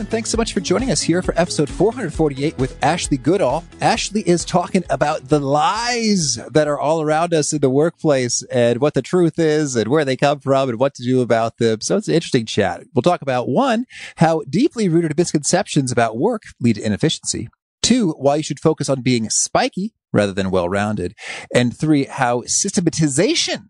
And 0.00 0.08
thanks 0.08 0.30
so 0.30 0.38
much 0.38 0.54
for 0.54 0.60
joining 0.60 0.90
us 0.90 1.02
here 1.02 1.20
for 1.20 1.38
episode 1.38 1.68
448 1.68 2.56
with 2.56 2.82
Ashley 2.82 3.18
Goodall. 3.18 3.62
Ashley 3.82 4.22
is 4.26 4.46
talking 4.46 4.82
about 4.88 5.28
the 5.28 5.38
lies 5.38 6.36
that 6.52 6.66
are 6.66 6.80
all 6.80 7.02
around 7.02 7.34
us 7.34 7.52
in 7.52 7.60
the 7.60 7.68
workplace 7.68 8.42
and 8.44 8.80
what 8.80 8.94
the 8.94 9.02
truth 9.02 9.38
is 9.38 9.76
and 9.76 9.88
where 9.88 10.06
they 10.06 10.16
come 10.16 10.40
from 10.40 10.70
and 10.70 10.78
what 10.78 10.94
to 10.94 11.02
do 11.02 11.20
about 11.20 11.58
them. 11.58 11.82
So 11.82 11.98
it's 11.98 12.08
an 12.08 12.14
interesting 12.14 12.46
chat. 12.46 12.84
We'll 12.94 13.02
talk 13.02 13.20
about 13.20 13.50
one, 13.50 13.84
how 14.16 14.42
deeply 14.48 14.88
rooted 14.88 15.18
misconceptions 15.18 15.92
about 15.92 16.16
work 16.16 16.44
lead 16.60 16.76
to 16.76 16.82
inefficiency. 16.82 17.50
Two, 17.82 18.12
why 18.12 18.36
you 18.36 18.42
should 18.42 18.58
focus 18.58 18.88
on 18.88 19.02
being 19.02 19.28
spiky 19.28 19.92
rather 20.14 20.32
than 20.32 20.50
well 20.50 20.70
rounded. 20.70 21.14
And 21.54 21.76
three, 21.76 22.06
how 22.06 22.44
systematization 22.46 23.68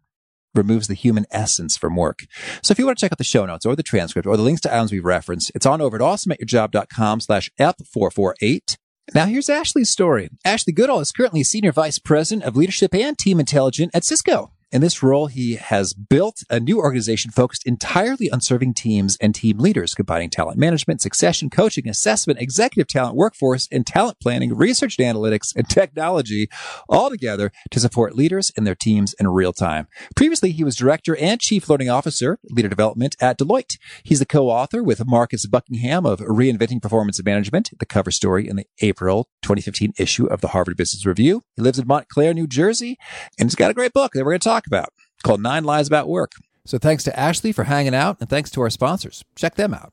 removes 0.55 0.89
the 0.89 0.95
human 0.95 1.27
essence 1.31 1.77
from 1.77 1.97
work. 1.97 2.21
So 2.63 2.73
if 2.73 2.79
you 2.79 2.87
want 2.87 2.99
to 2.99 3.05
check 3.05 3.13
out 3.13 3.19
the 3.19 3.25
show 3.25 3.47
notes 3.47 3.67
or 3.67 3.77
the 3.77 3.83
transcript 3.83 4.27
or 4.27 4.37
the 4.37 4.43
links 4.43 4.61
to 4.63 4.75
items 4.75 4.93
we've 4.93 5.05
referenced, 5.05 5.53
it's 5.55 5.67
on 5.67 5.81
over 5.81 5.97
at 5.97 6.03
awesomeatyourjob.com 6.03 7.21
slash 7.21 7.51
F448. 7.59 8.77
Now 9.15 9.27
here's 9.27 9.49
Ashley's 9.49 9.91
story. 9.91 10.29
Ashley 10.45 10.73
Goodall 10.73 11.01
is 11.01 11.13
currently 11.13 11.43
Senior 11.43 11.73
Vice 11.73 11.99
President 11.99 12.45
of 12.45 12.57
Leadership 12.57 12.95
and 12.95 13.19
Team 13.19 13.41
Intelligence 13.41 13.91
at 13.95 14.05
Cisco. 14.05 14.53
In 14.73 14.83
this 14.83 15.03
role, 15.03 15.27
he 15.27 15.57
has 15.57 15.93
built 15.93 16.45
a 16.49 16.61
new 16.61 16.79
organization 16.79 17.33
focused 17.33 17.67
entirely 17.67 18.31
on 18.31 18.41
serving 18.41 18.75
teams 18.75 19.17
and 19.21 19.35
team 19.35 19.59
leaders, 19.59 19.97
combining 19.97 20.31
talent 20.31 20.59
management, 20.59 21.01
succession, 21.01 21.51
coaching, 21.51 21.89
assessment, 21.89 22.41
executive 22.41 22.87
talent, 22.87 23.17
workforce, 23.17 23.67
and 23.73 23.85
talent 23.85 24.21
planning, 24.21 24.55
research 24.55 24.97
and 24.97 25.13
analytics, 25.13 25.53
and 25.57 25.69
technology 25.69 26.49
all 26.89 27.11
together 27.11 27.51
to 27.73 27.81
support 27.81 28.15
leaders 28.15 28.53
and 28.57 28.65
their 28.65 28.77
teams 28.77 29.13
in 29.15 29.27
real 29.27 29.53
time. 29.53 29.89
Previously, 30.15 30.53
he 30.53 30.63
was 30.63 30.77
director 30.77 31.17
and 31.17 31.41
chief 31.41 31.69
learning 31.69 31.91
officer, 31.91 32.39
leader 32.45 32.69
development 32.69 33.17
at 33.21 33.41
Deloitte. 33.41 33.77
He's 34.05 34.21
the 34.21 34.25
co-author 34.25 34.85
with 34.85 35.05
Marcus 35.05 35.47
Buckingham 35.47 36.07
of 36.07 36.21
Reinventing 36.21 36.81
Performance 36.81 37.21
Management, 37.25 37.71
the 37.81 37.87
cover 37.87 38.13
story 38.13 38.49
in 38.49 38.55
the 38.55 38.67
April 38.83 39.29
2015 39.43 39.95
issue 39.99 40.27
of 40.27 40.43
the 40.43 40.49
Harvard 40.49 40.77
Business 40.77 41.05
Review. 41.05 41.43
He 41.57 41.63
lives 41.63 41.81
in 41.81 41.89
Montclair, 41.89 42.35
New 42.35 42.47
Jersey, 42.47 42.99
and 43.37 43.49
he's 43.49 43.57
got 43.57 43.73
a 43.73 43.75
great 43.75 43.93
book 43.93 44.13
that 44.13 44.25
we're 44.25 44.31
going 44.31 44.39
to 44.39 44.49
talk 44.49 44.60
about 44.67 44.91
called 45.23 45.41
Nine 45.41 45.65
Lies 45.65 45.87
About 45.87 46.09
Work. 46.09 46.33
So 46.65 46.79
thanks 46.79 47.05
to 47.05 47.19
Ashley 47.19 47.53
for 47.53 47.65
hanging 47.65 47.95
out, 47.95 48.19
and 48.21 48.29
thanks 48.29 48.51
to 48.53 48.61
our 48.61 48.71
sponsors. 48.71 49.25
Check 49.35 49.57
them 49.57 49.75
out. 49.75 49.93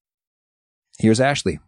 Here's 1.01 1.19
Ashley. 1.19 1.59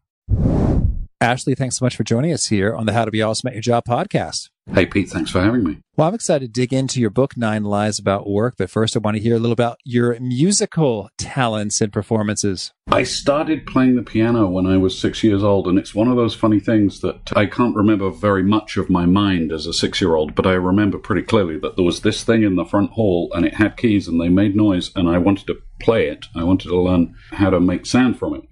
Ashley, 1.19 1.55
thanks 1.55 1.79
so 1.79 1.85
much 1.85 1.95
for 1.95 2.03
joining 2.03 2.31
us 2.31 2.49
here 2.49 2.75
on 2.75 2.85
the 2.85 2.93
How 2.93 3.03
to 3.03 3.09
Be 3.09 3.23
Awesome 3.23 3.47
at 3.47 3.55
Your 3.55 3.63
Job 3.63 3.83
podcast. 3.83 4.49
Hey, 4.71 4.85
Pete, 4.85 5.09
thanks 5.09 5.31
for 5.31 5.41
having 5.41 5.63
me. 5.63 5.79
Well, 5.97 6.07
I'm 6.07 6.13
excited 6.13 6.53
to 6.53 6.61
dig 6.61 6.71
into 6.71 7.01
your 7.01 7.09
book, 7.09 7.35
Nine 7.35 7.63
Lies 7.63 7.97
About 7.97 8.29
Work. 8.29 8.53
But 8.59 8.69
first, 8.69 8.95
I 8.95 8.99
want 8.99 9.17
to 9.17 9.23
hear 9.23 9.35
a 9.35 9.39
little 9.39 9.51
about 9.51 9.77
your 9.83 10.19
musical 10.19 11.09
talents 11.17 11.81
and 11.81 11.91
performances. 11.91 12.73
I 12.91 13.01
started 13.01 13.65
playing 13.65 13.95
the 13.95 14.03
piano 14.03 14.47
when 14.47 14.67
I 14.67 14.77
was 14.77 14.99
six 14.99 15.23
years 15.23 15.43
old, 15.43 15.67
and 15.67 15.79
it's 15.79 15.95
one 15.95 16.09
of 16.09 16.15
those 16.15 16.35
funny 16.35 16.59
things 16.59 17.01
that 17.01 17.31
I 17.35 17.47
can't 17.47 17.75
remember 17.75 18.11
very 18.11 18.43
much 18.43 18.77
of 18.77 18.91
my 18.91 19.07
mind 19.07 19.51
as 19.51 19.65
a 19.65 19.73
six 19.73 19.99
year 19.99 20.13
old, 20.13 20.35
but 20.35 20.45
I 20.45 20.53
remember 20.53 20.99
pretty 20.99 21.23
clearly 21.23 21.57
that 21.57 21.75
there 21.75 21.85
was 21.85 22.01
this 22.01 22.23
thing 22.23 22.43
in 22.43 22.55
the 22.55 22.65
front 22.65 22.91
hall 22.91 23.31
and 23.33 23.47
it 23.47 23.55
had 23.55 23.77
keys 23.77 24.07
and 24.07 24.21
they 24.21 24.29
made 24.29 24.55
noise, 24.55 24.91
and 24.95 25.09
I 25.09 25.17
wanted 25.17 25.47
to 25.47 25.57
play 25.81 26.07
it. 26.07 26.27
I 26.35 26.43
wanted 26.43 26.67
to 26.67 26.79
learn 26.79 27.15
how 27.31 27.49
to 27.49 27.59
make 27.59 27.87
sound 27.87 28.19
from 28.19 28.35
it 28.35 28.43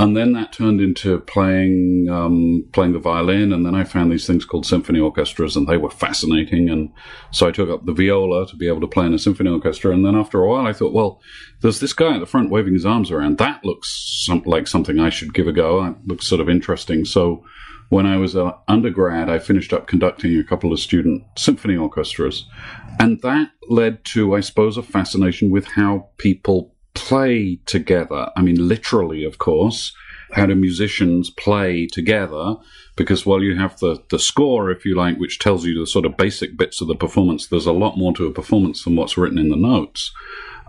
and 0.00 0.16
then 0.16 0.32
that 0.32 0.54
turned 0.54 0.80
into 0.80 1.20
playing 1.20 2.08
um, 2.10 2.66
playing 2.72 2.94
the 2.94 2.98
violin, 2.98 3.52
and 3.52 3.66
then 3.66 3.74
I 3.74 3.84
found 3.84 4.10
these 4.10 4.26
things 4.26 4.46
called 4.46 4.64
symphony 4.64 4.98
orchestras, 4.98 5.56
and 5.56 5.66
they 5.66 5.76
were 5.76 5.90
fascinating. 5.90 6.70
And 6.70 6.90
so 7.32 7.46
I 7.46 7.50
took 7.50 7.68
up 7.68 7.84
the 7.84 7.92
viola 7.92 8.46
to 8.46 8.56
be 8.56 8.66
able 8.66 8.80
to 8.80 8.86
play 8.86 9.04
in 9.04 9.12
a 9.12 9.18
symphony 9.18 9.50
orchestra. 9.50 9.92
And 9.92 10.06
then 10.06 10.16
after 10.16 10.42
a 10.42 10.48
while, 10.48 10.66
I 10.66 10.72
thought, 10.72 10.94
well, 10.94 11.20
there's 11.60 11.80
this 11.80 11.92
guy 11.92 12.14
at 12.14 12.20
the 12.20 12.26
front 12.26 12.48
waving 12.48 12.72
his 12.72 12.86
arms 12.86 13.10
around. 13.10 13.36
That 13.36 13.62
looks 13.62 14.24
some, 14.24 14.42
like 14.46 14.66
something 14.68 14.98
I 14.98 15.10
should 15.10 15.34
give 15.34 15.46
a 15.46 15.52
go. 15.52 15.84
It 15.84 15.96
looks 16.06 16.26
sort 16.26 16.40
of 16.40 16.48
interesting. 16.48 17.04
So 17.04 17.44
when 17.90 18.06
I 18.06 18.16
was 18.16 18.34
an 18.34 18.52
undergrad, 18.68 19.28
I 19.28 19.38
finished 19.38 19.74
up 19.74 19.86
conducting 19.86 20.34
a 20.38 20.44
couple 20.44 20.72
of 20.72 20.80
student 20.80 21.24
symphony 21.36 21.76
orchestras, 21.76 22.46
and 22.98 23.20
that 23.20 23.50
led 23.68 24.02
to, 24.06 24.34
I 24.34 24.40
suppose, 24.40 24.78
a 24.78 24.82
fascination 24.82 25.50
with 25.50 25.66
how 25.66 26.08
people 26.16 26.69
play 26.94 27.58
together. 27.66 28.30
I 28.36 28.42
mean, 28.42 28.68
literally, 28.68 29.24
of 29.24 29.38
course. 29.38 29.92
How 30.32 30.46
do 30.46 30.54
musicians 30.54 31.28
play 31.28 31.88
together? 31.88 32.54
Because 32.94 33.26
while 33.26 33.42
you 33.42 33.56
have 33.56 33.78
the, 33.80 34.00
the 34.10 34.18
score, 34.18 34.70
if 34.70 34.84
you 34.84 34.94
like, 34.94 35.18
which 35.18 35.40
tells 35.40 35.64
you 35.64 35.78
the 35.78 35.88
sort 35.88 36.04
of 36.06 36.16
basic 36.16 36.56
bits 36.56 36.80
of 36.80 36.86
the 36.86 36.94
performance, 36.94 37.48
there's 37.48 37.66
a 37.66 37.72
lot 37.72 37.98
more 37.98 38.12
to 38.14 38.26
a 38.26 38.32
performance 38.32 38.84
than 38.84 38.94
what's 38.94 39.18
written 39.18 39.38
in 39.38 39.48
the 39.48 39.56
notes. 39.56 40.12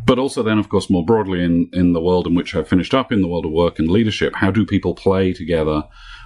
But 0.04 0.18
also, 0.18 0.42
then, 0.42 0.58
of 0.58 0.70
course, 0.70 0.90
more 0.90 1.06
broadly 1.06 1.44
in, 1.44 1.70
in 1.74 1.94
the 1.94 2.02
world 2.02 2.26
in 2.26 2.34
which 2.34 2.56
I've 2.56 2.68
finished 2.68 2.96
up 2.96 3.12
in 3.12 3.22
the 3.22 3.28
world 3.28 3.46
of 3.46 3.52
work 3.52 3.78
and 3.78 3.88
leadership, 3.88 4.36
how 4.36 4.50
do 4.50 4.66
people 4.66 4.96
play 4.96 5.32
together 5.32 5.84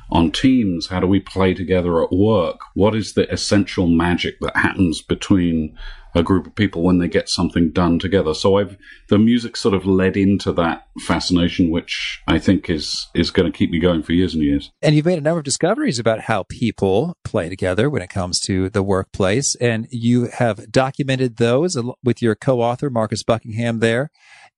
on 0.09 0.31
teams? 0.31 0.87
How 0.87 1.01
do 1.01 1.07
we 1.07 1.19
play 1.19 1.53
together 1.53 2.01
at 2.01 2.13
work? 2.13 2.59
What 2.73 2.95
is 2.95 3.13
the 3.13 3.29
essential 3.31 3.87
magic 3.87 4.39
that 4.39 4.55
happens 4.55 5.01
between 5.01 5.77
a 6.15 6.23
group 6.23 6.47
of 6.47 6.55
people 6.55 6.81
when 6.81 6.97
they 6.97 7.07
get 7.07 7.29
something 7.29 7.71
done 7.71 7.99
together. 7.99 8.33
So 8.33 8.57
I've 8.57 8.77
the 9.09 9.19
music 9.19 9.57
sort 9.57 9.75
of 9.75 9.85
led 9.85 10.17
into 10.17 10.51
that 10.53 10.87
fascination, 11.01 11.69
which 11.69 12.21
I 12.27 12.39
think 12.39 12.69
is 12.69 13.07
is 13.13 13.29
going 13.29 13.51
to 13.51 13.55
keep 13.55 13.69
me 13.69 13.79
going 13.79 14.01
for 14.01 14.13
years 14.13 14.33
and 14.33 14.41
years. 14.41 14.71
And 14.81 14.95
you've 14.95 15.05
made 15.05 15.17
a 15.17 15.21
number 15.21 15.39
of 15.39 15.45
discoveries 15.45 15.99
about 15.99 16.21
how 16.21 16.43
people 16.43 17.17
play 17.23 17.49
together 17.49 17.89
when 17.89 18.01
it 18.01 18.09
comes 18.09 18.39
to 18.41 18.69
the 18.69 18.81
workplace, 18.81 19.55
and 19.55 19.87
you 19.91 20.27
have 20.27 20.71
documented 20.71 21.37
those 21.37 21.77
with 22.03 22.21
your 22.21 22.35
co-author 22.35 22.89
Marcus 22.89 23.21
Buckingham 23.21 23.79
there 23.79 24.09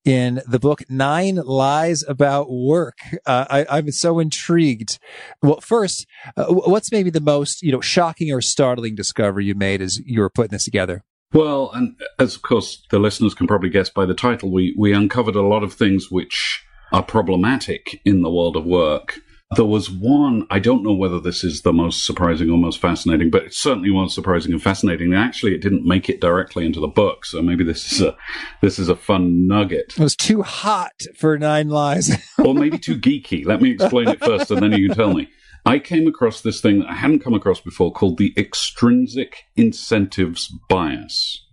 in 0.05 0.41
the 0.47 0.59
book 0.59 0.83
Nine 0.89 1.35
Lies 1.35 2.03
About 2.07 2.49
Work. 2.49 2.97
Uh, 3.25 3.65
I, 3.69 3.79
am 3.79 3.91
so 3.91 4.19
intrigued. 4.19 4.99
Well, 5.41 5.59
first, 5.59 6.05
uh, 6.37 6.45
what's 6.47 6.91
maybe 6.91 7.09
the 7.09 7.19
most 7.19 7.61
you 7.61 7.71
know 7.71 7.81
shocking 7.81 8.31
or 8.31 8.41
startling 8.41 8.95
discovery 8.95 9.45
you 9.45 9.55
made 9.55 9.81
as 9.81 9.99
you 10.05 10.21
were 10.21 10.29
putting 10.29 10.51
this 10.51 10.65
together? 10.65 11.03
Well, 11.33 11.71
and 11.73 11.95
as 12.19 12.35
of 12.35 12.41
course 12.41 12.85
the 12.89 12.99
listeners 12.99 13.33
can 13.33 13.47
probably 13.47 13.69
guess 13.69 13.89
by 13.89 14.05
the 14.05 14.13
title, 14.13 14.51
we, 14.51 14.73
we 14.77 14.93
uncovered 14.93 15.35
a 15.35 15.41
lot 15.41 15.63
of 15.63 15.73
things 15.73 16.09
which 16.09 16.63
are 16.91 17.03
problematic 17.03 18.01
in 18.05 18.21
the 18.21 18.31
world 18.31 18.55
of 18.55 18.65
work. 18.65 19.19
There 19.55 19.65
was 19.65 19.89
one, 19.89 20.45
I 20.49 20.59
don't 20.59 20.83
know 20.83 20.93
whether 20.93 21.21
this 21.21 21.41
is 21.45 21.61
the 21.61 21.71
most 21.71 22.05
surprising 22.05 22.49
or 22.49 22.57
most 22.57 22.79
fascinating, 22.81 23.29
but 23.29 23.43
it 23.43 23.53
certainly 23.53 23.89
was 23.89 24.13
surprising 24.13 24.51
and 24.51 24.61
fascinating. 24.61 25.13
And 25.13 25.21
Actually, 25.21 25.55
it 25.55 25.61
didn't 25.61 25.85
make 25.85 26.09
it 26.09 26.19
directly 26.19 26.65
into 26.65 26.81
the 26.81 26.87
book, 26.87 27.23
so 27.23 27.41
maybe 27.41 27.63
this 27.63 27.93
is 27.93 28.01
a 28.01 28.17
this 28.61 28.77
is 28.77 28.89
a 28.89 28.95
fun 28.95 29.47
nugget. 29.47 29.93
It 29.97 30.03
was 30.03 30.17
too 30.17 30.41
hot 30.41 31.01
for 31.15 31.37
nine 31.37 31.69
lies. 31.69 32.11
or 32.43 32.53
maybe 32.53 32.77
too 32.77 32.97
geeky. 32.97 33.45
Let 33.45 33.61
me 33.61 33.71
explain 33.71 34.09
it 34.09 34.19
first 34.19 34.51
and 34.51 34.61
then 34.61 34.73
you 34.73 34.89
can 34.89 34.97
tell 34.97 35.13
me. 35.13 35.29
I 35.67 35.79
came 35.79 36.07
across 36.07 36.41
this 36.41 36.61
thing 36.61 36.79
that 36.79 36.89
I 36.89 36.93
hadn't 36.93 37.19
come 37.19 37.33
across 37.33 37.59
before 37.59 37.91
called 37.91 38.17
the 38.17 38.33
extrinsic 38.37 39.43
incentives 39.57 40.47
bias. 40.69 41.45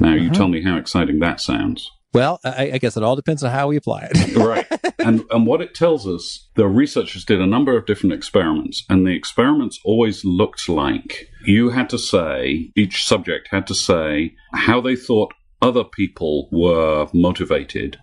Now, 0.00 0.10
uh-huh. 0.10 0.16
you 0.16 0.30
tell 0.30 0.46
me 0.46 0.62
how 0.62 0.76
exciting 0.76 1.18
that 1.18 1.40
sounds. 1.40 1.90
Well, 2.14 2.38
I, 2.44 2.72
I 2.74 2.78
guess 2.78 2.96
it 2.96 3.02
all 3.02 3.16
depends 3.16 3.42
on 3.42 3.50
how 3.50 3.66
we 3.68 3.76
apply 3.76 4.08
it. 4.10 4.36
right. 4.36 4.66
And 5.00 5.24
and 5.30 5.46
what 5.46 5.60
it 5.60 5.74
tells 5.74 6.06
us, 6.06 6.48
the 6.54 6.66
researchers 6.66 7.24
did 7.24 7.40
a 7.40 7.46
number 7.46 7.76
of 7.76 7.84
different 7.84 8.12
experiments, 8.14 8.84
and 8.88 9.06
the 9.06 9.14
experiments 9.14 9.80
always 9.84 10.24
looked 10.24 10.68
like 10.68 11.28
you 11.44 11.70
had 11.70 11.90
to 11.90 11.98
say 11.98 12.70
each 12.76 13.04
subject 13.04 13.48
had 13.50 13.66
to 13.66 13.74
say 13.74 14.34
how 14.54 14.80
they 14.80 14.96
thought 14.96 15.34
other 15.60 15.84
people 15.84 16.48
were 16.52 17.08
motivated 17.12 17.98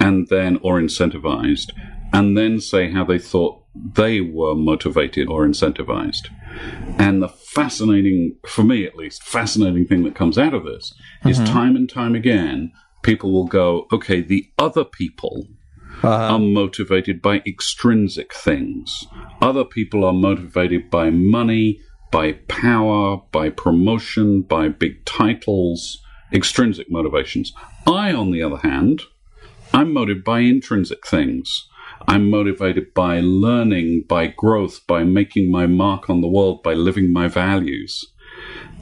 and 0.00 0.28
then 0.28 0.58
or 0.62 0.80
incentivized 0.80 1.70
and 2.12 2.36
then 2.36 2.60
say 2.60 2.90
how 2.90 3.04
they 3.04 3.18
thought 3.18 3.63
they 3.74 4.20
were 4.20 4.54
motivated 4.54 5.28
or 5.28 5.46
incentivized. 5.46 6.28
And 6.98 7.22
the 7.22 7.28
fascinating, 7.28 8.36
for 8.46 8.62
me 8.62 8.84
at 8.84 8.96
least, 8.96 9.22
fascinating 9.22 9.86
thing 9.86 10.04
that 10.04 10.14
comes 10.14 10.38
out 10.38 10.54
of 10.54 10.64
this 10.64 10.94
mm-hmm. 11.20 11.28
is 11.28 11.38
time 11.38 11.74
and 11.76 11.90
time 11.90 12.14
again, 12.14 12.72
people 13.02 13.32
will 13.32 13.46
go, 13.46 13.86
okay, 13.92 14.20
the 14.20 14.50
other 14.58 14.84
people 14.84 15.48
uh-huh. 16.02 16.34
are 16.34 16.38
motivated 16.38 17.20
by 17.20 17.42
extrinsic 17.46 18.32
things. 18.32 19.06
Other 19.40 19.64
people 19.64 20.04
are 20.04 20.12
motivated 20.12 20.90
by 20.90 21.10
money, 21.10 21.80
by 22.10 22.32
power, 22.48 23.18
by 23.32 23.50
promotion, 23.50 24.42
by 24.42 24.68
big 24.68 25.04
titles, 25.04 26.00
extrinsic 26.32 26.90
motivations. 26.90 27.52
I, 27.86 28.12
on 28.12 28.30
the 28.30 28.42
other 28.42 28.58
hand, 28.58 29.02
I'm 29.72 29.92
motivated 29.92 30.24
by 30.24 30.40
intrinsic 30.40 31.06
things. 31.06 31.68
I'm 32.06 32.30
motivated 32.30 32.94
by 32.94 33.20
learning, 33.20 34.04
by 34.08 34.28
growth, 34.28 34.86
by 34.86 35.04
making 35.04 35.50
my 35.50 35.66
mark 35.66 36.10
on 36.10 36.20
the 36.20 36.28
world, 36.28 36.62
by 36.62 36.74
living 36.74 37.12
my 37.12 37.28
values. 37.28 38.12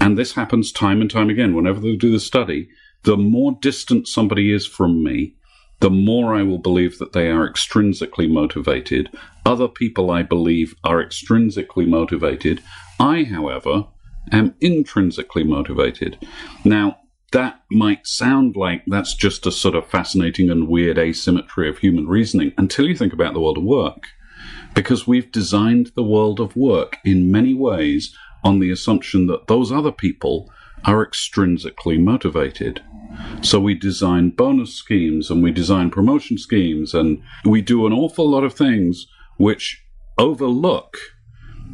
And 0.00 0.18
this 0.18 0.32
happens 0.32 0.72
time 0.72 1.00
and 1.00 1.10
time 1.10 1.30
again. 1.30 1.54
Whenever 1.54 1.80
they 1.80 1.96
do 1.96 2.10
the 2.10 2.20
study, 2.20 2.68
the 3.04 3.16
more 3.16 3.58
distant 3.60 4.08
somebody 4.08 4.52
is 4.52 4.66
from 4.66 5.02
me, 5.02 5.36
the 5.80 5.90
more 5.90 6.34
I 6.34 6.42
will 6.42 6.58
believe 6.58 6.98
that 6.98 7.12
they 7.12 7.28
are 7.28 7.48
extrinsically 7.48 8.30
motivated. 8.30 9.10
Other 9.44 9.68
people, 9.68 10.10
I 10.10 10.22
believe, 10.22 10.74
are 10.84 11.04
extrinsically 11.04 11.86
motivated. 11.86 12.62
I, 13.00 13.24
however, 13.24 13.86
am 14.30 14.54
intrinsically 14.60 15.42
motivated. 15.42 16.24
Now, 16.64 16.98
that 17.32 17.60
might 17.70 18.06
sound 18.06 18.56
like 18.56 18.82
that's 18.86 19.14
just 19.14 19.46
a 19.46 19.52
sort 19.52 19.74
of 19.74 19.86
fascinating 19.86 20.50
and 20.50 20.68
weird 20.68 20.98
asymmetry 20.98 21.68
of 21.68 21.78
human 21.78 22.06
reasoning 22.06 22.52
until 22.56 22.86
you 22.86 22.96
think 22.96 23.12
about 23.12 23.34
the 23.34 23.40
world 23.40 23.58
of 23.58 23.64
work. 23.64 24.08
Because 24.74 25.06
we've 25.06 25.30
designed 25.32 25.92
the 25.94 26.02
world 26.02 26.40
of 26.40 26.56
work 26.56 26.96
in 27.04 27.30
many 27.30 27.54
ways 27.54 28.16
on 28.42 28.58
the 28.58 28.70
assumption 28.70 29.26
that 29.26 29.46
those 29.46 29.70
other 29.70 29.92
people 29.92 30.50
are 30.84 31.06
extrinsically 31.06 31.98
motivated. 31.98 32.82
So 33.42 33.60
we 33.60 33.74
design 33.74 34.30
bonus 34.30 34.74
schemes 34.74 35.30
and 35.30 35.42
we 35.42 35.52
design 35.52 35.90
promotion 35.90 36.38
schemes 36.38 36.94
and 36.94 37.22
we 37.44 37.60
do 37.60 37.86
an 37.86 37.92
awful 37.92 38.28
lot 38.28 38.44
of 38.44 38.54
things 38.54 39.06
which 39.36 39.84
overlook 40.18 40.98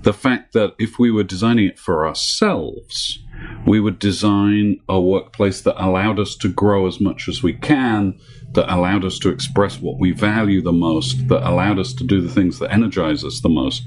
the 0.03 0.13
fact 0.13 0.53
that 0.53 0.75
if 0.79 0.99
we 0.99 1.11
were 1.11 1.25
designing 1.25 1.67
it 1.67 1.79
for 1.79 2.07
ourselves, 2.07 3.19
we 3.67 3.81
would 3.81 3.99
design 3.99 4.81
a 4.89 5.01
workplace 5.01 5.61
that 5.63 5.83
allowed 5.83 6.19
us 6.19 6.35
to 6.37 6.49
grow 6.49 6.87
as 6.87 7.01
much 7.01 7.29
as 7.29 7.43
we 7.43 7.53
can, 7.53 8.19
that 8.53 8.73
allowed 8.73 9.05
us 9.05 9.19
to 9.19 9.29
express 9.29 9.81
what 9.81 9.99
we 9.99 10.11
value 10.11 10.63
the 10.63 10.73
most, 10.73 11.29
that 11.29 11.47
allowed 11.47 11.79
us 11.79 11.93
to 11.93 12.05
do 12.05 12.21
the 12.21 12.33
things 12.33 12.59
that 12.59 12.73
energize 12.73 13.25
us 13.25 13.41
the 13.41 13.49
most. 13.49 13.83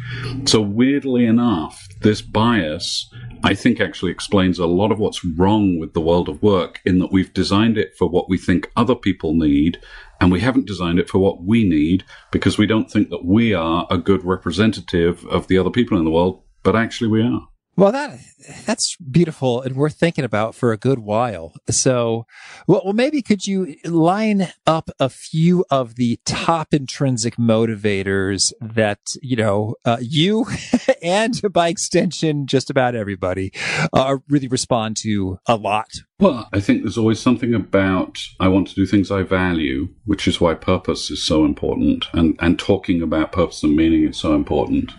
So, 0.45 0.62
weirdly 0.62 1.25
enough, 1.25 1.88
this 2.01 2.21
bias, 2.21 3.09
I 3.44 3.56
think, 3.56 3.80
actually 3.80 4.12
explains 4.12 4.59
a 4.59 4.68
lot 4.68 4.92
of 4.92 5.00
what's 5.00 5.25
wrong 5.25 5.80
with 5.80 5.94
the 5.94 6.01
world 6.01 6.30
of 6.30 6.44
work 6.44 6.80
in 6.86 7.00
that 7.00 7.12
we've 7.12 7.33
designed 7.33 7.77
it 7.77 7.95
for 7.97 8.07
what 8.07 8.30
we 8.30 8.38
think 8.38 8.71
other 8.75 8.95
people 8.95 9.33
need, 9.33 9.80
and 10.19 10.31
we 10.31 10.42
haven't 10.42 10.68
designed 10.68 11.00
it 11.00 11.09
for 11.09 11.18
what 11.18 11.44
we 11.44 11.63
need 11.68 12.04
because 12.31 12.57
we 12.57 12.68
don't 12.68 12.92
think 12.92 13.09
that 13.09 13.25
we 13.25 13.54
are 13.54 13.88
a 13.89 13.97
good 13.97 14.24
representative 14.24 15.25
of 15.25 15.47
the 15.47 15.57
other 15.57 15.71
people 15.71 15.97
in 15.97 16.06
the 16.06 16.12
world, 16.12 16.44
but 16.62 16.75
actually 16.75 17.07
we 17.07 17.24
are. 17.24 17.47
Well, 17.77 17.94
that 17.94 18.19
that's 18.65 18.97
beautiful 18.97 19.62
and 19.62 19.75
worth 19.75 19.95
thinking 19.95 20.25
about 20.25 20.56
for 20.56 20.73
a 20.73 20.77
good 20.77 21.00
while. 21.00 21.53
So, 21.69 22.25
well, 22.68 22.81
well, 22.83 22.94
maybe 22.94 23.21
could 23.21 23.47
you 23.47 23.75
line 23.85 24.51
up 24.68 24.89
a 25.00 25.07
few 25.09 25.63
of 25.71 25.95
the 25.95 26.19
top 26.25 26.73
intrinsic 26.73 27.38
motivators 27.38 28.51
that 28.59 29.00
you 29.21 29.38
know 29.38 29.75
uh, 29.85 29.97
you 30.01 30.45
and 31.01 31.41
by 31.53 31.69
extension 31.69 32.45
just 32.45 32.69
about 32.69 32.94
everybody 32.94 33.53
uh, 33.94 34.18
really 34.27 34.50
respond 34.50 34.97
to 34.97 35.39
a 35.45 35.56
lot. 35.56 35.88
Well, 36.19 36.50
I 36.53 36.59
think 36.59 36.83
there's 36.83 36.97
always 36.97 37.19
something 37.19 37.53
about 37.53 38.19
I 38.39 38.50
want 38.50 38.68
to 38.68 38.75
do 38.75 38.85
things 38.85 39.12
I 39.12 39.23
value, 39.23 39.88
which 40.06 40.27
is 40.27 40.41
why 40.41 40.56
purpose 40.56 41.09
is 41.09 41.25
so 41.25 41.45
important, 41.45 42.07
and 42.12 42.35
and 42.39 42.59
talking 42.59 43.01
about 43.01 43.31
purpose 43.31 43.63
and 43.63 43.77
meaning 43.77 44.07
is 44.07 44.18
so 44.18 44.35
important. 44.35 44.91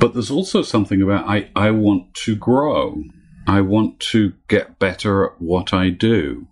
But 0.00 0.14
there's 0.14 0.30
also 0.30 0.62
something 0.62 1.02
about 1.02 1.28
I, 1.28 1.50
I 1.54 1.70
want 1.70 2.14
to 2.24 2.34
grow. 2.34 3.04
I 3.46 3.60
want 3.60 4.00
to 4.00 4.32
get 4.48 4.78
better 4.78 5.26
at 5.26 5.40
what 5.40 5.74
I 5.74 5.90
do. 5.90 6.46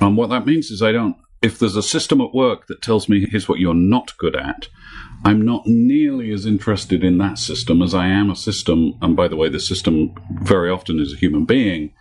And 0.00 0.16
what 0.16 0.30
that 0.30 0.46
means 0.46 0.70
is 0.70 0.80
I 0.80 0.92
don't, 0.92 1.16
if 1.42 1.58
there's 1.58 1.76
a 1.76 1.82
system 1.82 2.20
at 2.20 2.32
work 2.32 2.68
that 2.68 2.80
tells 2.80 3.08
me 3.08 3.26
here's 3.28 3.48
what 3.48 3.58
you're 3.58 3.74
not 3.74 4.16
good 4.18 4.36
at, 4.36 4.68
I'm 5.24 5.44
not 5.44 5.66
nearly 5.66 6.30
as 6.30 6.46
interested 6.46 7.02
in 7.02 7.18
that 7.18 7.38
system 7.38 7.82
as 7.82 7.92
I 7.92 8.06
am 8.06 8.30
a 8.30 8.36
system, 8.36 8.94
and 9.02 9.16
by 9.16 9.28
the 9.28 9.36
way, 9.36 9.48
the 9.48 9.60
system 9.60 10.14
very 10.42 10.70
often 10.70 10.98
is 11.00 11.12
a 11.12 11.16
human 11.16 11.44
being, 11.44 11.92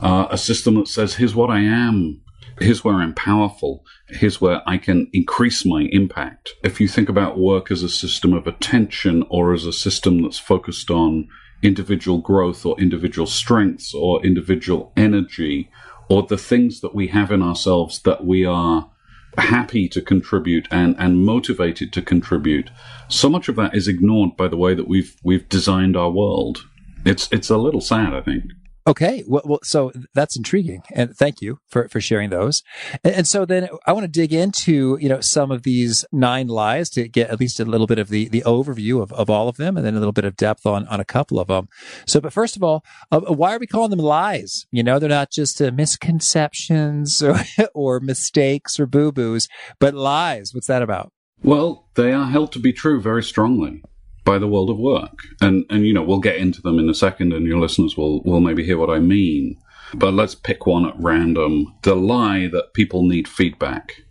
uh, 0.00 0.28
a 0.30 0.38
system 0.38 0.74
that 0.76 0.88
says 0.88 1.14
here's 1.14 1.34
what 1.34 1.50
I 1.50 1.60
am 1.60 2.22
here's 2.60 2.84
where 2.84 2.94
I'm 2.94 3.14
powerful. 3.14 3.84
Here's 4.08 4.40
where 4.40 4.62
I 4.66 4.78
can 4.78 5.08
increase 5.12 5.64
my 5.64 5.88
impact. 5.92 6.54
If 6.62 6.80
you 6.80 6.88
think 6.88 7.08
about 7.08 7.38
work 7.38 7.70
as 7.70 7.82
a 7.82 7.88
system 7.88 8.32
of 8.32 8.46
attention 8.46 9.24
or 9.28 9.52
as 9.52 9.64
a 9.64 9.72
system 9.72 10.22
that's 10.22 10.38
focused 10.38 10.90
on 10.90 11.28
individual 11.62 12.18
growth 12.18 12.64
or 12.66 12.78
individual 12.80 13.26
strengths 13.26 13.94
or 13.94 14.24
individual 14.24 14.92
energy 14.96 15.70
or 16.08 16.22
the 16.22 16.38
things 16.38 16.80
that 16.80 16.94
we 16.94 17.08
have 17.08 17.32
in 17.32 17.42
ourselves 17.42 18.00
that 18.02 18.24
we 18.24 18.44
are 18.44 18.90
happy 19.38 19.88
to 19.88 20.00
contribute 20.00 20.66
and, 20.70 20.96
and 20.98 21.24
motivated 21.24 21.92
to 21.92 22.02
contribute, 22.02 22.70
so 23.08 23.28
much 23.28 23.48
of 23.48 23.56
that 23.56 23.74
is 23.74 23.88
ignored 23.88 24.36
by 24.36 24.48
the 24.48 24.56
way 24.56 24.74
that 24.74 24.88
we've 24.88 25.16
we've 25.22 25.48
designed 25.48 25.96
our 25.96 26.10
world. 26.10 26.66
It's 27.04 27.30
it's 27.30 27.50
a 27.50 27.56
little 27.56 27.80
sad, 27.80 28.14
I 28.14 28.20
think. 28.20 28.44
Okay. 28.86 29.24
Well, 29.26 29.42
well, 29.44 29.58
so 29.64 29.90
that's 30.14 30.36
intriguing. 30.36 30.82
And 30.92 31.16
thank 31.16 31.42
you 31.42 31.58
for, 31.66 31.88
for 31.88 32.00
sharing 32.00 32.30
those. 32.30 32.62
And, 33.02 33.14
and, 33.14 33.26
so 33.26 33.44
then 33.44 33.68
I 33.84 33.92
want 33.92 34.04
to 34.04 34.08
dig 34.08 34.32
into, 34.32 34.96
you 35.00 35.08
know, 35.08 35.20
some 35.20 35.50
of 35.50 35.64
these 35.64 36.04
nine 36.12 36.46
lies 36.46 36.88
to 36.90 37.08
get 37.08 37.30
at 37.30 37.40
least 37.40 37.58
a 37.58 37.64
little 37.64 37.88
bit 37.88 37.98
of 37.98 38.10
the, 38.10 38.28
the 38.28 38.44
overview 38.46 39.02
of, 39.02 39.12
of 39.12 39.28
all 39.28 39.48
of 39.48 39.56
them 39.56 39.76
and 39.76 39.84
then 39.84 39.96
a 39.96 39.98
little 39.98 40.12
bit 40.12 40.24
of 40.24 40.36
depth 40.36 40.66
on, 40.66 40.86
on 40.86 41.00
a 41.00 41.04
couple 41.04 41.40
of 41.40 41.48
them. 41.48 41.68
So, 42.06 42.20
but 42.20 42.32
first 42.32 42.56
of 42.56 42.62
all, 42.62 42.84
uh, 43.10 43.20
why 43.20 43.56
are 43.56 43.58
we 43.58 43.66
calling 43.66 43.90
them 43.90 43.98
lies? 43.98 44.66
You 44.70 44.84
know, 44.84 45.00
they're 45.00 45.08
not 45.08 45.32
just 45.32 45.60
uh, 45.60 45.72
misconceptions 45.72 47.20
or, 47.24 47.40
or 47.74 47.98
mistakes 47.98 48.78
or 48.78 48.86
boo 48.86 49.10
boos, 49.10 49.48
but 49.80 49.94
lies. 49.94 50.54
What's 50.54 50.68
that 50.68 50.82
about? 50.82 51.12
Well, 51.42 51.88
they 51.94 52.12
are 52.12 52.26
held 52.26 52.52
to 52.52 52.60
be 52.60 52.72
true 52.72 53.00
very 53.00 53.24
strongly 53.24 53.82
by 54.26 54.38
the 54.38 54.48
world 54.48 54.68
of 54.68 54.76
work. 54.76 55.20
And 55.40 55.64
and 55.70 55.86
you 55.86 55.94
know, 55.94 56.02
we'll 56.02 56.20
get 56.20 56.36
into 56.36 56.60
them 56.60 56.78
in 56.78 56.90
a 56.90 56.94
second 56.94 57.32
and 57.32 57.46
your 57.46 57.58
listeners 57.58 57.96
will 57.96 58.22
will 58.24 58.40
maybe 58.40 58.64
hear 58.64 58.76
what 58.76 58.90
I 58.90 58.98
mean. 58.98 59.56
But 59.94 60.12
let's 60.12 60.34
pick 60.34 60.66
one 60.66 60.84
at 60.84 60.98
random. 60.98 61.72
The 61.82 61.94
lie 61.94 62.48
that 62.48 62.74
people 62.74 63.04
need 63.04 63.28
feedback 63.28 64.02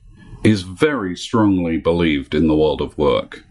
is 0.44 0.62
very 0.62 1.16
strongly 1.16 1.78
believed 1.78 2.34
in 2.34 2.48
the 2.48 2.56
world 2.56 2.82
of 2.82 2.98
work. 2.98 3.44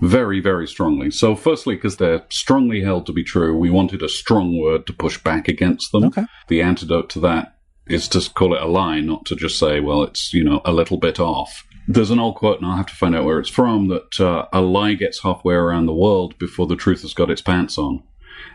Very, 0.00 0.40
very 0.40 0.66
strongly. 0.66 1.10
So, 1.10 1.34
firstly, 1.34 1.74
because 1.74 1.96
they're 1.96 2.24
strongly 2.30 2.82
held 2.82 3.06
to 3.06 3.12
be 3.12 3.24
true, 3.24 3.56
we 3.56 3.68
wanted 3.68 4.02
a 4.02 4.08
strong 4.08 4.56
word 4.56 4.86
to 4.86 4.92
push 4.92 5.18
back 5.18 5.48
against 5.48 5.92
them. 5.92 6.04
Okay. 6.04 6.26
The 6.48 6.62
antidote 6.62 7.10
to 7.10 7.20
that 7.20 7.58
is 7.88 8.06
to 8.08 8.30
call 8.30 8.54
it 8.54 8.62
a 8.62 8.66
lie, 8.66 9.00
not 9.00 9.24
to 9.26 9.36
just 9.36 9.58
say, 9.58 9.80
well, 9.80 10.02
it's, 10.04 10.32
you 10.32 10.44
know, 10.44 10.60
a 10.64 10.72
little 10.72 10.98
bit 10.98 11.18
off. 11.18 11.64
There's 11.90 12.10
an 12.10 12.18
old 12.18 12.34
quote, 12.34 12.58
and 12.58 12.66
I'll 12.66 12.76
have 12.76 12.86
to 12.86 12.94
find 12.94 13.16
out 13.16 13.24
where 13.24 13.38
it's 13.38 13.48
from, 13.48 13.88
that 13.88 14.20
uh, 14.20 14.46
a 14.52 14.60
lie 14.60 14.92
gets 14.92 15.22
halfway 15.22 15.54
around 15.54 15.86
the 15.86 15.94
world 15.94 16.38
before 16.38 16.66
the 16.66 16.76
truth 16.76 17.00
has 17.00 17.14
got 17.14 17.30
its 17.30 17.40
pants 17.40 17.78
on. 17.78 18.02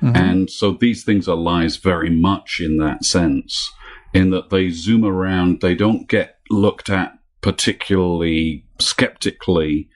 Mm-hmm. 0.02 0.16
And 0.16 0.50
so 0.52 0.72
these 0.72 1.04
things 1.04 1.28
are 1.28 1.36
lies 1.36 1.78
very 1.78 2.12
much 2.12 2.62
in 2.62 2.78
that 2.78 3.04
sense, 3.04 3.72
in 4.14 4.30
that 4.30 4.52
they 4.52 4.70
zoom 4.70 5.04
around, 5.04 5.62
they 5.62 5.74
don't 5.74 6.08
get 6.08 6.38
looked 6.52 6.90
at 6.90 7.18
particularly 7.42 8.66
skeptically. 8.80 9.90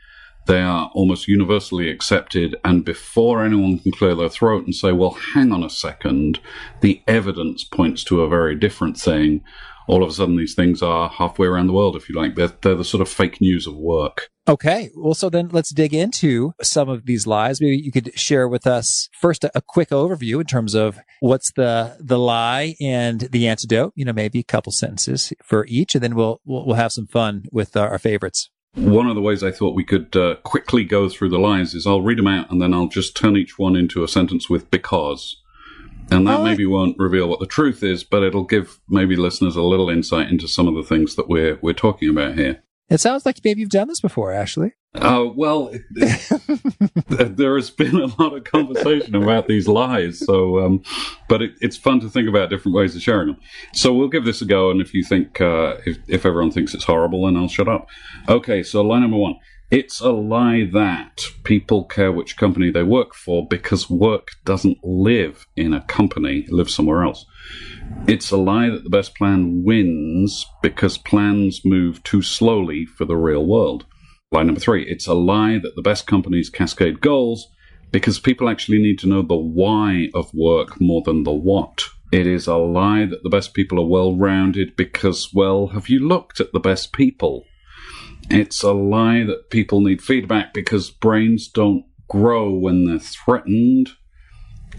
They 0.47 0.61
are 0.61 0.89
almost 0.93 1.27
universally 1.27 1.89
accepted, 1.89 2.55
and 2.63 2.83
before 2.83 3.43
anyone 3.43 3.79
can 3.79 3.91
clear 3.91 4.15
their 4.15 4.29
throat 4.29 4.65
and 4.65 4.73
say, 4.73 4.93
well, 4.93 5.17
hang 5.33 5.51
on 5.51 5.61
a 5.61 5.69
second, 5.69 6.39
the 6.81 7.01
evidence 7.05 7.63
points 7.63 8.03
to 8.05 8.21
a 8.21 8.29
very 8.29 8.55
different 8.55 8.97
thing, 8.97 9.43
all 9.87 10.03
of 10.03 10.09
a 10.09 10.13
sudden 10.13 10.35
these 10.35 10.53
things 10.53 10.81
are 10.81 11.09
halfway 11.09 11.47
around 11.47 11.67
the 11.67 11.73
world, 11.73 11.95
if 11.95 12.09
you 12.09 12.15
like. 12.15 12.35
They're, 12.35 12.51
they're 12.61 12.75
the 12.75 12.83
sort 12.83 13.01
of 13.01 13.09
fake 13.09 13.41
news 13.41 13.65
of 13.65 13.75
work. 13.75 14.29
Okay. 14.47 14.89
Well, 14.95 15.13
so 15.13 15.29
then 15.29 15.49
let's 15.49 15.73
dig 15.73 15.93
into 15.93 16.53
some 16.61 16.87
of 16.87 17.05
these 17.05 17.27
lies. 17.27 17.59
Maybe 17.59 17.77
you 17.77 17.91
could 17.91 18.17
share 18.17 18.47
with 18.47 18.65
us 18.65 19.09
first 19.19 19.43
a, 19.43 19.51
a, 19.55 19.61
quick 19.61 19.89
overview 19.89 20.39
in 20.39 20.45
terms 20.45 20.73
of 20.73 20.99
what's 21.19 21.51
the, 21.53 21.97
the 21.99 22.17
lie 22.17 22.75
and 22.79 23.21
the 23.31 23.47
antidote, 23.47 23.91
you 23.95 24.05
know, 24.05 24.13
maybe 24.13 24.39
a 24.39 24.43
couple 24.43 24.71
sentences 24.71 25.33
for 25.43 25.65
each, 25.67 25.95
and 25.95 26.03
then 26.03 26.15
we'll, 26.15 26.39
we'll, 26.45 26.65
we'll 26.65 26.75
have 26.75 26.93
some 26.93 27.07
fun 27.07 27.43
with 27.51 27.75
our, 27.75 27.89
our 27.89 27.99
favorites. 27.99 28.49
One 28.75 29.07
of 29.07 29.15
the 29.15 29.21
ways 29.21 29.43
I 29.43 29.51
thought 29.51 29.75
we 29.75 29.83
could 29.83 30.15
uh, 30.15 30.35
quickly 30.43 30.83
go 30.83 31.09
through 31.09 31.29
the 31.29 31.39
lies 31.39 31.73
is 31.73 31.87
I'll 31.87 32.01
read 32.01 32.19
them 32.19 32.27
out 32.27 32.51
and 32.51 32.61
then 32.61 32.73
I'll 32.73 32.87
just 32.87 33.17
turn 33.17 33.35
each 33.35 33.57
one 33.57 33.75
into 33.75 34.03
a 34.03 34.07
sentence 34.07 34.49
with 34.49 34.69
because. 34.71 35.41
And 36.09 36.27
that 36.27 36.43
maybe 36.43 36.65
won't 36.65 36.97
reveal 36.97 37.27
what 37.27 37.39
the 37.39 37.45
truth 37.45 37.83
is, 37.83 38.03
but 38.03 38.23
it'll 38.23 38.45
give 38.45 38.79
maybe 38.87 39.15
listeners 39.15 39.55
a 39.55 39.61
little 39.61 39.89
insight 39.89 40.29
into 40.29 40.47
some 40.47 40.67
of 40.67 40.75
the 40.75 40.83
things 40.83 41.15
that 41.15 41.27
we're 41.27 41.59
we're 41.61 41.73
talking 41.73 42.09
about 42.09 42.35
here. 42.35 42.63
It 42.89 43.01
sounds 43.01 43.25
like 43.25 43.41
maybe 43.43 43.59
you've 43.59 43.69
done 43.69 43.89
this 43.89 43.99
before, 43.99 44.31
Ashley. 44.31 44.73
Uh, 44.95 45.25
well, 45.35 45.67
it, 45.67 45.81
it, 45.95 47.37
there 47.37 47.55
has 47.55 47.69
been 47.69 47.99
a 47.99 48.05
lot 48.21 48.33
of 48.33 48.45
conversation 48.45 49.13
about 49.13 49.47
these 49.47 49.67
lies. 49.67 50.19
So, 50.19 50.59
um, 50.65 50.81
but 51.27 51.41
it, 51.41 51.51
it's 51.59 51.75
fun 51.75 51.99
to 51.99 52.09
think 52.09 52.29
about 52.29 52.49
different 52.49 52.75
ways 52.75 52.95
of 52.95 53.01
sharing 53.01 53.27
them. 53.27 53.37
So 53.73 53.93
we'll 53.93 54.07
give 54.07 54.23
this 54.23 54.41
a 54.41 54.45
go. 54.45 54.71
And 54.71 54.79
if 54.79 54.93
you 54.93 55.03
think, 55.03 55.41
uh, 55.41 55.75
if, 55.85 55.97
if 56.07 56.25
everyone 56.25 56.51
thinks 56.51 56.73
it's 56.73 56.85
horrible, 56.85 57.25
then 57.25 57.35
I'll 57.35 57.49
shut 57.49 57.67
up. 57.67 57.89
Okay. 58.29 58.63
So 58.63 58.81
line 58.81 59.01
number 59.01 59.17
one. 59.17 59.35
It's 59.69 59.99
a 59.99 60.11
lie 60.11 60.63
that 60.71 61.25
people 61.43 61.83
care 61.83 62.09
which 62.09 62.37
company 62.37 62.71
they 62.71 62.83
work 62.83 63.13
for 63.13 63.45
because 63.45 63.89
work 63.89 64.29
doesn't 64.45 64.77
live 64.81 65.45
in 65.57 65.73
a 65.73 65.81
company, 65.81 66.45
it 66.47 66.53
lives 66.53 66.73
somewhere 66.73 67.03
else. 67.03 67.25
It's 68.07 68.31
a 68.31 68.37
lie 68.37 68.69
that 68.69 68.85
the 68.85 68.89
best 68.89 69.13
plan 69.13 69.63
wins 69.65 70.45
because 70.61 70.97
plans 70.97 71.65
move 71.65 72.01
too 72.03 72.21
slowly 72.21 72.85
for 72.85 73.03
the 73.03 73.17
real 73.17 73.45
world. 73.45 73.85
Lie 74.31 74.43
number 74.43 74.61
three, 74.61 74.85
it's 74.87 75.05
a 75.05 75.13
lie 75.13 75.59
that 75.61 75.75
the 75.75 75.81
best 75.81 76.07
companies 76.07 76.49
cascade 76.49 77.01
goals 77.01 77.45
because 77.91 78.19
people 78.19 78.47
actually 78.47 78.79
need 78.79 78.99
to 78.99 79.07
know 79.07 79.21
the 79.21 79.35
why 79.35 80.07
of 80.13 80.33
work 80.33 80.79
more 80.79 81.01
than 81.01 81.23
the 81.23 81.33
what. 81.33 81.83
It 82.13 82.25
is 82.25 82.47
a 82.47 82.55
lie 82.55 83.05
that 83.05 83.21
the 83.21 83.29
best 83.29 83.53
people 83.53 83.81
are 83.81 83.87
well 83.87 84.15
rounded 84.15 84.77
because, 84.77 85.33
well, 85.33 85.67
have 85.67 85.89
you 85.89 86.07
looked 86.07 86.39
at 86.39 86.53
the 86.53 86.59
best 86.61 86.93
people? 86.93 87.43
It's 88.29 88.61
a 88.63 88.73
lie 88.73 89.23
that 89.23 89.49
people 89.49 89.81
need 89.81 90.01
feedback 90.01 90.53
because 90.53 90.89
brains 90.89 91.47
don't 91.47 91.85
grow 92.07 92.51
when 92.51 92.85
they're 92.85 92.99
threatened. 92.99 93.91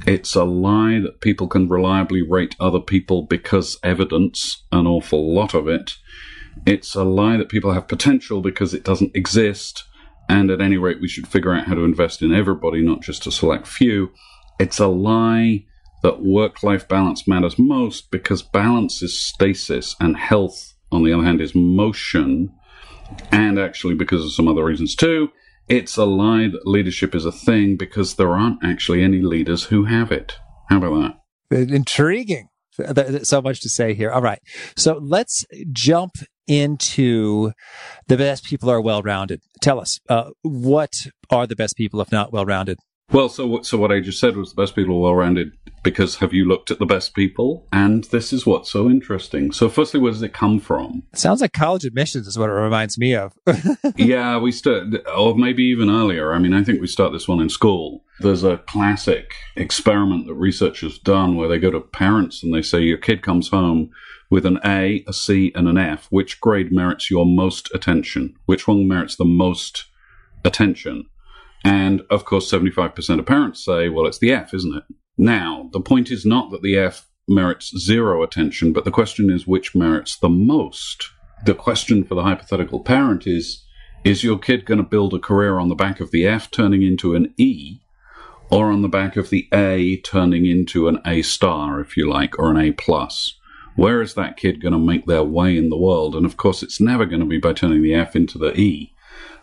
It's 0.07 0.35
a 0.35 0.45
lie 0.45 1.00
that 1.00 1.21
people 1.21 1.49
can 1.49 1.69
reliably 1.69 2.23
rate 2.23 2.55
other 2.61 2.81
people 2.81 3.23
because 3.23 3.78
evidence, 3.83 4.64
an 4.71 4.87
awful 4.87 5.35
lot 5.35 5.55
of 5.55 5.67
it. 5.67 5.93
It's 6.67 6.95
a 6.95 7.05
lie 7.05 7.37
that 7.37 7.49
people 7.49 7.73
have 7.73 7.88
potential 7.88 8.40
because 8.40 8.75
it 8.75 8.85
doesn't 8.85 9.17
exist. 9.17 9.85
And 10.28 10.50
at 10.50 10.61
any 10.61 10.76
rate, 10.76 11.00
we 11.00 11.09
should 11.09 11.26
figure 11.26 11.52
out 11.52 11.67
how 11.67 11.75
to 11.75 11.85
invest 11.85 12.23
in 12.23 12.35
everybody, 12.35 12.83
not 12.83 13.00
just 13.00 13.26
a 13.26 13.33
select 13.33 13.67
few. 13.67 14.11
It's 14.59 14.78
a 14.78 14.88
lie 14.88 15.64
that 16.02 16.23
work 16.23 16.62
life 16.62 16.87
balance 16.87 17.26
matters 17.26 17.59
most 17.59 18.11
because 18.11 18.43
balance 18.43 19.02
is 19.02 19.19
stasis 19.19 19.97
and 19.99 20.17
health, 20.17 20.75
on 20.93 21.02
the 21.02 21.12
other 21.12 21.25
hand, 21.25 21.40
is 21.40 21.55
motion. 21.55 22.52
And 23.31 23.59
actually, 23.59 23.95
because 23.95 24.25
of 24.25 24.33
some 24.33 24.49
other 24.49 24.65
reasons 24.65 24.95
too, 24.95 25.31
it's 25.69 25.97
a 25.97 26.05
lie 26.05 26.49
that 26.49 26.67
leadership 26.67 27.15
is 27.15 27.25
a 27.25 27.33
thing 27.33 27.77
because 27.77 28.15
there 28.15 28.35
aren't 28.35 28.65
actually 28.65 29.03
any 29.03 29.21
leaders 29.21 29.65
who 29.65 29.85
have 29.85 30.11
it. 30.11 30.37
How 30.69 30.79
about 30.79 31.15
that? 31.50 31.71
Intriguing. 31.71 32.49
So 33.23 33.43
much 33.43 33.61
to 33.62 33.69
say 33.69 33.95
here. 33.95 34.11
All 34.11 34.23
right. 34.23 34.41
So 34.77 34.99
let's 35.03 35.45
jump 35.73 36.12
into 36.47 37.53
the 38.07 38.17
best 38.17 38.45
people 38.45 38.71
are 38.71 38.81
well 38.81 39.03
rounded. 39.03 39.43
Tell 39.61 39.81
us, 39.81 40.00
uh, 40.09 40.31
what 40.43 40.93
are 41.31 41.47
the 41.47 41.57
best 41.57 41.77
people 41.77 42.00
if 42.00 42.11
not 42.11 42.33
well 42.33 42.47
rounded? 42.47 42.79
Well, 43.11 43.29
so 43.29 43.62
so 43.62 43.79
what 43.79 43.91
I 43.91 44.00
just 44.00 44.21
said 44.21 44.37
was 44.37 44.50
the 44.53 44.62
best 44.62 44.75
people 44.75 44.97
are 44.97 45.00
well 45.00 45.15
rounded 45.15 45.53
because 45.83 46.17
have 46.17 46.35
you 46.35 46.45
looked 46.45 46.71
at 46.71 46.79
the 46.79 46.87
best 46.87 47.15
people? 47.15 47.67
And 47.73 48.05
this 48.05 48.33
is 48.33 48.45
what's 48.45 48.71
so 48.71 48.88
interesting. 48.88 49.53
So, 49.53 49.69
firstly, 49.69 50.00
where 50.00 50.12
does 50.12 50.23
it 50.23 50.35
come 50.35 50.61
from? 50.61 51.03
It 51.12 51.19
sounds 51.19 51.41
like 51.41 51.53
college 51.53 51.85
admissions 51.85 52.27
is 52.27 52.38
what 52.38 52.50
it 52.50 52.55
reminds 52.55 52.99
me 52.99 53.15
of. 53.15 53.33
yeah, 53.97 54.38
we 54.38 54.53
start, 54.53 54.88
or 55.17 55.35
maybe 55.35 55.65
even 55.65 55.88
earlier. 55.88 56.35
I 56.35 56.38
mean, 56.38 56.53
I 56.53 56.62
think 56.62 56.81
we 56.81 56.87
start 56.87 57.12
this 57.12 57.29
one 57.29 57.41
in 57.41 57.49
school. 57.49 58.05
There's 58.21 58.45
a 58.45 58.59
classic 58.59 59.33
experiment 59.57 60.27
that 60.27 60.35
researchers 60.35 60.99
done 60.99 61.37
where 61.37 61.49
they 61.49 61.59
go 61.59 61.71
to 61.71 61.81
parents 61.81 62.43
and 62.43 62.53
they 62.53 62.62
say, 62.62 62.81
Your 62.81 62.99
kid 62.99 63.23
comes 63.23 63.49
home 63.49 63.91
with 64.31 64.45
an 64.45 64.59
A, 64.65 65.05
a 65.07 65.12
C, 65.12 65.53
and 65.55 65.69
an 65.69 65.79
F. 65.79 66.09
Which 66.11 66.41
grade 66.41 66.73
merits 66.73 67.11
your 67.11 67.25
most 67.25 67.71
attention? 67.75 68.37
Which 68.45 68.69
one 68.69 68.87
merits 68.87 69.17
the 69.17 69.25
most 69.25 69.87
attention? 70.45 71.07
And 71.65 72.03
of 72.11 72.25
course, 72.25 72.50
75% 72.50 73.19
of 73.19 73.27
parents 73.27 73.65
say, 73.65 73.88
well, 73.88 74.07
it's 74.07 74.19
the 74.19 74.33
F, 74.33 74.55
isn't 74.55 74.77
it? 74.77 74.85
Now, 75.17 75.69
the 75.73 75.81
point 75.81 76.11
is 76.11 76.25
not 76.25 76.50
that 76.53 76.62
the 76.62 76.77
F 76.77 77.09
merits 77.29 77.77
zero 77.77 78.23
attention, 78.23 78.73
but 78.73 78.85
the 78.85 78.91
question 78.91 79.31
is 79.31 79.47
which 79.47 79.75
merits 79.75 80.17
the 80.17 80.29
most. 80.29 81.11
The 81.45 81.55
question 81.55 82.05
for 82.05 82.15
the 82.15 82.23
hypothetical 82.23 82.81
parent 82.81 83.27
is 83.27 83.65
is 84.05 84.23
your 84.23 84.38
kid 84.38 84.65
going 84.65 84.79
to 84.79 84.85
build 84.85 85.12
a 85.12 85.19
career 85.19 85.59
on 85.59 85.69
the 85.69 85.75
back 85.75 86.00
of 86.00 86.12
the 86.12 86.27
F 86.27 86.50
turning 86.50 86.83
into 86.83 87.15
an 87.15 87.35
E, 87.37 87.81
or 88.50 88.71
on 88.71 88.83
the 88.83 88.88
back 88.88 89.17
of 89.17 89.31
the 89.31 89.49
A 89.53 89.97
turning 89.99 90.47
into 90.47 90.88
an 90.88 91.00
A 91.05 91.23
star, 91.23 91.81
if 91.81 91.97
you 91.97 92.09
like, 92.09 92.38
or 92.38 92.50
an 92.50 92.57
A 92.57 92.73
plus? 92.73 93.35
Where 93.77 94.00
is 94.00 94.15
that 94.15 94.37
kid 94.37 94.62
going 94.62 94.73
to 94.73 94.79
make 94.79 95.07
their 95.07 95.25
way 95.25 95.57
in 95.57 95.69
the 95.69 95.77
world? 95.77 96.15
And 96.15 96.25
of 96.25 96.37
course, 96.37 96.62
it's 96.62 96.81
never 96.81 97.07
going 97.07 97.21
to 97.21 97.27
be 97.27 97.38
by 97.38 97.53
turning 97.53 97.83
the 97.83 97.95
F 97.95 98.17
into 98.17 98.38
the 98.38 98.59
E. 98.59 98.93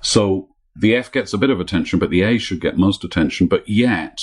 So 0.02 0.55
the 0.76 0.96
F 0.96 1.12
gets 1.12 1.34
a 1.34 1.38
bit 1.38 1.50
of 1.50 1.60
attention, 1.60 2.00
but 2.00 2.10
the 2.10 2.22
A 2.22 2.38
should 2.38 2.60
get 2.60 2.78
most 2.78 3.04
attention. 3.04 3.48
But 3.48 3.68
yet, 3.68 4.22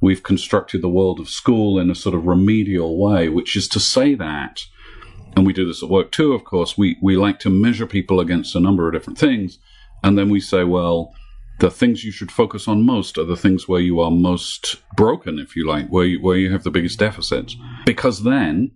we've 0.00 0.22
constructed 0.22 0.82
the 0.82 0.88
world 0.88 1.20
of 1.20 1.28
school 1.28 1.78
in 1.78 1.90
a 1.90 1.94
sort 1.94 2.14
of 2.14 2.26
remedial 2.26 2.98
way, 2.98 3.28
which 3.28 3.56
is 3.56 3.66
to 3.68 3.80
say 3.80 4.14
that, 4.14 4.66
and 5.34 5.46
we 5.46 5.52
do 5.52 5.66
this 5.66 5.82
at 5.82 5.88
work 5.88 6.12
too, 6.12 6.32
of 6.32 6.44
course, 6.44 6.76
we, 6.76 6.96
we 7.02 7.16
like 7.16 7.38
to 7.40 7.50
measure 7.50 7.86
people 7.86 8.20
against 8.20 8.54
a 8.54 8.60
number 8.60 8.86
of 8.86 8.94
different 8.94 9.18
things. 9.18 9.58
And 10.02 10.18
then 10.18 10.28
we 10.28 10.40
say, 10.40 10.64
well, 10.64 11.14
the 11.58 11.70
things 11.70 12.04
you 12.04 12.12
should 12.12 12.30
focus 12.30 12.68
on 12.68 12.84
most 12.84 13.16
are 13.16 13.24
the 13.24 13.36
things 13.36 13.66
where 13.66 13.80
you 13.80 14.00
are 14.00 14.10
most 14.10 14.76
broken, 14.96 15.38
if 15.38 15.56
you 15.56 15.66
like, 15.66 15.88
where 15.88 16.04
you, 16.04 16.22
where 16.22 16.36
you 16.36 16.52
have 16.52 16.64
the 16.64 16.70
biggest 16.70 16.98
deficits. 16.98 17.56
Because 17.86 18.22
then, 18.22 18.72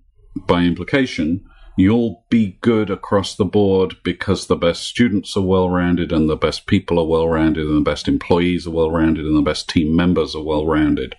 by 0.47 0.63
implication, 0.63 1.45
you'll 1.81 2.25
be 2.29 2.59
good 2.61 2.91
across 2.91 3.35
the 3.35 3.45
board 3.45 3.97
because 4.03 4.47
the 4.47 4.57
best 4.57 4.83
students 4.83 5.37
are 5.37 5.43
well 5.43 5.69
rounded 5.69 6.13
and 6.13 6.29
the 6.29 6.37
best 6.37 6.67
people 6.67 6.99
are 6.99 7.07
well 7.07 7.29
rounded 7.29 7.67
and 7.67 7.77
the 7.77 7.91
best 7.91 8.09
employees 8.09 8.67
are 8.67 8.71
well 8.71 8.91
rounded 8.91 9.25
and 9.25 9.37
the 9.37 9.43
best 9.43 9.69
team 9.69 9.95
members 9.95 10.35
are 10.35 10.43
well 10.43 10.67
rounded. 10.67 11.17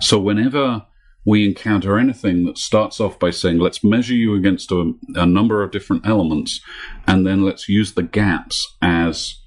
So 0.00 0.18
whenever 0.18 0.86
we 1.24 1.44
encounter 1.44 1.98
anything 1.98 2.46
that 2.46 2.58
starts 2.58 3.00
off 3.00 3.18
by 3.18 3.30
saying, 3.30 3.58
let's 3.58 3.84
measure 3.84 4.14
you 4.14 4.34
against 4.34 4.72
a, 4.72 4.92
a 5.14 5.26
number 5.26 5.62
of 5.62 5.70
different 5.70 6.06
elements 6.06 6.60
and 7.06 7.26
then 7.26 7.44
let's 7.44 7.68
use 7.68 7.92
the 7.92 8.02
gaps 8.02 8.76
as 8.80 9.40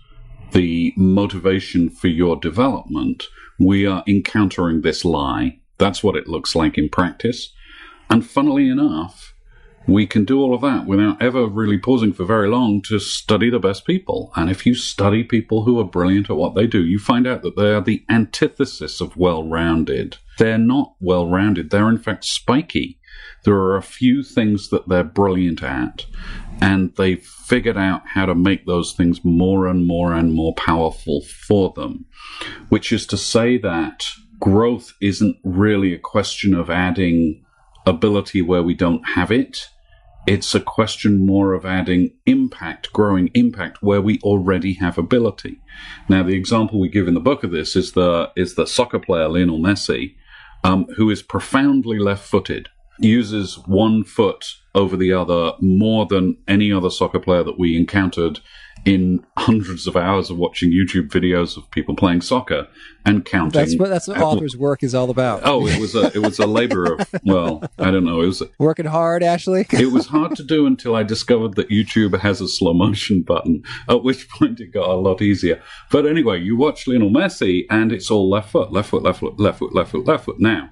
the 0.54 0.94
motivation 0.96 1.90
for 1.90 2.08
your 2.08 2.36
development, 2.36 3.24
we 3.60 3.86
are 3.86 4.04
encountering 4.08 4.82
this 4.82 5.04
lie. 5.04 5.60
That's 5.78 6.04
what 6.04 6.16
it 6.16 6.28
looks 6.28 6.56
like 6.56 6.78
in 6.78 6.90
practice. 6.90 7.52
And 8.10 8.26
funnily 8.26 8.70
enough, 8.70 9.33
we 9.88 10.08
can 10.08 10.26
do 10.26 10.40
all 10.40 10.54
of 10.54 10.62
that 10.62 10.86
without 10.86 11.22
ever 11.22 11.46
really 11.46 11.78
pausing 11.78 12.14
for 12.14 12.26
very 12.26 12.48
long 12.48 12.82
to 12.84 13.00
study 13.00 13.50
the 13.50 13.60
best 13.60 13.86
people. 13.86 14.32
And 14.36 14.50
if 14.50 14.66
you 14.66 14.76
study 14.76 15.24
people 15.24 15.64
who 15.64 15.80
are 15.80 15.86
brilliant 15.86 16.30
at 16.30 16.38
what 16.38 16.56
they 16.56 16.68
do, 16.68 16.84
you 16.84 17.00
find 17.00 17.28
out 17.28 17.42
that 17.42 17.58
they 17.58 17.74
are 17.74 17.82
the 17.82 18.06
antithesis 18.10 19.02
of 19.02 19.18
well 19.18 19.48
rounded. 19.48 20.18
They're 20.38 20.58
not 20.58 20.96
well 21.00 21.28
rounded, 21.28 21.70
they're 21.70 21.90
in 21.90 21.98
fact 21.98 22.26
spiky. 22.26 23.00
There 23.44 23.56
are 23.56 23.76
a 23.76 23.82
few 23.82 24.24
things 24.24 24.70
that 24.70 24.88
they're 24.88 25.04
brilliant 25.04 25.62
at, 25.62 26.06
and 26.62 26.96
they've 26.96 27.24
figured 27.24 27.78
out 27.78 28.02
how 28.08 28.26
to 28.26 28.36
make 28.36 28.66
those 28.66 28.94
things 28.94 29.24
more 29.24 29.68
and 29.68 29.86
more 29.86 30.14
and 30.14 30.34
more 30.34 30.54
powerful 30.56 31.22
for 31.22 31.74
them. 31.76 32.06
Which 32.70 32.94
is 32.94 33.06
to 33.08 33.18
say 33.18 33.58
that 33.58 34.06
growth 34.40 34.94
isn't 35.02 35.38
really 35.44 35.94
a 35.94 36.00
question 36.00 36.54
of 36.54 36.70
adding 36.70 37.43
ability 37.86 38.42
where 38.42 38.64
we 38.64 38.74
don't 38.74 39.04
have 39.10 39.32
it 39.32 39.70
it's 40.26 40.56
a 40.56 40.60
question 40.60 41.26
more 41.26 41.54
of 41.54 41.66
adding 41.66 42.14
impact, 42.26 42.94
growing 42.94 43.30
impact 43.34 43.84
where 43.84 44.02
we 44.02 44.20
already 44.20 44.74
have 44.76 44.98
ability. 44.98 45.60
Now, 46.08 46.24
the 46.24 46.36
example 46.36 46.80
we 46.80 46.88
give 46.88 47.08
in 47.08 47.14
the 47.14 47.20
book 47.20 47.44
of 47.44 47.52
this 47.52 47.76
is 47.76 47.92
the 47.92 48.32
is 48.36 48.56
the 48.56 48.66
soccer 48.66 49.00
player 49.00 49.28
Lionel 49.28 49.60
Messi, 49.60 50.16
um, 50.64 50.86
who 50.96 51.10
is 51.10 51.22
profoundly 51.22 52.00
left-footed, 52.00 52.70
uses 53.00 53.58
one 53.66 54.04
foot 54.04 54.56
over 54.74 54.96
the 54.96 55.12
other 55.12 55.54
more 55.60 56.06
than 56.06 56.38
any 56.48 56.72
other 56.72 56.90
soccer 56.90 57.20
player 57.20 57.44
that 57.44 57.60
we 57.60 57.76
encountered 57.76 58.40
in 58.86 59.26
hundreds 59.38 59.88
of 59.88 59.96
hours 59.96 60.30
of 60.30 60.38
watching 60.38 60.72
YouTube 60.72 61.08
videos 61.10 61.56
of 61.56 61.70
people 61.72 61.96
playing 61.96 62.22
soccer 62.22 62.68
and 63.06 63.24
counting. 63.24 63.60
That's 63.60 63.78
what 63.78 63.90
that's 63.90 64.08
what 64.08 64.22
author's 64.22 64.58
work 64.58 64.84
is 64.84 64.94
all 64.94 65.10
about. 65.10 65.42
Oh, 65.46 65.68
it 65.68 65.80
was 65.80 65.96
a 65.96 66.08
it 66.08 66.20
was 66.20 66.40
a 66.40 66.48
labor 66.48 66.94
of 66.94 67.10
well, 67.26 67.64
I 67.78 67.92
don't 67.92 68.04
know. 68.04 68.22
It 68.22 68.28
was 68.28 68.44
working 68.60 68.86
hard, 68.86 69.24
Ashley. 69.24 69.66
it 69.72 69.92
was 69.92 70.08
hard 70.08 70.36
to 70.36 70.44
do 70.44 70.66
until 70.66 70.96
I 70.96 71.04
discovered 71.04 71.56
that 71.56 71.70
YouTube 71.70 72.20
has 72.20 72.42
a 72.42 72.48
slow 72.48 72.74
motion 72.74 73.22
button. 73.22 73.64
At 73.88 74.04
which 74.04 74.30
point 74.30 74.60
it 74.60 74.74
got 74.74 74.90
a 74.90 74.96
lot 74.96 75.22
easier. 75.22 75.62
But 75.90 76.06
anyway, 76.06 76.42
you 76.42 76.58
watch 76.58 76.88
Lionel 76.88 77.10
Messi, 77.10 77.66
and 77.70 77.92
it's 77.92 78.12
all 78.12 78.30
left 78.30 78.52
foot, 78.52 78.72
left 78.72 78.90
foot, 78.90 79.04
left 79.04 79.20
foot, 79.20 79.40
left 79.40 79.60
foot, 79.60 79.74
left 79.74 79.92
foot, 79.92 80.06
left 80.06 80.26
foot. 80.26 80.40
Now, 80.40 80.72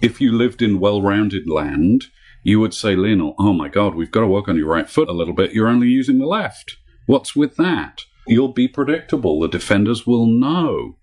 if 0.00 0.20
you 0.20 0.32
lived 0.32 0.62
in 0.62 0.80
well-rounded 0.80 1.48
land, 1.48 2.06
you 2.42 2.58
would 2.60 2.72
say, 2.72 2.96
Lionel, 2.96 3.34
oh 3.38 3.52
my 3.52 3.68
God, 3.68 3.94
we've 3.94 4.10
got 4.10 4.20
to 4.20 4.26
work 4.26 4.48
on 4.48 4.56
your 4.56 4.68
right 4.68 4.88
foot 4.88 5.08
a 5.08 5.12
little 5.12 5.34
bit. 5.34 5.52
You're 5.52 5.68
only 5.68 5.88
using 5.88 6.18
the 6.18 6.26
left. 6.26 6.76
What's 7.10 7.34
with 7.34 7.56
that? 7.56 8.04
You'll 8.28 8.52
be 8.52 8.68
predictable. 8.68 9.40
The 9.40 9.48
defenders 9.48 10.06
will 10.06 10.26
know 10.26 10.94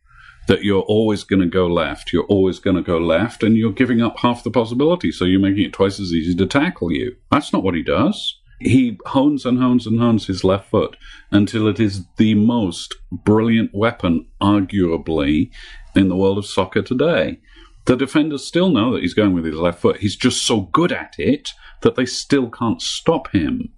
that 0.48 0.64
you're 0.64 0.84
always 0.84 1.26
going 1.26 1.42
to 1.42 1.50
go 1.50 1.68
left. 1.68 2.14
You're 2.14 2.24
always 2.28 2.60
going 2.60 2.78
to 2.78 2.82
go 2.82 2.98
left, 2.98 3.44
and 3.44 3.58
you're 3.58 3.74
giving 3.74 4.02
up 4.02 4.20
half 4.20 4.42
the 4.42 4.50
possibility. 4.50 5.12
So 5.12 5.26
you're 5.26 5.42
making 5.42 5.66
it 5.66 5.74
twice 5.74 6.00
as 6.00 6.14
easy 6.14 6.34
to 6.34 6.46
tackle 6.46 6.94
you. 6.94 7.18
That's 7.30 7.52
not 7.52 7.62
what 7.62 7.76
he 7.76 7.84
does. 7.84 8.40
He 8.62 8.98
hones 9.08 9.46
and 9.46 9.60
hones 9.60 9.86
and 9.86 10.00
hones 10.00 10.28
his 10.28 10.46
left 10.46 10.70
foot 10.70 10.96
until 11.30 11.68
it 11.68 11.78
is 11.78 12.06
the 12.16 12.36
most 12.36 12.96
brilliant 13.12 13.72
weapon, 13.74 14.28
arguably, 14.42 15.52
in 15.94 16.08
the 16.08 16.16
world 16.16 16.38
of 16.38 16.46
soccer 16.46 16.84
today. 16.84 17.42
The 17.84 17.98
defenders 17.98 18.48
still 18.48 18.70
know 18.70 18.94
that 18.94 19.02
he's 19.02 19.14
going 19.14 19.34
with 19.34 19.44
his 19.44 19.56
left 19.56 19.82
foot. 19.82 19.98
He's 19.98 20.16
just 20.16 20.48
so 20.48 20.62
good 20.62 20.94
at 20.94 21.16
it 21.18 21.50
that 21.82 21.96
they 21.96 22.06
still 22.06 22.50
can't 22.50 22.82
stop 22.82 23.32
him. 23.34 23.74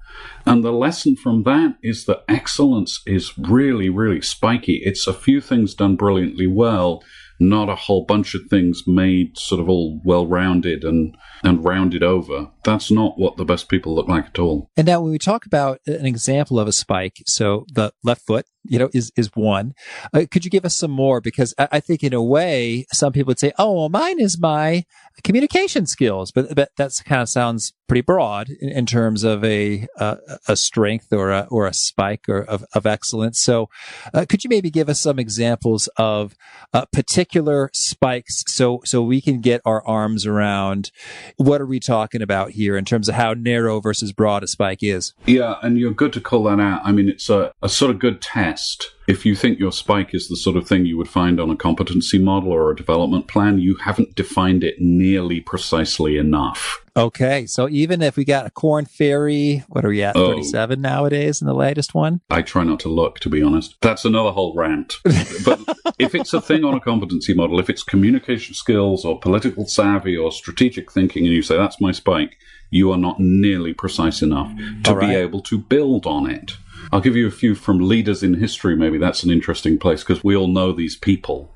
And 0.46 0.64
the 0.64 0.72
lesson 0.72 1.16
from 1.16 1.44
that 1.44 1.78
is 1.84 2.06
that 2.06 2.24
excellence 2.28 3.02
is 3.06 3.38
really, 3.38 3.90
really 3.90 4.22
spiky. 4.22 4.82
It's 4.84 5.08
a 5.08 5.14
few 5.14 5.42
things 5.42 5.76
done 5.76 5.96
brilliantly 5.96 6.48
well, 6.48 7.04
not 7.40 7.70
a 7.70 7.76
whole 7.76 8.06
bunch 8.06 8.36
of 8.36 8.42
things 8.50 8.84
made 8.88 9.38
sort 9.38 9.62
of 9.62 9.70
all 9.70 10.02
well 10.04 10.26
rounded 10.28 10.84
and, 10.84 11.16
and 11.44 11.64
rounded 11.64 12.04
over. 12.04 12.50
That's 12.64 12.92
not 12.92 13.18
what 13.18 13.38
the 13.38 13.46
best 13.46 13.70
people 13.70 13.96
look 13.96 14.08
like 14.08 14.26
at 14.26 14.40
all. 14.40 14.70
And 14.76 14.88
now 14.88 15.02
when 15.02 15.12
we 15.12 15.20
talk 15.20 15.46
about 15.46 15.80
an 15.88 16.06
example 16.06 16.60
of 16.60 16.68
a 16.68 16.72
spike, 16.72 17.18
so 17.26 17.66
the 17.74 17.92
left 18.04 18.22
foot, 18.26 18.46
you 18.64 18.78
know, 18.78 18.90
is, 18.94 19.12
is 19.16 19.32
one. 19.34 19.74
Uh, 20.14 20.26
could 20.30 20.44
you 20.44 20.52
give 20.52 20.66
us 20.66 20.76
some 20.76 20.92
more? 20.92 21.22
Because 21.22 21.54
I, 21.58 21.68
I, 21.74 21.80
think 21.80 22.04
in 22.04 22.14
a 22.14 22.22
way, 22.22 22.86
some 22.92 23.14
people 23.14 23.32
would 23.32 23.40
say, 23.40 23.54
oh, 23.58 23.74
well, 23.74 23.90
mine 23.90 24.20
is 24.20 24.40
my 24.40 24.84
communication 25.24 25.86
skills, 25.86 26.32
but, 26.32 26.54
but 26.54 26.70
that 26.78 26.92
kind 27.06 27.22
of 27.22 27.30
sounds 27.30 27.74
pretty 27.88 28.02
broad 28.02 28.50
in, 28.50 28.70
in 28.70 28.86
terms 28.86 29.24
of 29.24 29.44
a, 29.46 29.88
uh, 29.98 30.18
a 30.48 30.58
strength 30.58 31.12
or 31.12 31.32
a, 31.32 31.48
or 31.50 31.68
a 31.68 31.74
spike 31.74 32.26
or 32.28 32.44
of, 32.44 32.66
of 32.74 32.86
excellence. 32.86 33.40
So, 33.40 33.70
uh, 34.14 34.26
could 34.28 34.44
you 34.44 34.50
maybe 34.50 34.70
give 34.70 34.90
us 34.90 35.00
some 35.00 35.20
examples 35.20 35.88
of 35.98 36.36
uh, 36.74 36.86
particular 36.92 37.70
spikes 37.74 38.44
so, 38.48 38.82
so 38.84 39.02
we 39.02 39.22
can 39.22 39.40
get 39.40 39.62
our 39.66 39.86
arms 39.88 40.26
around 40.26 40.92
what 41.38 41.62
are 41.62 41.66
we 41.66 41.80
talking 41.80 42.22
about 42.22 42.52
here 42.52 42.78
in 42.78 42.86
terms 42.86 43.10
of 43.10 43.16
how 43.16 43.34
narrow 43.34 43.80
versus 43.80 44.12
broad 44.12 44.44
a 44.44 44.48
spike 44.48 44.80
is? 44.82 45.14
Yeah. 45.26 45.56
And 45.62 45.78
you're 45.78 45.92
good 45.92 46.14
to 46.14 46.22
call 46.22 46.44
that 46.44 46.60
out. 46.60 46.82
I 46.84 46.92
mean, 46.92 47.10
it's 47.10 47.30
a, 47.30 47.54
a 47.62 47.70
sort 47.70 47.92
of 47.92 48.00
good 48.00 48.22
test 48.22 48.40
test. 48.50 48.92
If 49.10 49.26
you 49.26 49.36
think 49.36 49.58
your 49.58 49.72
spike 49.72 50.14
is 50.14 50.28
the 50.28 50.36
sort 50.36 50.56
of 50.56 50.68
thing 50.68 50.86
you 50.86 50.96
would 50.96 51.10
find 51.10 51.40
on 51.40 51.50
a 51.50 51.56
competency 51.56 52.20
model 52.20 52.52
or 52.52 52.70
a 52.70 52.76
development 52.76 53.28
plan, 53.28 53.58
you 53.58 53.76
haven't 53.78 54.14
defined 54.14 54.64
it 54.64 54.76
nearly 54.80 55.42
precisely 55.42 56.16
enough. 56.18 56.86
Okay, 56.96 57.48
so 57.48 57.68
even 57.70 58.04
if 58.04 58.18
we 58.18 58.24
got 58.24 58.46
a 58.46 58.52
corn 58.52 58.86
fairy, 58.86 59.64
what 59.68 59.84
are 59.84 59.90
we 59.90 60.04
at, 60.04 60.14
37 60.14 60.80
nowadays 60.80 61.42
in 61.42 61.48
the 61.48 61.56
latest 61.56 61.96
one? 61.96 62.22
I 62.30 62.44
try 62.44 62.64
not 62.64 62.82
to 62.82 62.90
look, 62.90 63.20
to 63.22 63.30
be 63.30 63.42
honest. 63.42 63.78
That's 63.82 64.06
another 64.06 64.30
whole 64.30 64.54
rant. 64.54 64.98
but 65.04 65.60
if 65.98 66.14
it's 66.14 66.36
a 66.36 66.42
thing 66.42 66.64
on 66.64 66.76
a 66.76 66.80
competency 66.80 67.34
model, 67.34 67.60
if 67.60 67.68
it's 67.68 67.82
communication 67.82 68.54
skills 68.54 69.06
or 69.06 69.20
political 69.20 69.66
savvy 69.66 70.16
or 70.16 70.32
strategic 70.32 70.92
thinking, 70.92 71.26
and 71.26 71.34
you 71.34 71.42
say, 71.42 71.58
that's 71.58 71.82
my 71.82 71.92
spike, 71.92 72.38
you 72.70 72.92
are 72.92 72.98
not 72.98 73.20
nearly 73.20 73.74
precise 73.74 74.22
enough 74.22 74.52
to 74.84 74.94
right. 74.94 75.08
be 75.08 75.16
able 75.16 75.42
to 75.42 75.58
build 75.58 76.06
on 76.06 76.30
it. 76.30 76.58
I'll 76.92 77.02
give 77.02 77.16
you 77.16 77.28
a 77.28 77.32
few 77.32 77.56
from 77.56 77.80
leaders 77.80 78.24
in 78.24 78.36
history. 78.36 78.76
Maybe 78.76 78.98
that's 78.98 79.24
an 79.24 79.30
interesting 79.30 79.78
place 79.78 80.04
because 80.04 80.24
we 80.24 80.36
all 80.36 80.48
know 80.48 80.72
these 80.72 80.96
people. 80.96 81.54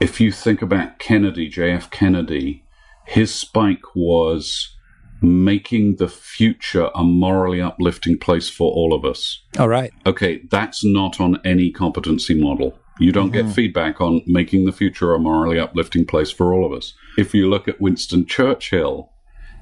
If 0.00 0.20
you 0.20 0.30
think 0.30 0.60
about 0.60 0.98
Kennedy, 0.98 1.50
JF 1.50 1.90
Kennedy, 1.90 2.64
his 3.06 3.34
spike 3.34 3.94
was 3.94 4.76
making 5.22 5.96
the 5.96 6.08
future 6.08 6.90
a 6.94 7.02
morally 7.02 7.60
uplifting 7.60 8.18
place 8.18 8.48
for 8.48 8.70
all 8.72 8.92
of 8.92 9.04
us. 9.04 9.42
All 9.58 9.68
right. 9.68 9.92
Okay, 10.04 10.42
that's 10.50 10.84
not 10.84 11.20
on 11.20 11.40
any 11.44 11.70
competency 11.70 12.34
model. 12.34 12.78
You 12.98 13.10
don't 13.10 13.32
mm-hmm. 13.32 13.48
get 13.48 13.54
feedback 13.54 14.00
on 14.00 14.22
making 14.26 14.66
the 14.66 14.72
future 14.72 15.14
a 15.14 15.18
morally 15.18 15.58
uplifting 15.58 16.06
place 16.06 16.30
for 16.30 16.52
all 16.52 16.66
of 16.66 16.72
us. 16.72 16.94
If 17.16 17.34
you 17.34 17.48
look 17.48 17.66
at 17.66 17.80
Winston 17.80 18.26
Churchill, 18.26 19.10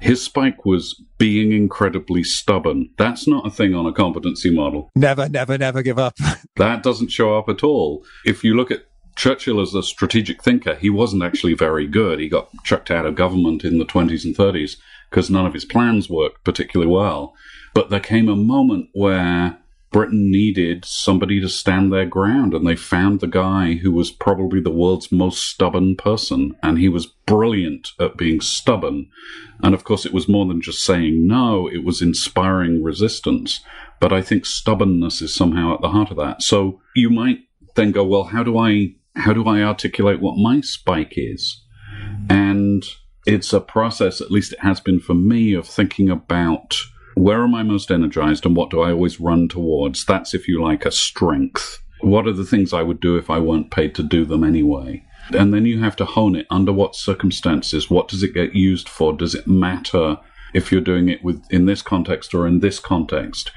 his 0.03 0.21
spike 0.21 0.65
was 0.65 1.01
being 1.17 1.53
incredibly 1.53 2.23
stubborn. 2.23 2.89
That's 2.97 3.25
not 3.25 3.47
a 3.47 3.49
thing 3.49 3.73
on 3.73 3.85
a 3.85 3.93
competency 3.93 4.53
model. 4.53 4.91
Never, 4.95 5.29
never, 5.29 5.57
never 5.57 5.81
give 5.81 5.97
up. 5.97 6.15
that 6.57 6.83
doesn't 6.83 7.07
show 7.07 7.37
up 7.37 7.47
at 7.47 7.63
all. 7.63 8.03
If 8.25 8.43
you 8.43 8.53
look 8.53 8.69
at 8.69 8.85
Churchill 9.15 9.61
as 9.61 9.73
a 9.73 9.81
strategic 9.81 10.43
thinker, 10.43 10.75
he 10.75 10.89
wasn't 10.89 11.23
actually 11.23 11.53
very 11.53 11.87
good. 11.87 12.19
He 12.19 12.27
got 12.27 12.49
chucked 12.65 12.91
out 12.91 13.05
of 13.05 13.15
government 13.15 13.63
in 13.63 13.77
the 13.77 13.85
20s 13.85 14.25
and 14.25 14.35
30s 14.35 14.75
because 15.09 15.29
none 15.29 15.45
of 15.45 15.53
his 15.53 15.63
plans 15.63 16.09
worked 16.09 16.43
particularly 16.43 16.91
well. 16.91 17.33
But 17.73 17.89
there 17.89 18.01
came 18.01 18.27
a 18.27 18.35
moment 18.35 18.89
where 18.91 19.57
Britain 19.93 20.31
needed 20.31 20.83
somebody 20.83 21.39
to 21.39 21.47
stand 21.47 21.93
their 21.93 22.05
ground, 22.05 22.53
and 22.53 22.67
they 22.67 22.75
found 22.75 23.19
the 23.19 23.27
guy 23.27 23.75
who 23.75 23.91
was 23.91 24.11
probably 24.11 24.59
the 24.59 24.71
world's 24.71 25.11
most 25.11 25.47
stubborn 25.47 25.95
person, 25.95 26.55
and 26.63 26.79
he 26.79 26.89
was 26.89 27.05
brilliant 27.05 27.91
at 27.99 28.17
being 28.17 28.41
stubborn. 28.41 29.07
And 29.61 29.73
of 29.75 29.83
course, 29.83 30.05
it 30.05 30.11
was 30.11 30.27
more 30.27 30.47
than 30.47 30.61
just 30.61 30.83
saying 30.83 31.25
no, 31.27 31.69
it 31.69 31.85
was 31.85 32.01
inspiring 32.01 32.83
resistance. 32.83 33.63
But 33.99 34.11
I 34.11 34.21
think 34.21 34.45
stubbornness 34.45 35.21
is 35.21 35.33
somehow 35.33 35.75
at 35.75 35.81
the 35.81 35.89
heart 35.89 36.09
of 36.09 36.17
that. 36.17 36.41
So 36.41 36.81
you 36.95 37.09
might 37.09 37.41
then 37.75 37.91
go, 37.91 38.03
well, 38.03 38.25
how 38.25 38.43
do 38.43 38.57
I 38.57 38.95
how 39.15 39.31
do 39.31 39.45
I 39.45 39.61
articulate 39.61 40.19
what 40.19 40.37
my 40.37 40.59
spike 40.61 41.13
is? 41.15 41.63
And 42.29 42.83
it's 43.27 43.53
a 43.53 43.61
process, 43.61 44.21
at 44.21 44.31
least 44.31 44.53
it 44.53 44.59
has 44.61 44.79
been 44.79 44.99
for 44.99 45.13
me, 45.13 45.53
of 45.53 45.67
thinking 45.67 46.09
about 46.09 46.75
where 47.15 47.43
am 47.43 47.55
I 47.55 47.63
most 47.63 47.91
energized 47.91 48.45
and 48.45 48.55
what 48.55 48.69
do 48.69 48.81
I 48.81 48.91
always 48.91 49.19
run 49.19 49.47
towards? 49.47 50.05
That's, 50.05 50.33
if 50.33 50.47
you 50.47 50.61
like, 50.61 50.85
a 50.85 50.91
strength. 50.91 51.79
What 52.01 52.27
are 52.27 52.33
the 52.33 52.45
things 52.45 52.73
I 52.73 52.83
would 52.83 52.99
do 52.99 53.17
if 53.17 53.29
I 53.29 53.39
weren't 53.39 53.71
paid 53.71 53.95
to 53.95 54.03
do 54.03 54.25
them 54.25 54.43
anyway? 54.43 55.05
And 55.31 55.53
then 55.53 55.65
you 55.65 55.79
have 55.79 55.95
to 55.97 56.05
hone 56.05 56.35
it 56.35 56.47
under 56.49 56.73
what 56.73 56.95
circumstances? 56.95 57.89
What 57.89 58.07
does 58.07 58.23
it 58.23 58.33
get 58.33 58.55
used 58.55 58.89
for? 58.89 59.13
Does 59.13 59.35
it 59.35 59.47
matter 59.47 60.17
if 60.53 60.71
you're 60.71 60.81
doing 60.81 61.09
it 61.09 61.23
with 61.23 61.41
in 61.49 61.65
this 61.65 61.81
context 61.81 62.33
or 62.33 62.45
in 62.45 62.59
this 62.59 62.79
context? 62.79 63.51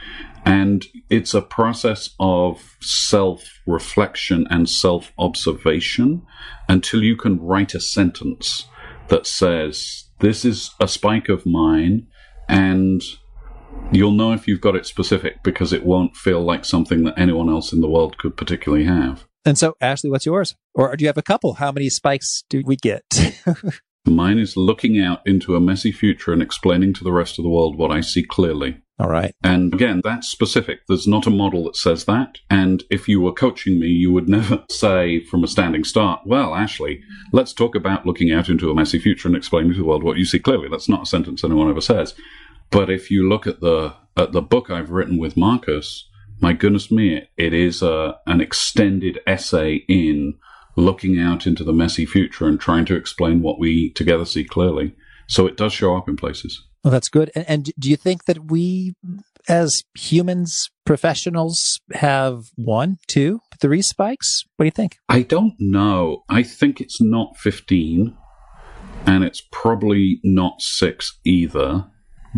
And 0.45 0.87
it's 1.11 1.35
a 1.35 1.42
process 1.42 2.11
of 2.21 2.77
self 2.81 3.61
reflection 3.66 4.47
and 4.49 4.69
self 4.69 5.12
observation 5.19 6.23
until 6.69 7.03
you 7.03 7.16
can 7.16 7.40
write 7.40 7.75
a 7.75 7.81
sentence 7.81 8.66
that 9.09 9.27
says, 9.27 10.05
This 10.21 10.45
is 10.45 10.71
a 10.79 10.87
spike 10.87 11.29
of 11.29 11.47
mine, 11.47 12.07
and 12.49 13.03
You'll 13.92 14.12
know 14.12 14.33
if 14.33 14.49
you've 14.49 14.61
got 14.61 14.77
it 14.77 14.85
specific 14.85 15.42
because 15.42 15.72
it 15.72 15.85
won't 15.85 16.16
feel 16.16 16.42
like 16.42 16.64
something 16.64 17.05
that 17.05 17.18
anyone 17.18 17.49
else 17.49 17.72
in 17.72 17.81
the 17.81 17.88
world 17.88 18.18
could 18.18 18.37
particularly 18.37 18.85
have. 18.85 19.25
And 19.44 19.57
so, 19.57 19.77
Ashley, 19.81 20.11
what's 20.11 20.27
yours? 20.27 20.57
Or 20.75 20.94
do 20.96 21.05
you 21.05 21.09
have 21.09 21.16
a 21.16 21.22
couple? 21.22 21.55
How 21.55 21.70
many 21.70 21.88
spikes 21.88 22.42
do 22.51 22.62
we 22.66 22.77
get? 22.77 23.05
Mine 24.07 24.38
is 24.38 24.57
looking 24.57 25.01
out 25.01 25.20
into 25.25 25.57
a 25.57 25.61
messy 25.61 25.92
future 25.92 26.33
and 26.33 26.42
explaining 26.42 26.94
to 26.94 27.05
the 27.05 27.12
rest 27.12 27.38
of 27.38 27.44
the 27.44 27.49
world 27.49 27.77
what 27.77 27.90
I 27.90 28.01
see 28.01 28.22
clearly. 28.22 28.79
All 28.99 29.09
right. 29.09 29.35
And 29.42 29.75
again, 29.75 30.01
that's 30.03 30.29
specific. 30.29 30.81
There's 30.88 31.07
not 31.07 31.27
a 31.27 31.31
model 31.31 31.64
that 31.64 31.77
says 31.77 32.07
that. 32.07 32.38
And 32.49 32.83
if 32.90 33.09
you 33.09 33.20
were 33.20 33.33
coaching 33.33 33.79
me, 33.79 33.88
you 33.88 34.12
would 34.12 34.29
never 34.29 34.64
say 34.70 35.25
from 35.25 35.44
a 35.44 35.49
standing 35.49 35.85
start, 35.85 36.22
well, 36.25 36.55
Ashley, 36.55 37.03
let's 37.33 37.53
talk 37.53 37.75
about 37.75 38.07
looking 38.07 38.33
out 38.33 38.49
into 38.49 38.70
a 38.70 38.75
messy 38.75 38.99
future 38.99 39.29
and 39.29 39.37
explaining 39.37 39.72
to 39.72 39.79
the 39.79 39.85
world 39.85 40.03
what 40.03 40.16
you 40.16 40.25
see 40.25 40.38
clearly. 40.38 40.68
That's 40.68 40.88
not 40.88 41.03
a 41.03 41.07
sentence 41.07 41.44
anyone 41.44 41.68
ever 41.68 41.81
says. 41.81 42.14
But 42.70 42.90
if 42.90 43.11
you 43.11 43.29
look 43.29 43.46
at 43.46 43.61
the 43.61 43.94
at 44.16 44.33
the 44.33 44.42
book 44.42 44.70
I've 44.70 44.90
written 44.90 45.18
with 45.18 45.37
Marcus, 45.37 46.09
my 46.40 46.52
goodness 46.52 46.90
me, 46.90 47.29
it 47.37 47.52
is 47.52 47.83
a, 47.83 48.18
an 48.26 48.40
extended 48.40 49.20
essay 49.26 49.85
in 49.88 50.35
looking 50.76 51.18
out 51.18 51.46
into 51.46 51.64
the 51.64 51.72
messy 51.72 52.07
future 52.07 52.46
and 52.46 52.61
trying 52.61 52.85
to 52.87 52.96
explain 52.96 53.42
what 53.42 53.59
we 53.59 53.90
together 53.90 54.24
see 54.24 54.44
clearly. 54.44 54.94
So 55.26 55.46
it 55.46 55.57
does 55.57 55.72
show 55.72 55.96
up 55.96 56.09
in 56.09 56.16
places. 56.16 56.62
Well, 56.85 56.92
that's 56.92 57.09
good. 57.09 57.31
And, 57.35 57.44
and 57.48 57.70
do 57.79 57.90
you 57.90 57.96
think 57.96 58.26
that 58.26 58.50
we, 58.50 58.94
as 59.48 59.83
humans, 59.98 60.70
professionals, 60.85 61.81
have 61.94 62.50
one, 62.55 62.98
two, 63.09 63.40
three 63.61 63.83
spikes? 63.83 64.44
What 64.57 64.64
do 64.64 64.66
you 64.66 64.70
think? 64.70 64.98
I 65.09 65.22
don't 65.22 65.55
know. 65.59 66.22
I 66.29 66.42
think 66.42 66.81
it's 66.81 67.00
not 67.00 67.37
15, 67.38 68.16
and 69.07 69.24
it's 69.24 69.42
probably 69.50 70.20
not 70.22 70.61
six 70.61 71.18
either. 71.24 71.87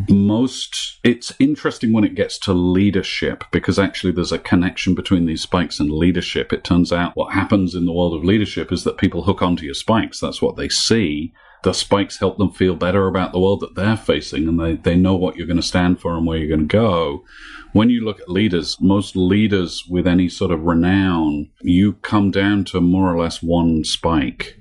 Most 0.09 0.99
it's 1.05 1.33
interesting 1.39 1.93
when 1.93 2.05
it 2.05 2.15
gets 2.15 2.39
to 2.39 2.53
leadership 2.53 3.45
because 3.51 3.79
actually 3.79 4.13
there's 4.13 4.33
a 4.33 4.39
connection 4.39 4.95
between 4.95 5.27
these 5.27 5.43
spikes 5.43 5.81
and 5.81 5.91
leadership. 5.91 6.53
It 6.53 6.65
turns 6.65 6.93
out 6.93 7.17
what 7.17 7.33
happens 7.33 7.75
in 7.75 7.87
the 7.87 7.93
world 7.93 8.15
of 8.15 8.25
leadership 8.25 8.73
is 8.73 8.85
that 8.85 8.99
people 8.99 9.25
hook 9.25 9.43
onto 9.43 9.65
your 9.65 9.75
spikes. 9.75 10.21
That's 10.21 10.43
what 10.43 10.57
they 10.57 10.69
see. 10.69 11.33
The 11.65 11.73
spikes 11.73 12.19
help 12.19 12.39
them 12.39 12.53
feel 12.53 12.77
better 12.77 13.09
about 13.09 13.33
the 13.33 13.41
world 13.41 13.61
that 13.61 13.75
they're 13.75 13.97
facing 13.97 14.47
and 14.47 14.61
they, 14.61 14.77
they 14.77 14.97
know 14.97 15.17
what 15.17 15.37
you're 15.37 15.47
going 15.47 15.57
to 15.57 15.63
stand 15.63 16.01
for 16.01 16.17
and 16.17 16.25
where 16.25 16.39
you're 16.39 16.57
going 16.57 16.69
to 16.69 16.73
go. 16.73 17.25
When 17.73 17.91
you 17.91 18.05
look 18.05 18.21
at 18.21 18.29
leaders 18.29 18.79
most 18.81 19.17
leaders 19.17 19.85
with 19.89 20.07
any 20.07 20.29
sort 20.29 20.51
of 20.51 20.63
renown 20.63 21.51
you 21.61 21.95
come 21.95 22.31
down 22.31 22.65
to 22.65 22.81
more 22.81 23.13
or 23.13 23.19
less 23.19 23.43
one 23.43 23.85
spike 23.85 24.59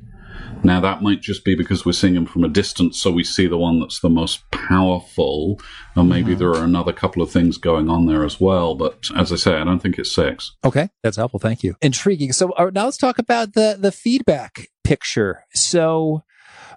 now, 0.67 0.81
that 0.81 1.01
might 1.01 1.21
just 1.21 1.45
be 1.45 1.55
because 1.55 1.85
we're 1.85 1.93
seeing 1.93 2.13
them 2.13 2.25
from 2.25 2.43
a 2.43 2.49
distance, 2.49 2.99
so 2.99 3.09
we 3.09 3.23
see 3.23 3.47
the 3.47 3.57
one 3.57 3.79
that's 3.79 4.01
the 4.01 4.09
most 4.09 4.49
powerful, 4.51 5.61
and 5.95 6.09
maybe 6.09 6.31
mm-hmm. 6.31 6.39
there 6.39 6.49
are 6.51 6.63
another 6.65 6.91
couple 6.91 7.21
of 7.21 7.31
things 7.31 7.57
going 7.57 7.89
on 7.89 8.05
there 8.05 8.25
as 8.25 8.41
well. 8.41 8.75
But 8.75 9.09
as 9.15 9.31
I 9.31 9.37
say, 9.37 9.55
I 9.55 9.63
don't 9.63 9.79
think 9.79 9.97
it's 9.97 10.13
six. 10.13 10.55
Okay, 10.65 10.89
that's 11.03 11.15
helpful. 11.15 11.39
Thank 11.39 11.63
you. 11.63 11.75
Intriguing. 11.81 12.33
So 12.33 12.51
uh, 12.51 12.69
now 12.73 12.83
let's 12.83 12.97
talk 12.97 13.17
about 13.17 13.53
the 13.53 13.77
the 13.79 13.93
feedback 13.93 14.67
picture. 14.83 15.45
So, 15.53 16.23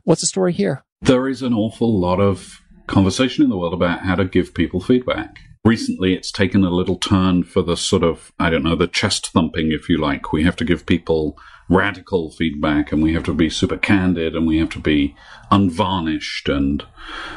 what's 0.05 0.21
the 0.21 0.29
story 0.29 0.53
here? 0.53 0.85
There 1.03 1.29
is 1.29 1.43
an 1.43 1.53
awful 1.53 1.99
lot 1.99 2.21
of 2.21 2.61
conversation 2.87 3.43
in 3.43 3.51
the 3.51 3.57
world 3.57 3.75
about 3.75 4.01
how 4.01 4.15
to 4.15 4.25
give 4.25 4.55
people 4.55 4.81
feedback. 4.81 5.39
Recently, 5.65 6.15
it's 6.15 6.31
taken 6.31 6.65
a 6.65 6.71
little 6.71 6.97
turn 6.97 7.43
for 7.43 7.63
the 7.63 7.77
sort 7.77 8.03
of, 8.03 8.33
I 8.39 8.51
don't 8.51 8.63
know, 8.63 8.77
the 8.77 8.87
chest 8.87 9.29
thumping, 9.29 9.73
if 9.73 9.89
you 9.89 9.99
like. 9.99 10.33
We 10.33 10.45
have 10.45 10.57
to 10.57 10.65
give 10.65 10.87
people 10.87 11.37
radical 11.71 12.31
feedback 12.33 12.91
and 12.91 13.03
we 13.03 13.15
have 13.15 13.23
to 13.23 13.33
be 13.33 13.49
super 13.49 13.77
candid 13.77 14.35
and 14.35 14.47
we 14.47 14.59
have 14.59 14.71
to 14.71 14.81
be 14.81 15.15
unvarnished 15.53 16.49
and 16.49 16.85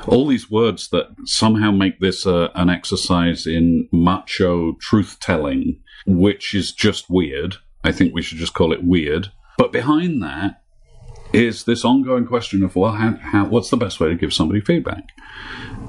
all 0.08 0.28
these 0.28 0.50
words 0.50 0.90
that 0.90 1.16
somehow 1.26 1.72
make 1.72 2.00
this 2.00 2.26
an 2.26 2.70
exercise 2.70 3.46
in 3.46 3.88
macho 3.92 4.74
truth 4.74 5.18
telling, 5.20 5.80
which 6.08 6.56
is 6.56 6.72
just 6.72 7.10
weird. 7.10 7.58
I 7.84 7.92
think 7.92 8.14
we 8.14 8.24
should 8.24 8.40
just 8.40 8.56
call 8.56 8.74
it 8.74 8.84
weird. 8.84 9.32
But 9.58 9.72
behind 9.72 10.24
that 10.24 10.64
is 11.32 11.64
this 11.64 11.86
ongoing 11.86 12.26
question 12.26 12.64
of, 12.64 12.76
well, 12.76 12.94
how, 12.94 13.16
how, 13.18 13.46
what's 13.46 13.70
the 13.70 13.78
best 13.78 14.00
way 14.00 14.10
to 14.10 14.16
give 14.16 14.34
somebody 14.34 14.62
feedback? 14.62 15.10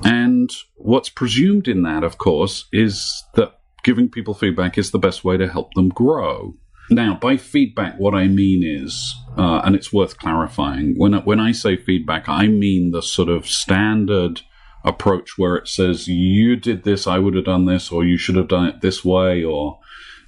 And 0.02 0.50
what's 0.76 1.08
presumed 1.08 1.66
in 1.66 1.82
that, 1.82 2.04
of 2.04 2.18
course, 2.18 2.66
is 2.72 3.24
that 3.34 3.58
giving 3.84 4.10
people 4.10 4.34
feedback 4.34 4.76
is 4.76 4.90
the 4.90 4.98
best 4.98 5.24
way 5.24 5.36
to 5.36 5.48
help 5.48 5.72
them 5.74 5.88
grow. 5.88 6.56
Now, 6.90 7.18
by 7.20 7.36
feedback, 7.36 7.98
what 7.98 8.14
I 8.14 8.28
mean 8.28 8.62
is, 8.62 9.14
uh, 9.38 9.62
and 9.64 9.74
it's 9.74 9.92
worth 9.92 10.18
clarifying, 10.18 10.94
when, 10.98 11.14
when 11.24 11.40
I 11.40 11.52
say 11.52 11.76
feedback, 11.76 12.28
I 12.28 12.46
mean 12.46 12.90
the 12.90 13.02
sort 13.02 13.28
of 13.28 13.46
standard 13.46 14.42
approach 14.84 15.38
where 15.38 15.56
it 15.56 15.66
says, 15.66 16.08
you 16.08 16.56
did 16.56 16.84
this, 16.84 17.06
I 17.06 17.18
would 17.18 17.34
have 17.36 17.46
done 17.46 17.64
this, 17.64 17.90
or 17.90 18.04
you 18.04 18.18
should 18.18 18.36
have 18.36 18.48
done 18.48 18.66
it 18.66 18.82
this 18.82 19.02
way, 19.02 19.42
or 19.42 19.80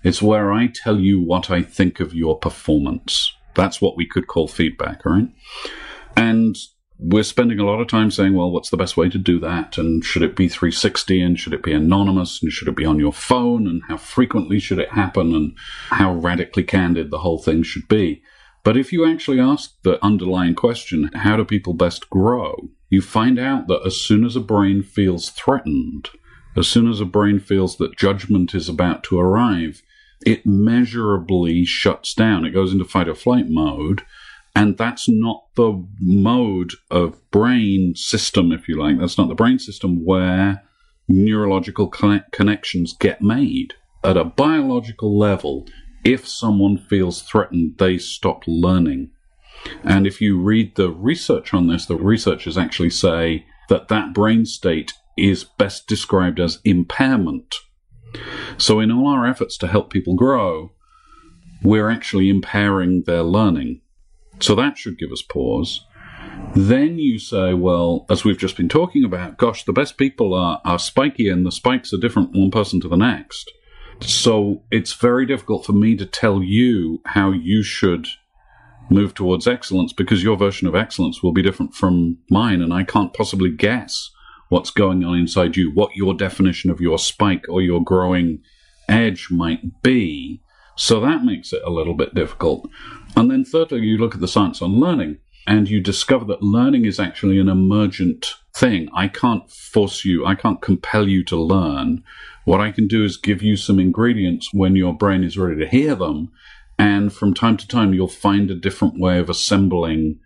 it's 0.03 0.23
where 0.23 0.53
I 0.53 0.69
tell 0.69 0.99
you 0.99 1.21
what 1.21 1.51
I 1.51 1.61
think 1.63 2.01
of 2.01 2.15
your 2.15 2.39
performance. 2.39 3.33
That's 3.55 3.81
what 3.81 3.97
we 3.97 4.07
could 4.07 4.27
call 4.27 4.49
feedback, 4.49 5.05
right? 5.05 5.29
And 6.17 6.57
we're 6.99 7.23
spending 7.23 7.59
a 7.59 7.65
lot 7.65 7.81
of 7.81 7.89
time 7.89 8.11
saying, 8.11 8.35
well, 8.35 8.51
what's 8.51 8.71
the 8.71 8.77
best 8.77 8.97
way 8.97 9.09
to 9.09 9.19
do 9.19 9.39
that? 9.41 9.77
And 9.77 10.05
should 10.05 10.23
it 10.23 10.35
be 10.35 10.49
360? 10.49 11.21
And 11.21 11.39
should 11.39 11.53
it 11.53 11.63
be 11.63 11.73
anonymous? 11.73 12.43
And 12.43 12.51
should 12.51 12.69
it 12.69 12.77
be 12.77 12.87
on 12.87 12.99
your 12.99 13.13
phone? 13.13 13.67
And 13.67 13.83
how 13.89 13.99
frequently 13.99 14.59
should 14.59 14.79
it 14.79 14.91
happen? 14.91 15.35
And 15.35 15.57
how 15.91 16.15
radically 16.15 16.65
candid 16.65 17.11
the 17.11 17.19
whole 17.19 17.39
thing 17.39 17.63
should 17.63 17.87
be. 17.89 18.23
But 18.65 18.77
if 18.77 18.93
you 18.93 19.07
actually 19.07 19.39
ask 19.39 19.81
the 19.83 20.05
underlying 20.05 20.55
question, 20.55 21.11
how 21.15 21.37
do 21.37 21.45
people 21.45 21.75
best 21.75 22.11
grow? 22.11 22.71
You 22.89 23.03
find 23.03 23.39
out 23.39 23.69
that 23.69 23.83
as 23.85 24.01
soon 24.01 24.25
as 24.25 24.35
a 24.35 24.41
brain 24.41 24.83
feels 24.83 25.31
threatened, 25.31 26.09
as 26.57 26.67
soon 26.67 26.89
as 26.89 27.01
a 27.01 27.05
brain 27.05 27.39
feels 27.39 27.77
that 27.77 27.97
judgment 27.97 28.55
is 28.55 28.69
about 28.69 29.05
to 29.05 29.21
arrive, 29.21 29.83
it 30.25 30.47
measurably 30.47 31.65
shuts 31.65 32.15
down. 32.15 32.45
It 32.45 32.51
goes 32.51 32.73
into 32.73 32.85
fight 32.85 33.09
or 33.09 33.15
flight 33.15 33.49
mode 33.49 34.03
and 34.57 34.79
that's 34.79 35.07
not 35.07 35.45
the 35.55 35.87
mode 36.01 36.73
of 36.91 37.31
brain 37.31 37.95
system, 37.95 38.53
if 38.53 38.69
you 38.69 38.81
like. 38.81 38.99
That's 38.99 39.19
not 39.19 39.29
the 39.29 39.35
brain 39.35 39.59
system 39.59 40.03
where 40.03 40.63
neurological 41.07 41.89
connections 41.89 42.95
get 42.99 43.21
made. 43.21 43.75
At 44.03 44.17
a 44.17 44.25
biological 44.25 45.19
level, 45.19 45.69
if 46.07 46.27
someone 46.27 46.79
feels 46.79 47.21
threatened, 47.21 47.77
they 47.77 47.99
stop 47.99 48.45
learning. 48.47 49.11
And 49.85 50.07
if 50.07 50.23
you 50.23 50.41
read 50.41 50.77
the 50.77 50.91
research 50.91 51.53
on 51.53 51.67
this, 51.67 51.85
the 51.85 51.97
researchers 51.97 52.57
actually 52.57 52.91
say 52.91 53.45
that 53.69 53.89
that 53.89 54.15
brain 54.15 54.47
state 54.47 54.95
is 55.19 55.45
best 55.45 55.87
described 55.87 56.41
as 56.41 56.61
impairment. 56.65 57.57
So, 58.57 58.81
in 58.81 58.91
all 58.91 59.07
our 59.07 59.27
efforts 59.27 59.59
to 59.59 59.67
help 59.67 59.93
people 59.93 60.15
grow, 60.15 60.73
we're 61.63 61.91
actually 61.91 62.31
impairing 62.31 63.03
their 63.03 63.23
learning. 63.23 63.83
So 64.41 64.55
that 64.55 64.77
should 64.77 64.99
give 64.99 65.13
us 65.13 65.23
pause. 65.23 65.85
Then 66.55 66.99
you 66.99 67.19
say, 67.19 67.55
well, 67.55 68.07
as 68.09 68.25
we've 68.25 68.39
just 68.39 68.57
been 68.57 68.69
talking 68.69 69.05
about, 69.05 69.39
gosh, 69.39 69.65
the 69.65 69.73
best 69.73 69.97
people 69.97 70.35
are, 70.35 70.61
are 70.65 70.79
spiky 70.79 71.29
and 71.29 71.45
the 71.47 71.53
spikes 71.53 71.93
are 71.93 71.99
different 71.99 72.33
from 72.33 72.43
one 72.43 72.51
person 72.51 72.81
to 72.81 72.89
the 72.89 72.97
next. 72.97 73.51
So 74.01 74.63
it's 74.71 74.93
very 74.93 75.27
difficult 75.27 75.65
for 75.65 75.73
me 75.73 75.97
to 75.97 76.07
tell 76.07 76.43
you 76.43 77.01
how 77.07 77.31
you 77.31 77.63
should 77.63 78.09
move 78.91 79.15
towards 79.15 79.47
excellence 79.47 79.93
because 79.93 80.23
your 80.23 80.37
version 80.37 80.69
of 80.69 80.75
excellence 80.75 81.23
will 81.23 81.33
be 81.33 81.43
different 81.43 81.75
from 81.75 82.19
mine 82.31 82.63
and 82.63 82.73
I 82.73 82.85
can't 82.85 83.15
possibly 83.15 83.51
guess 83.51 84.11
what's 84.49 84.71
going 84.71 85.05
on 85.05 85.19
inside 85.19 85.57
you, 85.57 85.73
what 85.73 85.97
your 85.97 86.15
definition 86.15 86.71
of 86.71 86.81
your 86.81 86.99
spike 86.99 87.47
or 87.49 87.61
your 87.61 87.83
growing 87.83 88.43
edge 88.89 89.29
might 89.31 89.83
be. 89.83 90.41
So 90.77 91.01
that 91.01 91.25
makes 91.25 91.53
it 91.53 91.63
a 91.65 91.71
little 91.71 91.95
bit 91.95 92.15
difficult. 92.15 92.71
And 93.17 93.31
then 93.31 93.45
thirdly, 93.45 93.81
you 93.81 93.99
look 93.99 94.15
at 94.15 94.21
the 94.21 94.29
science 94.29 94.61
on 94.61 94.79
learning 94.79 95.19
and 95.47 95.69
you 95.69 95.81
discover 95.81 96.25
that 96.27 96.43
learning 96.43 96.85
is 96.85 97.01
actually 97.01 97.39
an 97.41 97.49
emergent 97.49 98.35
thing. 98.55 98.89
I 98.95 99.09
can't 99.09 99.51
force 99.51 100.05
you, 100.05 100.27
I 100.27 100.35
can't 100.35 100.61
compel 100.61 101.09
you 101.09 101.25
to 101.25 101.37
learn. 101.37 102.05
What 102.45 102.61
I 102.61 102.71
can 102.73 102.87
do 102.87 103.05
is 103.05 103.17
give 103.17 103.43
you 103.43 103.57
some 103.57 103.79
ingredients 103.79 104.51
when 104.53 104.77
your 104.77 104.95
brain 104.95 105.25
is 105.25 105.39
ready 105.39 105.59
to 105.61 105.69
hear 105.69 105.95
them. 105.95 106.31
And 106.79 107.13
from 107.13 107.33
time 107.33 107.57
to 107.57 107.67
time, 107.67 107.95
you'll 107.95 108.09
find 108.09 108.51
a 108.51 108.55
different 108.55 109.01
way 109.01 109.19
of 109.19 109.31
assembling 109.31 110.21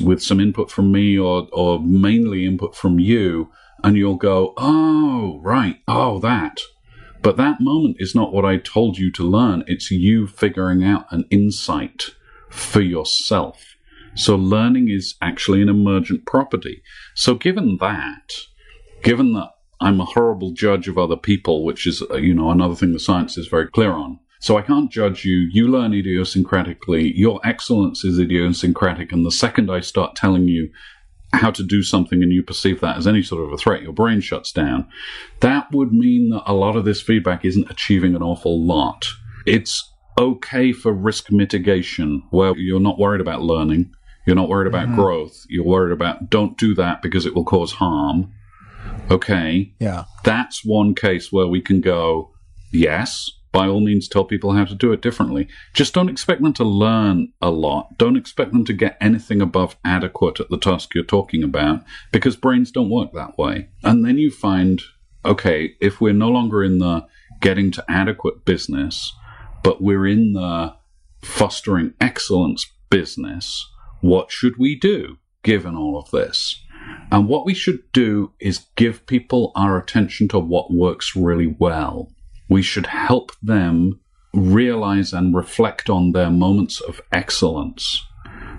with 0.00 0.22
some 0.22 0.38
input 0.38 0.70
from 0.70 0.92
me 0.92 1.18
or, 1.18 1.48
or 1.52 1.80
mainly 1.80 2.44
input 2.46 2.76
from 2.76 2.98
you. 3.00 3.50
And 3.82 3.96
you'll 3.96 4.16
go, 4.16 4.54
oh, 4.56 5.40
right. 5.42 5.80
Oh, 5.88 6.20
that. 6.20 6.60
But 7.22 7.36
that 7.36 7.60
moment 7.60 7.96
is 8.00 8.14
not 8.14 8.32
what 8.32 8.44
I 8.44 8.56
told 8.56 8.98
you 8.98 9.10
to 9.12 9.22
learn. 9.22 9.64
It's 9.66 9.90
you 9.90 10.26
figuring 10.26 10.82
out 10.82 11.06
an 11.10 11.24
insight 11.30 12.10
for 12.50 12.80
yourself. 12.80 13.76
So 14.14 14.36
learning 14.36 14.90
is 14.90 15.14
actually 15.22 15.62
an 15.62 15.68
emergent 15.68 16.26
property. 16.26 16.82
So 17.14 17.34
given 17.34 17.78
that, 17.80 18.32
given 19.02 19.32
that 19.34 19.50
I'm 19.80 20.00
a 20.00 20.04
horrible 20.04 20.52
judge 20.52 20.86
of 20.88 20.98
other 20.98 21.16
people, 21.16 21.64
which 21.64 21.86
is, 21.86 22.02
uh, 22.02 22.16
you 22.16 22.34
know, 22.34 22.50
another 22.50 22.74
thing 22.74 22.92
the 22.92 23.00
science 23.00 23.38
is 23.38 23.48
very 23.48 23.68
clear 23.68 23.92
on. 23.92 24.18
So 24.40 24.58
I 24.58 24.62
can't 24.62 24.90
judge 24.90 25.24
you. 25.24 25.48
You 25.52 25.68
learn 25.68 25.92
idiosyncratically. 25.92 27.12
Your 27.14 27.40
excellence 27.44 28.04
is 28.04 28.18
idiosyncratic. 28.18 29.12
And 29.12 29.24
the 29.24 29.30
second 29.30 29.70
I 29.70 29.80
start 29.80 30.16
telling 30.16 30.48
you 30.48 30.70
how 31.32 31.50
to 31.50 31.62
do 31.62 31.82
something 31.82 32.22
and 32.22 32.32
you 32.32 32.42
perceive 32.42 32.80
that 32.80 32.96
as 32.96 33.06
any 33.06 33.22
sort 33.22 33.42
of 33.44 33.52
a 33.52 33.56
threat, 33.56 33.82
your 33.82 33.92
brain 33.92 34.20
shuts 34.20 34.52
down. 34.52 34.86
That 35.40 35.66
would 35.72 35.92
mean 35.92 36.30
that 36.30 36.42
a 36.46 36.52
lot 36.52 36.76
of 36.76 36.84
this 36.84 37.00
feedback 37.00 37.44
isn't 37.44 37.70
achieving 37.70 38.14
an 38.14 38.22
awful 38.22 38.64
lot. 38.64 39.06
It's 39.46 39.90
okay 40.18 40.72
for 40.72 40.92
risk 40.92 41.32
mitigation 41.32 42.22
where 42.30 42.56
you're 42.56 42.80
not 42.80 42.98
worried 42.98 43.20
about 43.20 43.42
learning. 43.42 43.92
You're 44.26 44.36
not 44.36 44.48
worried 44.48 44.68
about 44.68 44.88
mm-hmm. 44.88 44.96
growth. 45.00 45.44
You're 45.48 45.64
worried 45.64 45.92
about 45.92 46.30
don't 46.30 46.56
do 46.58 46.74
that 46.74 47.02
because 47.02 47.26
it 47.26 47.34
will 47.34 47.44
cause 47.44 47.72
harm. 47.72 48.32
Okay. 49.10 49.72
Yeah. 49.80 50.04
That's 50.24 50.64
one 50.64 50.94
case 50.94 51.32
where 51.32 51.46
we 51.46 51.60
can 51.60 51.80
go, 51.80 52.30
yes, 52.72 53.30
by 53.52 53.68
all 53.68 53.80
means 53.80 54.08
tell 54.08 54.24
people 54.24 54.52
how 54.52 54.64
to 54.64 54.74
do 54.74 54.92
it 54.92 55.02
differently. 55.02 55.46
Just 55.74 55.92
don't 55.92 56.08
expect 56.08 56.42
them 56.42 56.54
to 56.54 56.64
learn 56.64 57.32
a 57.40 57.50
lot. 57.50 57.98
Don't 57.98 58.16
expect 58.16 58.52
them 58.52 58.64
to 58.64 58.72
get 58.72 58.96
anything 59.00 59.42
above 59.42 59.76
adequate 59.84 60.40
at 60.40 60.48
the 60.48 60.58
task 60.58 60.94
you're 60.94 61.04
talking 61.04 61.44
about 61.44 61.84
because 62.10 62.34
brains 62.34 62.70
don't 62.70 62.90
work 62.90 63.12
that 63.12 63.36
way. 63.38 63.68
And 63.84 64.04
then 64.04 64.16
you 64.16 64.30
find, 64.30 64.80
okay, 65.24 65.74
if 65.80 66.00
we're 66.00 66.14
no 66.14 66.28
longer 66.28 66.64
in 66.64 66.78
the 66.78 67.06
getting 67.40 67.70
to 67.72 67.84
adequate 67.88 68.44
business, 68.46 69.12
but 69.62 69.82
we're 69.82 70.06
in 70.06 70.32
the 70.32 70.74
fostering 71.20 71.92
excellence 72.00 72.66
business, 72.88 73.68
what 74.00 74.32
should 74.32 74.56
we 74.56 74.74
do 74.74 75.18
given 75.42 75.76
all 75.76 75.98
of 75.98 76.10
this? 76.10 76.64
And 77.10 77.28
what 77.28 77.44
we 77.44 77.54
should 77.54 77.80
do 77.92 78.32
is 78.40 78.66
give 78.76 79.06
people 79.06 79.52
our 79.54 79.78
attention 79.78 80.26
to 80.28 80.38
what 80.38 80.72
works 80.72 81.14
really 81.14 81.46
well 81.46 82.10
we 82.52 82.60
should 82.62 82.86
help 82.86 83.32
them 83.42 83.98
realize 84.34 85.14
and 85.14 85.34
reflect 85.34 85.88
on 85.88 86.12
their 86.12 86.30
moments 86.30 86.82
of 86.82 87.00
excellence 87.10 88.06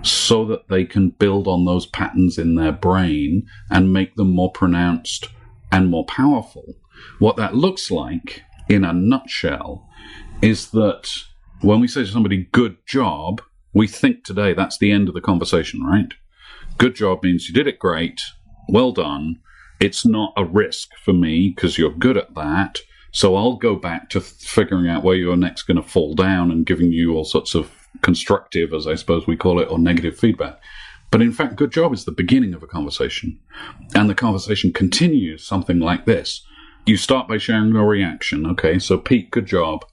so 0.02 0.44
that 0.44 0.68
they 0.68 0.84
can 0.84 1.10
build 1.10 1.46
on 1.46 1.64
those 1.64 1.86
patterns 1.86 2.36
in 2.36 2.56
their 2.56 2.72
brain 2.72 3.46
and 3.70 3.92
make 3.92 4.16
them 4.16 4.30
more 4.30 4.50
pronounced 4.50 5.28
and 5.70 5.88
more 5.88 6.04
powerful. 6.06 6.74
What 7.20 7.36
that 7.36 7.54
looks 7.54 7.88
like, 7.90 8.42
in 8.68 8.84
a 8.84 8.92
nutshell, 8.92 9.88
is 10.42 10.70
that 10.70 11.08
when 11.60 11.78
we 11.80 11.86
say 11.86 12.04
to 12.04 12.10
somebody, 12.10 12.48
good 12.50 12.76
job, 12.86 13.40
we 13.72 13.86
think 13.86 14.24
today 14.24 14.54
that's 14.54 14.78
the 14.78 14.90
end 14.90 15.08
of 15.08 15.14
the 15.14 15.20
conversation, 15.20 15.84
right? 15.84 16.12
Good 16.78 16.96
job 16.96 17.22
means 17.22 17.46
you 17.46 17.54
did 17.54 17.68
it 17.68 17.78
great, 17.78 18.20
well 18.68 18.90
done. 18.90 19.36
It's 19.78 20.04
not 20.04 20.32
a 20.36 20.44
risk 20.44 20.90
for 21.04 21.12
me 21.12 21.52
because 21.54 21.78
you're 21.78 21.92
good 21.92 22.16
at 22.16 22.34
that. 22.34 22.80
So 23.14 23.36
I'll 23.36 23.54
go 23.54 23.76
back 23.76 24.10
to 24.10 24.20
figuring 24.20 24.88
out 24.88 25.04
where 25.04 25.14
you're 25.14 25.36
next 25.36 25.62
going 25.62 25.76
to 25.76 25.88
fall 25.88 26.14
down 26.14 26.50
and 26.50 26.66
giving 26.66 26.90
you 26.90 27.14
all 27.14 27.24
sorts 27.24 27.54
of 27.54 27.70
constructive, 28.02 28.74
as 28.74 28.88
I 28.88 28.96
suppose 28.96 29.24
we 29.24 29.36
call 29.36 29.60
it, 29.60 29.70
or 29.70 29.78
negative 29.78 30.18
feedback. 30.18 30.60
But 31.12 31.22
in 31.22 31.30
fact, 31.30 31.54
good 31.54 31.70
job 31.70 31.94
is 31.94 32.04
the 32.04 32.10
beginning 32.10 32.54
of 32.54 32.64
a 32.64 32.66
conversation. 32.66 33.38
And 33.94 34.10
the 34.10 34.16
conversation 34.16 34.72
continues 34.72 35.46
something 35.46 35.78
like 35.78 36.06
this. 36.06 36.44
You 36.86 36.96
start 36.96 37.28
by 37.28 37.38
sharing 37.38 37.72
your 37.72 37.86
reaction. 37.86 38.46
Okay, 38.46 38.80
so 38.80 38.98
Pete, 38.98 39.30
good 39.30 39.46
job. 39.46 39.84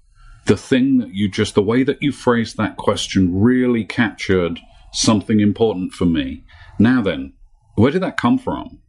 The 0.47 0.57
thing 0.57 0.97
that 0.97 1.13
you 1.13 1.29
just, 1.29 1.53
the 1.53 1.61
way 1.61 1.83
that 1.83 2.01
you 2.01 2.11
phrased 2.11 2.57
that 2.57 2.77
question 2.77 3.39
really 3.39 3.83
captured 3.85 4.59
something 4.93 5.39
important 5.39 5.93
for 5.93 6.05
me. 6.05 6.43
Now 6.79 7.03
then, 7.03 7.33
where 7.75 7.91
did 7.91 8.01
that 8.01 8.17
come 8.17 8.39
from? 8.39 8.79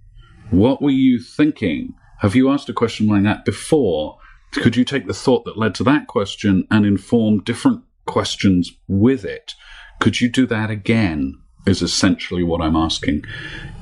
What 0.51 0.81
were 0.81 0.89
you 0.89 1.21
thinking? 1.21 1.93
Have 2.21 2.35
you 2.35 2.49
asked 2.49 2.71
a 2.71 2.73
question 2.73 3.09
like 3.09 3.25
that 3.25 3.45
before? 3.45 4.19
Could 4.53 4.77
you 4.77 4.85
take 4.85 5.07
the 5.07 5.15
thought 5.15 5.45
that 5.45 5.59
led 5.59 5.75
to 5.77 5.85
that 5.85 6.07
question 6.07 6.67
and 6.71 6.85
inform 6.85 7.43
different 7.43 7.83
questions 8.07 8.73
with 8.87 9.25
it? 9.25 9.55
Could 10.01 10.21
you 10.21 10.29
do 10.29 10.47
that 10.47 10.71
again? 10.71 11.39
Is 11.65 11.81
essentially 11.81 12.43
what 12.43 12.61
I'm 12.61 12.75
asking. 12.75 13.25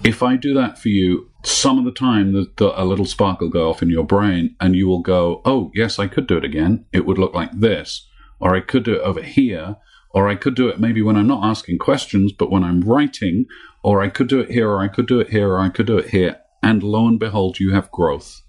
If 0.04 0.22
I 0.22 0.37
do 0.37 0.52
that 0.52 0.78
for 0.78 0.90
you, 0.90 1.30
some 1.42 1.78
of 1.78 1.87
the 1.87 1.92
time 1.92 2.35
the, 2.35 2.52
the, 2.56 2.78
a 2.80 2.85
little 2.85 3.06
spark 3.06 3.40
will 3.40 3.48
go 3.48 3.70
off 3.70 3.80
in 3.80 3.88
your 3.88 4.04
brain 4.04 4.54
and 4.61 4.76
you 4.76 4.87
will 4.87 5.00
go, 5.00 5.40
oh, 5.46 5.70
yes, 5.74 5.98
I 5.98 6.06
could 6.06 6.26
do 6.26 6.37
it 6.37 6.44
again. 6.44 6.85
It 6.92 7.06
would 7.06 7.16
look 7.16 7.35
like 7.35 7.52
this. 7.52 8.06
Or 8.38 8.54
I 8.54 8.61
could 8.61 8.85
do 8.85 8.96
it 8.96 9.00
over 9.00 9.22
here. 9.22 9.76
Or 10.11 10.28
I 10.28 10.35
could 10.35 10.54
do 10.54 10.68
it 10.68 10.78
maybe 10.78 11.00
when 11.00 11.16
I'm 11.16 11.26
not 11.26 11.44
asking 11.44 11.78
questions, 11.78 12.33
but 12.33 12.50
when 12.50 12.62
I'm 12.62 12.83
writing. 12.83 13.46
Or 13.83 14.02
I 14.02 14.11
could 14.11 14.28
do 14.28 14.40
it 14.40 14.50
here, 14.50 14.68
or 14.68 14.83
I 14.83 14.88
could 14.88 15.06
do 15.06 15.18
it 15.18 15.30
here, 15.30 15.52
or 15.52 15.61
I 15.61 15.70
could 15.70 15.87
do 15.87 15.96
it 15.96 16.11
here. 16.11 16.37
And 16.62 16.83
lo 16.83 17.09
and 17.09 17.18
behold, 17.18 17.61
you 17.61 17.72
have 17.72 17.90
growth. 17.90 18.42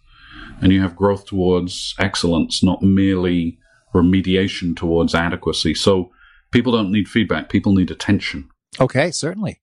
And 0.62 0.72
you 0.72 0.82
have 0.82 0.96
growth 0.96 1.26
towards 1.26 1.96
excellence, 2.00 2.64
not 2.64 2.82
merely 2.82 3.58
remediation 3.94 4.76
towards 4.76 5.16
adequacy. 5.16 5.74
So 5.74 6.12
people 6.52 6.72
don't 6.72 6.92
need 6.92 7.08
feedback. 7.08 7.50
People 7.50 7.74
need 7.74 7.92
attention. 7.92 8.48
Okay, 8.80 9.12
certainly. 9.12 9.60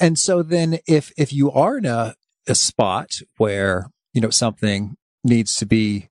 And 0.00 0.18
so 0.18 0.42
then 0.42 0.80
if, 0.86 1.12
if 1.16 1.32
you 1.32 1.50
are 1.50 1.78
in 1.78 1.86
a, 1.86 2.14
a 2.46 2.54
spot 2.54 3.10
where, 3.36 3.86
you 4.12 4.20
know, 4.20 4.30
something 4.30 4.96
needs 5.24 5.56
to 5.56 5.66
be 5.66 6.08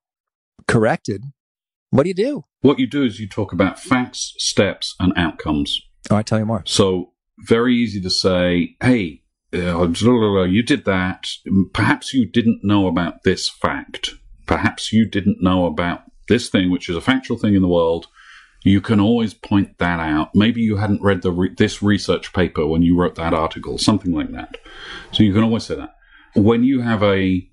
corrected, 0.68 1.26
what 1.92 2.04
do 2.04 2.10
you 2.10 2.16
do? 2.16 2.44
What 2.62 2.80
you 2.80 2.88
do 2.88 3.04
is 3.04 3.20
you 3.20 3.28
talk 3.28 3.54
about 3.54 3.80
facts, 3.80 4.34
steps, 4.38 4.96
and 5.00 5.14
outcomes. 5.16 5.82
All 6.10 6.18
right, 6.18 6.26
tell 6.26 6.40
you 6.40 6.46
more. 6.46 6.64
So 6.66 7.14
very 7.40 7.76
easy 7.76 8.02
to 8.02 8.10
say, 8.10 8.76
hey, 8.82 9.22
uh, 9.54 9.88
you 9.88 10.64
did 10.64 10.86
that. 10.86 11.28
Perhaps 11.74 12.14
you 12.14 12.30
didn't 12.30 12.62
know 12.64 12.88
about 12.88 13.24
this 13.24 13.50
fact. 13.50 14.16
Perhaps 14.50 14.92
you 14.92 15.06
didn't 15.06 15.44
know 15.44 15.68
about 15.68 16.02
this 16.28 16.50
thing, 16.50 16.72
which 16.72 16.90
is 16.90 16.96
a 16.96 17.02
factual 17.02 17.38
thing 17.38 17.54
in 17.54 17.62
the 17.62 17.68
world, 17.68 18.08
you 18.64 18.82
can 18.82 19.00
always 19.00 19.32
point 19.32 19.78
that 19.78 20.00
out. 20.00 20.34
Maybe 20.34 20.60
you 20.60 20.78
hadn't 20.78 21.04
read 21.04 21.22
the 21.22 21.32
re- 21.32 21.54
this 21.56 21.84
research 21.84 22.34
paper 22.34 22.66
when 22.66 22.82
you 22.82 22.98
wrote 22.98 23.14
that 23.14 23.32
article, 23.32 23.78
something 23.78 24.12
like 24.12 24.32
that. 24.32 24.58
So 25.12 25.22
you 25.22 25.34
can 25.34 25.44
always 25.44 25.66
say 25.66 25.76
that. 25.76 25.94
When 26.36 26.64
you 26.64 26.82
have 26.82 27.04
a, 27.04 27.48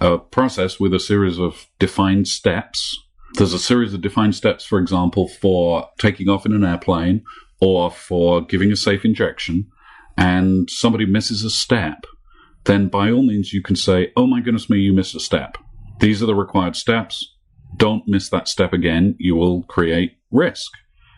a 0.00 0.18
process 0.18 0.80
with 0.80 0.92
a 0.92 0.98
series 0.98 1.38
of 1.38 1.68
defined 1.78 2.26
steps, 2.26 2.98
there's 3.34 3.54
a 3.54 3.58
series 3.60 3.94
of 3.94 4.00
defined 4.00 4.34
steps, 4.34 4.64
for 4.64 4.80
example, 4.80 5.28
for 5.28 5.88
taking 6.00 6.28
off 6.28 6.44
in 6.44 6.52
an 6.52 6.64
airplane 6.64 7.22
or 7.60 7.92
for 7.92 8.40
giving 8.44 8.72
a 8.72 8.76
safe 8.76 9.04
injection, 9.04 9.68
and 10.18 10.68
somebody 10.68 11.06
misses 11.06 11.44
a 11.44 11.50
step, 11.50 12.06
then 12.64 12.88
by 12.88 13.12
all 13.12 13.22
means 13.22 13.52
you 13.52 13.62
can 13.62 13.76
say, 13.76 14.10
Oh 14.16 14.26
my 14.26 14.40
goodness 14.40 14.68
me, 14.68 14.78
you 14.78 14.92
missed 14.92 15.14
a 15.14 15.20
step. 15.20 15.58
These 16.00 16.22
are 16.22 16.26
the 16.26 16.34
required 16.34 16.76
steps 16.76 17.34
don't 17.76 18.06
miss 18.06 18.28
that 18.30 18.48
step 18.48 18.72
again. 18.72 19.16
You 19.18 19.36
will 19.36 19.62
create 19.64 20.18
risk. 20.30 20.72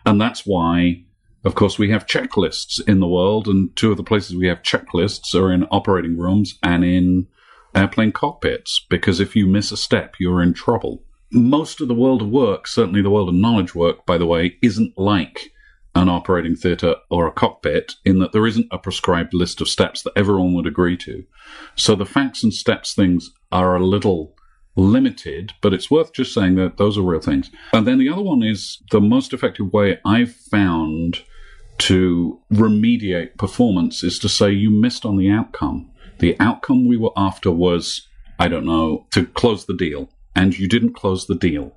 And 0.05 0.19
that's 0.19 0.45
why, 0.45 1.03
of 1.43 1.55
course, 1.55 1.77
we 1.77 1.91
have 1.91 2.07
checklists 2.07 2.79
in 2.87 2.99
the 2.99 3.07
world. 3.07 3.47
And 3.47 3.75
two 3.75 3.91
of 3.91 3.97
the 3.97 4.03
places 4.03 4.35
we 4.35 4.47
have 4.47 4.63
checklists 4.63 5.35
are 5.35 5.51
in 5.51 5.65
operating 5.65 6.17
rooms 6.17 6.57
and 6.63 6.83
in 6.83 7.27
airplane 7.75 8.11
cockpits, 8.11 8.85
because 8.89 9.19
if 9.19 9.35
you 9.35 9.45
miss 9.45 9.71
a 9.71 9.77
step, 9.77 10.15
you're 10.19 10.41
in 10.41 10.53
trouble. 10.53 11.03
Most 11.31 11.81
of 11.81 11.89
the 11.89 11.93
world 11.93 12.21
of 12.21 12.29
work, 12.29 12.67
certainly 12.67 13.01
the 13.01 13.09
world 13.09 13.29
of 13.29 13.35
knowledge 13.35 13.75
work, 13.75 14.05
by 14.05 14.17
the 14.17 14.25
way, 14.25 14.55
isn't 14.63 14.97
like 14.97 15.51
an 15.93 16.09
operating 16.09 16.55
theatre 16.55 16.95
or 17.09 17.27
a 17.27 17.31
cockpit 17.31 17.95
in 18.05 18.19
that 18.19 18.31
there 18.31 18.47
isn't 18.47 18.67
a 18.71 18.77
prescribed 18.77 19.33
list 19.33 19.59
of 19.59 19.67
steps 19.67 20.03
that 20.03 20.13
everyone 20.15 20.53
would 20.53 20.67
agree 20.67 20.95
to. 20.95 21.25
So 21.75 21.95
the 21.95 22.05
facts 22.05 22.43
and 22.43 22.53
steps 22.53 22.93
things 22.93 23.31
are 23.51 23.75
a 23.75 23.83
little 23.83 24.36
limited, 24.77 25.53
but 25.61 25.73
it's 25.73 25.91
worth 25.91 26.13
just 26.13 26.33
saying 26.33 26.55
that 26.55 26.77
those 26.77 26.97
are 26.97 27.01
real 27.01 27.19
things. 27.19 27.49
And 27.73 27.85
then 27.85 27.97
the 27.97 28.09
other 28.09 28.21
one 28.21 28.43
is 28.43 28.81
the 28.91 29.01
most 29.01 29.33
effective 29.33 29.73
way 29.73 29.99
I've 30.05 30.33
found 30.33 31.23
to 31.79 32.39
remediate 32.51 33.37
performance 33.37 34.03
is 34.03 34.17
to 34.19 34.29
say 34.29 34.51
you 34.51 34.69
missed 34.69 35.05
on 35.05 35.17
the 35.17 35.29
outcome. 35.29 35.91
The 36.19 36.35
outcome 36.39 36.87
we 36.87 36.97
were 36.97 37.11
after 37.17 37.51
was, 37.51 38.07
I 38.39 38.47
don't 38.47 38.65
know, 38.65 39.07
to 39.11 39.25
close 39.25 39.65
the 39.65 39.75
deal, 39.75 40.09
and 40.35 40.57
you 40.57 40.67
didn't 40.67 40.93
close 40.93 41.27
the 41.27 41.35
deal. 41.35 41.75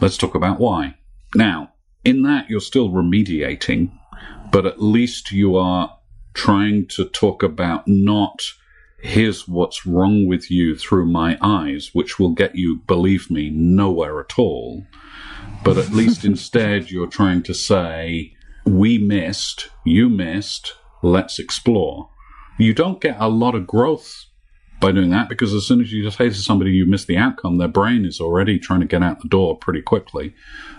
Let's 0.00 0.16
talk 0.16 0.34
about 0.34 0.58
why. 0.58 0.96
Now, 1.34 1.72
in 2.04 2.22
that, 2.22 2.48
you're 2.48 2.60
still 2.60 2.90
remediating, 2.90 3.90
but 4.50 4.66
at 4.66 4.82
least 4.82 5.32
you 5.32 5.56
are 5.56 5.98
trying 6.34 6.86
to 6.86 7.04
talk 7.04 7.42
about 7.42 7.86
not 7.86 8.42
here's 9.06 9.46
what's 9.46 9.86
wrong 9.86 10.26
with 10.26 10.50
you 10.50 10.76
through 10.76 11.06
my 11.06 11.38
eyes, 11.40 11.90
which 11.92 12.18
will 12.18 12.30
get 12.30 12.56
you, 12.56 12.80
believe 12.86 13.30
me, 13.30 13.50
nowhere 13.50 14.20
at 14.20 14.38
all. 14.38 14.84
But 15.64 15.78
at 15.78 15.90
least 15.90 16.24
instead, 16.32 16.90
you're 16.90 17.06
trying 17.06 17.42
to 17.44 17.54
say, 17.54 18.34
we 18.64 18.98
missed, 18.98 19.70
you 19.84 20.08
missed, 20.08 20.74
let's 21.02 21.38
explore. 21.38 22.10
You 22.58 22.74
don't 22.74 23.00
get 23.00 23.16
a 23.20 23.28
lot 23.28 23.54
of 23.54 23.66
growth 23.66 24.24
by 24.80 24.92
doing 24.92 25.10
that 25.10 25.28
because 25.28 25.54
as 25.54 25.66
soon 25.66 25.80
as 25.80 25.92
you 25.92 26.02
just 26.02 26.18
say 26.18 26.28
to 26.28 26.34
somebody 26.34 26.72
you 26.72 26.84
missed 26.84 27.06
the 27.06 27.16
outcome, 27.16 27.58
their 27.58 27.68
brain 27.68 28.04
is 28.04 28.20
already 28.20 28.58
trying 28.58 28.80
to 28.80 28.86
get 28.86 29.02
out 29.02 29.22
the 29.22 29.28
door 29.28 29.56
pretty 29.56 29.82
quickly. 29.82 30.34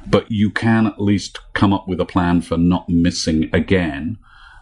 But 0.06 0.30
you 0.30 0.52
can 0.52 0.86
at 0.86 1.02
least 1.02 1.40
come 1.54 1.72
up 1.72 1.88
with 1.88 2.00
a 2.02 2.06
plan 2.06 2.42
for 2.42 2.58
not 2.58 2.90
missing 2.90 3.50
again. 3.54 4.18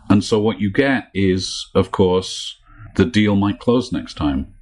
And 0.07 0.23
so 0.23 0.39
what 0.39 0.59
you 0.61 0.71
get 0.71 1.09
is, 1.15 1.67
of 1.73 1.91
course, 1.91 2.59
the 2.95 3.05
deal 3.05 3.35
might 3.35 3.59
close 3.59 3.91
next 3.91 4.15
time. 4.15 4.53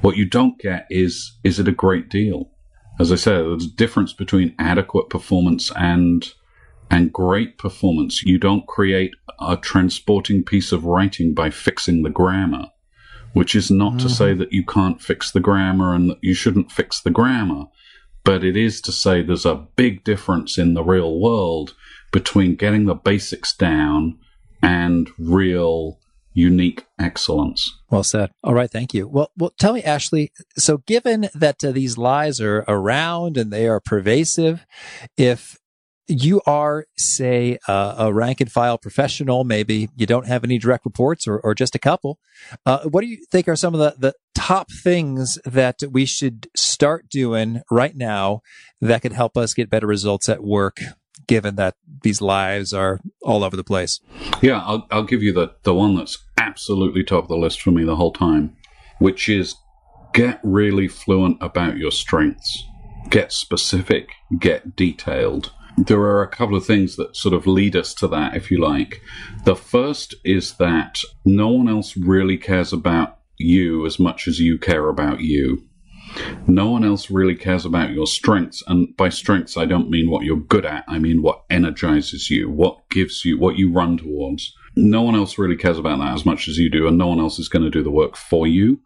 What 0.00 0.16
you 0.16 0.24
don't 0.24 0.58
get 0.58 0.86
is, 0.90 1.38
is 1.44 1.58
it 1.58 1.68
a 1.68 1.72
great 1.72 2.08
deal? 2.08 2.50
As 2.98 3.10
I 3.10 3.16
said, 3.16 3.44
there's 3.44 3.64
a 3.64 3.76
difference 3.76 4.12
between 4.12 4.54
adequate 4.58 5.08
performance 5.08 5.72
and, 5.76 6.32
and 6.90 7.12
great 7.12 7.58
performance. 7.58 8.22
You 8.22 8.38
don't 8.38 8.66
create 8.66 9.14
a 9.40 9.56
transporting 9.56 10.44
piece 10.44 10.72
of 10.72 10.84
writing 10.84 11.34
by 11.34 11.50
fixing 11.50 12.02
the 12.02 12.10
grammar, 12.10 12.66
which 13.32 13.54
is 13.54 13.70
not 13.70 13.94
mm-hmm. 13.94 14.06
to 14.06 14.08
say 14.08 14.30
mm-hmm. 14.30 14.40
that 14.40 14.52
you 14.52 14.64
can't 14.64 15.02
fix 15.02 15.30
the 15.30 15.40
grammar 15.40 15.94
and 15.94 16.10
that 16.10 16.18
you 16.22 16.34
shouldn't 16.34 16.70
fix 16.70 17.00
the 17.00 17.10
grammar, 17.10 17.64
but 18.24 18.44
it 18.44 18.56
is 18.56 18.80
to 18.82 18.92
say 18.92 19.22
there's 19.22 19.46
a 19.46 19.66
big 19.76 20.04
difference 20.04 20.56
in 20.56 20.74
the 20.74 20.84
real 20.84 21.18
world 21.18 21.74
between 22.12 22.54
getting 22.54 22.86
the 22.86 22.94
basics 22.94 23.54
down 23.56 24.18
and 24.62 25.10
real 25.18 25.98
unique 26.34 26.84
excellence. 26.98 27.80
Well 27.90 28.02
said. 28.02 28.30
All 28.42 28.54
right, 28.54 28.70
thank 28.70 28.92
you. 28.92 29.08
Well, 29.08 29.30
well, 29.36 29.52
tell 29.58 29.72
me, 29.72 29.82
Ashley. 29.82 30.32
So, 30.58 30.78
given 30.78 31.28
that 31.34 31.64
uh, 31.64 31.72
these 31.72 31.96
lies 31.96 32.40
are 32.40 32.64
around 32.68 33.38
and 33.38 33.52
they 33.52 33.66
are 33.66 33.80
pervasive, 33.80 34.66
if 35.16 35.56
you 36.06 36.42
are, 36.46 36.84
say, 36.98 37.58
uh, 37.66 37.94
a 37.96 38.12
rank 38.12 38.40
and 38.40 38.52
file 38.52 38.76
professional, 38.76 39.44
maybe 39.44 39.88
you 39.96 40.06
don't 40.06 40.26
have 40.26 40.44
any 40.44 40.58
direct 40.58 40.84
reports 40.84 41.26
or, 41.26 41.38
or 41.38 41.54
just 41.54 41.74
a 41.74 41.78
couple. 41.78 42.18
Uh, 42.66 42.80
what 42.84 43.00
do 43.00 43.06
you 43.06 43.24
think 43.30 43.48
are 43.48 43.56
some 43.56 43.72
of 43.74 43.80
the, 43.80 43.94
the 43.98 44.14
top 44.34 44.70
things 44.70 45.38
that 45.46 45.76
we 45.90 46.04
should 46.04 46.48
start 46.54 47.08
doing 47.08 47.62
right 47.70 47.96
now 47.96 48.40
that 48.82 49.00
could 49.00 49.12
help 49.12 49.36
us 49.36 49.54
get 49.54 49.70
better 49.70 49.86
results 49.86 50.28
at 50.28 50.44
work 50.44 50.80
given 51.26 51.56
that 51.56 51.74
these 52.02 52.20
lives 52.20 52.72
are 52.72 53.00
all 53.22 53.44
over 53.44 53.56
the 53.56 53.64
place. 53.64 54.00
Yeah, 54.42 54.60
I'll, 54.60 54.86
I'll 54.90 55.04
give 55.04 55.22
you 55.22 55.32
the, 55.32 55.54
the 55.62 55.74
one 55.74 55.96
that's 55.96 56.18
absolutely 56.38 57.04
top 57.04 57.24
of 57.24 57.28
the 57.28 57.36
list 57.36 57.62
for 57.62 57.70
me 57.70 57.84
the 57.84 57.96
whole 57.96 58.12
time, 58.12 58.56
which 58.98 59.28
is 59.28 59.54
get 60.12 60.40
really 60.42 60.88
fluent 60.88 61.38
about 61.40 61.76
your 61.76 61.90
strengths. 61.90 62.64
Get 63.10 63.32
specific, 63.32 64.10
get 64.38 64.76
detailed. 64.76 65.52
there 65.76 66.00
are 66.00 66.22
a 66.22 66.28
couple 66.28 66.56
of 66.56 66.64
things 66.64 66.96
that 66.96 67.16
sort 67.16 67.34
of 67.34 67.46
lead 67.46 67.74
us 67.74 67.94
to 67.94 68.06
that, 68.08 68.36
if 68.36 68.50
you 68.50 68.58
like. 68.60 69.02
The 69.44 69.56
first 69.56 70.14
is 70.24 70.54
that 70.54 71.00
no 71.24 71.48
one 71.48 71.68
else 71.68 71.96
really 71.96 72.38
cares 72.38 72.72
about 72.72 73.18
you 73.36 73.84
as 73.84 73.98
much 73.98 74.28
as 74.28 74.38
you 74.38 74.58
care 74.58 74.88
about 74.88 75.20
you. 75.20 75.64
No 76.46 76.70
one 76.70 76.84
else 76.84 77.10
really 77.10 77.34
cares 77.34 77.64
about 77.64 77.90
your 77.90 78.06
strengths. 78.06 78.62
And 78.68 78.96
by 78.96 79.08
strengths, 79.08 79.56
I 79.56 79.64
don't 79.64 79.90
mean 79.90 80.10
what 80.10 80.24
you're 80.24 80.36
good 80.36 80.64
at. 80.64 80.84
I 80.86 80.98
mean 80.98 81.22
what 81.22 81.42
energizes 81.50 82.30
you, 82.30 82.48
what 82.48 82.88
gives 82.88 83.24
you, 83.24 83.38
what 83.38 83.56
you 83.56 83.72
run 83.72 83.96
towards. 83.98 84.54
No 84.76 85.02
one 85.02 85.14
else 85.14 85.38
really 85.38 85.56
cares 85.56 85.78
about 85.78 85.98
that 85.98 86.14
as 86.14 86.26
much 86.26 86.48
as 86.48 86.58
you 86.58 86.70
do, 86.70 86.86
and 86.86 86.98
no 86.98 87.08
one 87.08 87.20
else 87.20 87.38
is 87.38 87.48
going 87.48 87.64
to 87.64 87.70
do 87.70 87.82
the 87.82 87.90
work 87.90 88.16
for 88.16 88.46
you. 88.46 88.80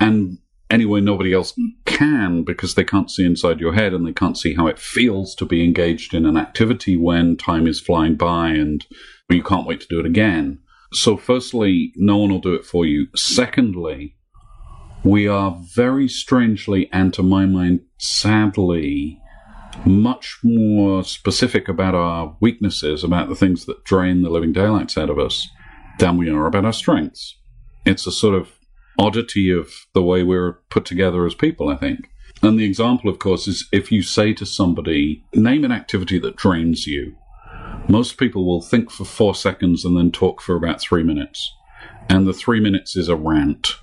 And 0.00 0.38
anyway, 0.70 1.00
nobody 1.00 1.32
else 1.32 1.58
can 1.84 2.42
because 2.42 2.74
they 2.74 2.84
can't 2.84 3.10
see 3.10 3.24
inside 3.24 3.60
your 3.60 3.74
head 3.74 3.92
and 3.92 4.06
they 4.06 4.12
can't 4.12 4.38
see 4.38 4.54
how 4.54 4.66
it 4.66 4.78
feels 4.78 5.34
to 5.36 5.44
be 5.44 5.62
engaged 5.62 6.14
in 6.14 6.26
an 6.26 6.36
activity 6.36 6.96
when 6.96 7.36
time 7.36 7.66
is 7.66 7.80
flying 7.80 8.16
by 8.16 8.48
and 8.48 8.86
you 9.30 9.42
can't 9.42 9.66
wait 9.66 9.80
to 9.80 9.88
do 9.88 10.00
it 10.00 10.06
again. 10.06 10.58
So, 10.92 11.16
firstly, 11.16 11.92
no 11.96 12.16
one 12.18 12.30
will 12.30 12.38
do 12.38 12.54
it 12.54 12.64
for 12.64 12.86
you. 12.86 13.08
Secondly, 13.16 14.16
we 15.02 15.28
are 15.28 15.60
very 15.74 16.08
strangely, 16.08 16.88
and 16.92 17.12
to 17.14 17.22
my 17.22 17.46
mind, 17.46 17.80
sadly, 17.98 19.20
much 19.84 20.38
more 20.42 21.04
specific 21.04 21.68
about 21.68 21.94
our 21.94 22.36
weaknesses, 22.40 23.04
about 23.04 23.28
the 23.28 23.34
things 23.34 23.66
that 23.66 23.84
drain 23.84 24.22
the 24.22 24.30
living 24.30 24.52
daylights 24.52 24.96
out 24.96 25.10
of 25.10 25.18
us, 25.18 25.48
than 25.98 26.16
we 26.16 26.30
are 26.30 26.46
about 26.46 26.64
our 26.64 26.72
strengths. 26.72 27.36
It's 27.84 28.06
a 28.06 28.12
sort 28.12 28.34
of 28.34 28.52
oddity 28.98 29.50
of 29.50 29.86
the 29.92 30.02
way 30.02 30.22
we're 30.22 30.60
put 30.70 30.84
together 30.84 31.26
as 31.26 31.34
people, 31.34 31.68
I 31.68 31.76
think. 31.76 32.10
And 32.42 32.58
the 32.58 32.64
example, 32.64 33.10
of 33.10 33.18
course, 33.18 33.46
is 33.46 33.68
if 33.72 33.92
you 33.92 34.02
say 34.02 34.32
to 34.34 34.46
somebody, 34.46 35.24
name 35.34 35.64
an 35.64 35.72
activity 35.72 36.18
that 36.18 36.36
drains 36.36 36.86
you, 36.86 37.16
most 37.88 38.16
people 38.18 38.46
will 38.46 38.62
think 38.62 38.90
for 38.90 39.04
four 39.04 39.34
seconds 39.34 39.84
and 39.84 39.96
then 39.96 40.10
talk 40.10 40.40
for 40.40 40.56
about 40.56 40.80
three 40.80 41.02
minutes. 41.02 41.54
And 42.08 42.26
the 42.26 42.32
three 42.32 42.60
minutes 42.60 42.96
is 42.96 43.08
a 43.08 43.16
rant 43.16 43.76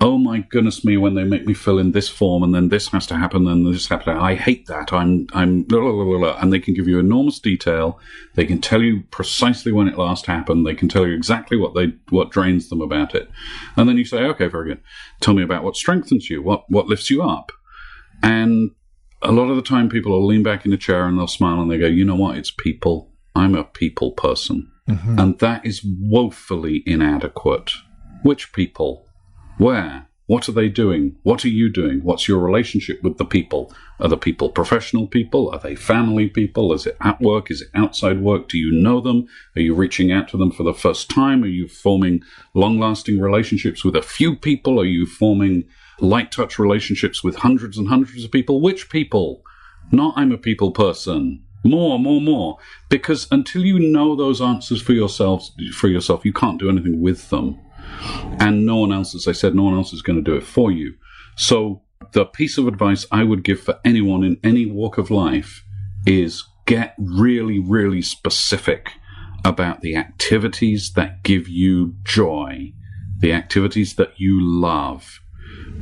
oh 0.00 0.16
my 0.16 0.38
goodness 0.48 0.84
me, 0.84 0.96
when 0.96 1.14
they 1.14 1.24
make 1.24 1.46
me 1.46 1.52
fill 1.52 1.78
in 1.78 1.92
this 1.92 2.08
form 2.08 2.42
and 2.42 2.54
then 2.54 2.70
this 2.70 2.88
has 2.88 3.06
to 3.06 3.16
happen 3.16 3.46
and 3.46 3.66
this 3.66 3.74
has 3.74 3.86
to 3.86 3.96
happen. 3.96 4.16
I 4.16 4.34
hate 4.34 4.66
that. 4.66 4.92
I'm, 4.92 5.26
I'm, 5.34 5.62
blah, 5.64 5.80
blah, 5.80 5.92
blah, 5.92 6.18
blah. 6.18 6.38
and 6.40 6.52
they 6.52 6.58
can 6.58 6.72
give 6.74 6.88
you 6.88 6.98
enormous 6.98 7.38
detail. 7.38 8.00
They 8.34 8.46
can 8.46 8.60
tell 8.60 8.80
you 8.80 9.02
precisely 9.10 9.72
when 9.72 9.88
it 9.88 9.98
last 9.98 10.24
happened. 10.26 10.66
They 10.66 10.74
can 10.74 10.88
tell 10.88 11.06
you 11.06 11.14
exactly 11.14 11.58
what 11.58 11.74
they, 11.74 11.92
what 12.08 12.30
drains 12.30 12.70
them 12.70 12.80
about 12.80 13.14
it. 13.14 13.30
And 13.76 13.88
then 13.88 13.98
you 13.98 14.06
say, 14.06 14.22
okay, 14.24 14.48
very 14.48 14.68
good. 14.68 14.80
Tell 15.20 15.34
me 15.34 15.42
about 15.42 15.64
what 15.64 15.76
strengthens 15.76 16.30
you, 16.30 16.42
what, 16.42 16.64
what 16.70 16.86
lifts 16.86 17.10
you 17.10 17.22
up. 17.22 17.52
And 18.22 18.70
a 19.20 19.32
lot 19.32 19.50
of 19.50 19.56
the 19.56 19.62
time 19.62 19.90
people 19.90 20.12
will 20.12 20.26
lean 20.26 20.42
back 20.42 20.64
in 20.64 20.72
a 20.72 20.78
chair 20.78 21.06
and 21.06 21.18
they'll 21.18 21.26
smile 21.26 21.60
and 21.60 21.70
they 21.70 21.78
go, 21.78 21.86
you 21.86 22.06
know 22.06 22.16
what? 22.16 22.38
It's 22.38 22.50
people. 22.50 23.12
I'm 23.34 23.54
a 23.54 23.64
people 23.64 24.12
person. 24.12 24.70
Mm-hmm. 24.88 25.18
And 25.18 25.38
that 25.40 25.66
is 25.66 25.84
woefully 25.84 26.82
inadequate. 26.86 27.72
Which 28.22 28.52
people? 28.54 29.06
Where? 29.60 30.08
What 30.24 30.48
are 30.48 30.52
they 30.52 30.70
doing? 30.70 31.16
What 31.22 31.44
are 31.44 31.50
you 31.50 31.70
doing? 31.70 32.02
What's 32.02 32.26
your 32.26 32.38
relationship 32.38 33.02
with 33.02 33.18
the 33.18 33.26
people? 33.26 33.70
Are 33.98 34.08
the 34.08 34.16
people 34.16 34.48
professional 34.48 35.06
people? 35.06 35.50
Are 35.50 35.58
they 35.58 35.74
family 35.74 36.28
people? 36.30 36.72
Is 36.72 36.86
it 36.86 36.96
at 37.02 37.20
work? 37.20 37.50
Is 37.50 37.60
it 37.60 37.68
outside 37.74 38.22
work? 38.22 38.48
Do 38.48 38.56
you 38.56 38.72
know 38.72 39.02
them? 39.02 39.28
Are 39.54 39.60
you 39.60 39.74
reaching 39.74 40.10
out 40.10 40.28
to 40.28 40.38
them 40.38 40.50
for 40.50 40.62
the 40.62 40.72
first 40.72 41.10
time? 41.10 41.44
Are 41.44 41.46
you 41.46 41.68
forming 41.68 42.22
long 42.54 42.78
lasting 42.78 43.20
relationships 43.20 43.84
with 43.84 43.94
a 43.94 44.00
few 44.00 44.34
people? 44.34 44.80
Are 44.80 44.86
you 44.86 45.04
forming 45.04 45.64
light 45.98 46.32
touch 46.32 46.58
relationships 46.58 47.22
with 47.22 47.36
hundreds 47.36 47.76
and 47.76 47.88
hundreds 47.88 48.24
of 48.24 48.32
people? 48.32 48.62
Which 48.62 48.88
people? 48.88 49.42
Not 49.92 50.14
I'm 50.16 50.32
a 50.32 50.38
people 50.38 50.70
person. 50.70 51.44
More, 51.64 51.98
more, 51.98 52.22
more. 52.22 52.56
Because 52.88 53.28
until 53.30 53.66
you 53.66 53.78
know 53.78 54.16
those 54.16 54.40
answers 54.40 54.80
for 54.80 54.94
yourselves, 54.94 55.52
for 55.74 55.88
yourself, 55.88 56.24
you 56.24 56.32
can't 56.32 56.58
do 56.58 56.70
anything 56.70 57.02
with 57.02 57.28
them 57.28 57.58
and 58.38 58.64
no 58.64 58.76
one 58.76 58.92
else, 58.92 59.14
as 59.14 59.26
I 59.28 59.32
said, 59.32 59.54
no 59.54 59.64
one 59.64 59.74
else 59.74 59.92
is 59.92 60.02
going 60.02 60.22
to 60.22 60.30
do 60.30 60.36
it 60.36 60.44
for 60.44 60.70
you. 60.70 60.94
So 61.36 61.82
the 62.12 62.24
piece 62.24 62.58
of 62.58 62.66
advice 62.66 63.06
I 63.10 63.24
would 63.24 63.44
give 63.44 63.60
for 63.60 63.78
anyone 63.84 64.24
in 64.24 64.38
any 64.42 64.66
walk 64.66 64.98
of 64.98 65.10
life 65.10 65.64
is 66.06 66.44
get 66.66 66.94
really, 66.98 67.58
really 67.58 68.02
specific 68.02 68.92
about 69.44 69.80
the 69.80 69.96
activities 69.96 70.92
that 70.94 71.22
give 71.22 71.48
you 71.48 71.94
joy, 72.04 72.72
the 73.18 73.32
activities 73.32 73.94
that 73.96 74.18
you 74.18 74.38
love, 74.40 75.20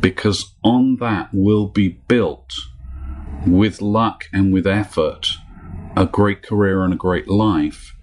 because 0.00 0.54
on 0.62 0.96
that 0.96 1.30
will 1.32 1.66
be 1.66 1.88
built 1.88 2.52
with 3.46 3.80
luck 3.80 4.24
and 4.32 4.52
with 4.52 4.66
effort 4.66 5.28
a 5.96 6.06
great 6.06 6.42
career 6.42 6.84
and 6.84 6.92
a 6.92 6.96
great 6.96 7.28
life 7.28 7.94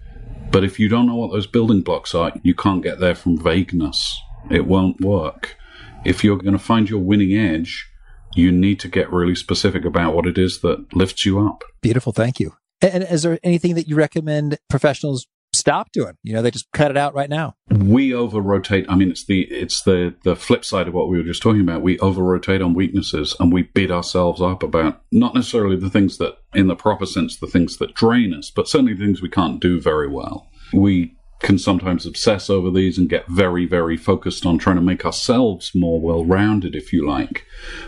but 0.56 0.64
if 0.64 0.80
you 0.80 0.88
don't 0.88 1.06
know 1.06 1.16
what 1.16 1.32
those 1.32 1.46
building 1.46 1.82
blocks 1.82 2.14
are, 2.14 2.32
you 2.42 2.54
can't 2.54 2.82
get 2.82 2.98
there 2.98 3.14
from 3.14 3.36
vagueness. 3.36 4.18
It 4.50 4.66
won't 4.66 4.98
work. 5.02 5.54
If 6.02 6.24
you're 6.24 6.38
going 6.38 6.56
to 6.56 6.58
find 6.58 6.88
your 6.88 7.00
winning 7.00 7.34
edge, 7.36 7.86
you 8.34 8.50
need 8.50 8.80
to 8.80 8.88
get 8.88 9.12
really 9.12 9.34
specific 9.34 9.84
about 9.84 10.14
what 10.14 10.24
it 10.24 10.38
is 10.38 10.62
that 10.62 10.96
lifts 10.96 11.26
you 11.26 11.46
up. 11.46 11.62
Beautiful. 11.82 12.10
Thank 12.10 12.40
you. 12.40 12.54
And 12.80 13.04
is 13.04 13.22
there 13.22 13.38
anything 13.42 13.74
that 13.74 13.86
you 13.86 13.96
recommend 13.96 14.56
professionals 14.70 15.26
stop 15.66 15.90
doing? 15.92 16.14
You 16.22 16.32
know, 16.32 16.42
they 16.42 16.52
just 16.52 16.70
cut 16.72 16.92
it 16.92 16.96
out 16.96 17.12
right 17.14 17.28
now. 17.28 17.54
We 17.70 18.14
over 18.14 18.40
rotate. 18.40 18.86
I 18.88 18.94
mean, 18.94 19.10
it's 19.10 19.24
the 19.24 19.42
it's 19.50 19.82
the 19.82 20.14
the 20.22 20.36
flip 20.36 20.64
side 20.64 20.86
of 20.86 20.94
what 20.94 21.08
we 21.08 21.16
were 21.18 21.24
just 21.24 21.42
talking 21.42 21.60
about. 21.60 21.82
We 21.82 21.98
over 21.98 22.22
rotate 22.22 22.62
on 22.62 22.72
weaknesses, 22.72 23.34
and 23.40 23.52
we 23.52 23.62
beat 23.62 23.90
ourselves 23.90 24.40
up 24.40 24.62
about 24.62 25.02
not 25.10 25.34
necessarily 25.34 25.76
the 25.76 25.90
things 25.90 26.18
that, 26.18 26.38
in 26.54 26.68
the 26.68 26.76
proper 26.76 27.04
sense, 27.04 27.36
the 27.36 27.48
things 27.48 27.78
that 27.78 27.94
drain 27.94 28.32
us, 28.32 28.50
but 28.50 28.68
certainly 28.68 28.94
the 28.94 29.04
things 29.04 29.20
we 29.20 29.28
can't 29.28 29.60
do 29.60 29.80
very 29.80 30.08
well. 30.08 30.48
We 30.72 31.16
can 31.40 31.58
sometimes 31.58 32.06
obsess 32.06 32.48
over 32.48 32.70
these 32.70 32.96
and 32.96 33.10
get 33.10 33.28
very, 33.28 33.66
very 33.66 33.96
focused 33.96 34.46
on 34.46 34.58
trying 34.58 34.76
to 34.76 34.82
make 34.82 35.04
ourselves 35.04 35.72
more 35.74 36.00
well 36.00 36.24
rounded, 36.24 36.76
if 36.76 36.92
you 36.92 37.06
like. 37.06 37.44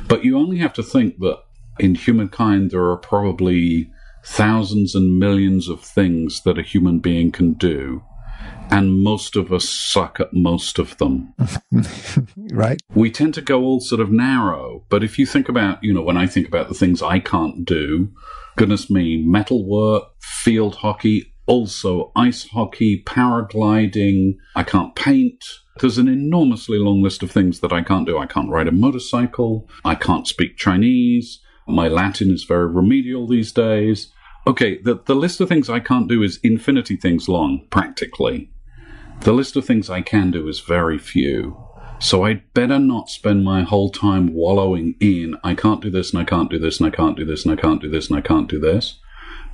But 0.07 0.25
you 0.25 0.37
only 0.37 0.59
have 0.59 0.73
to 0.75 0.83
think 0.83 1.19
that 1.21 1.39
in 1.79 1.95
humankind 1.95 2.73
there 2.73 2.91
are 2.91 2.97
probably 2.97 3.91
thousands 4.29 4.95
and 4.95 5.19
millions 5.19 5.69
of 5.69 5.81
things 5.81 6.43
that 6.43 6.59
a 6.59 6.63
human 6.63 6.99
being 6.99 7.33
can 7.33 7.55
do. 7.55 8.03
And 8.71 9.03
most 9.03 9.35
of 9.35 9.51
us 9.51 9.67
suck 9.69 10.21
at 10.21 10.35
most 10.35 10.79
of 10.79 10.97
them. 10.99 11.35
right. 12.53 12.79
We 12.95 13.11
tend 13.11 13.35
to 13.35 13.41
go 13.41 13.63
all 13.63 13.81
sort 13.81 14.01
of 14.01 14.13
narrow. 14.13 14.85
But 14.91 15.03
if 15.03 15.19
you 15.19 15.25
think 15.25 15.49
about, 15.49 15.83
you 15.83 15.95
know, 15.95 16.03
when 16.03 16.19
I 16.19 16.27
think 16.27 16.47
about 16.47 16.69
the 16.69 16.75
things 16.75 17.03
I 17.03 17.19
can't 17.19 17.65
do, 17.65 18.13
goodness 18.57 18.91
me, 18.91 19.17
metalwork, 19.25 20.05
field 20.21 20.77
hockey, 20.77 21.33
also 21.47 22.13
ice 22.15 22.47
hockey, 22.49 23.03
paragliding, 23.05 24.35
I 24.55 24.63
can't 24.63 24.95
paint. 24.95 25.43
There's 25.81 25.99
an 25.99 26.09
enormously 26.09 26.79
long 26.79 27.03
list 27.03 27.23
of 27.23 27.31
things 27.31 27.61
that 27.61 27.73
I 27.73 27.83
can't 27.83 28.07
do. 28.07 28.19
I 28.19 28.27
can't 28.27 28.51
ride 28.51 28.69
a 28.69 28.73
motorcycle. 28.73 29.69
I 29.85 29.95
can't 29.95 30.29
speak 30.29 30.59
Chinese. 30.59 31.41
My 31.67 31.89
Latin 31.89 32.31
is 32.31 32.45
very 32.45 32.67
remedial 32.67 33.27
these 33.27 33.53
days. 33.53 34.13
Okay, 34.49 34.79
the, 34.81 34.99
the 35.05 35.15
list 35.15 35.43
of 35.43 35.49
things 35.51 35.69
I 35.69 35.79
can't 35.79 36.09
do 36.09 36.23
is 36.23 36.41
infinity 36.43 36.97
things 36.97 37.29
long, 37.29 37.67
practically. 37.69 38.51
The 39.21 39.35
list 39.35 39.57
of 39.57 39.67
things 39.67 39.91
I 39.91 40.01
can 40.01 40.31
do 40.31 40.49
is 40.49 40.61
very 40.61 40.97
few. 40.97 41.63
So 42.01 42.25
I'd 42.25 42.55
better 42.55 42.79
not 42.79 43.11
spend 43.11 43.45
my 43.45 43.61
whole 43.61 43.91
time 43.91 44.33
wallowing 44.33 44.95
in, 45.01 45.37
I 45.45 45.55
can't 45.55 45.83
do 45.83 45.91
this 45.91 46.13
and 46.13 46.23
I 46.23 46.25
can't 46.25 46.49
do 46.49 46.59
this 46.59 46.81
and 46.81 46.87
I 46.87 46.97
can't 46.97 47.15
do 47.15 47.27
this 47.27 47.45
and 47.45 47.53
I 47.53 47.61
can't 47.61 47.83
do 47.83 47.91
this 47.91 48.09
and 48.09 48.19
I 48.19 48.23
can't 48.23 48.49
do 48.49 48.59
this. 48.59 48.99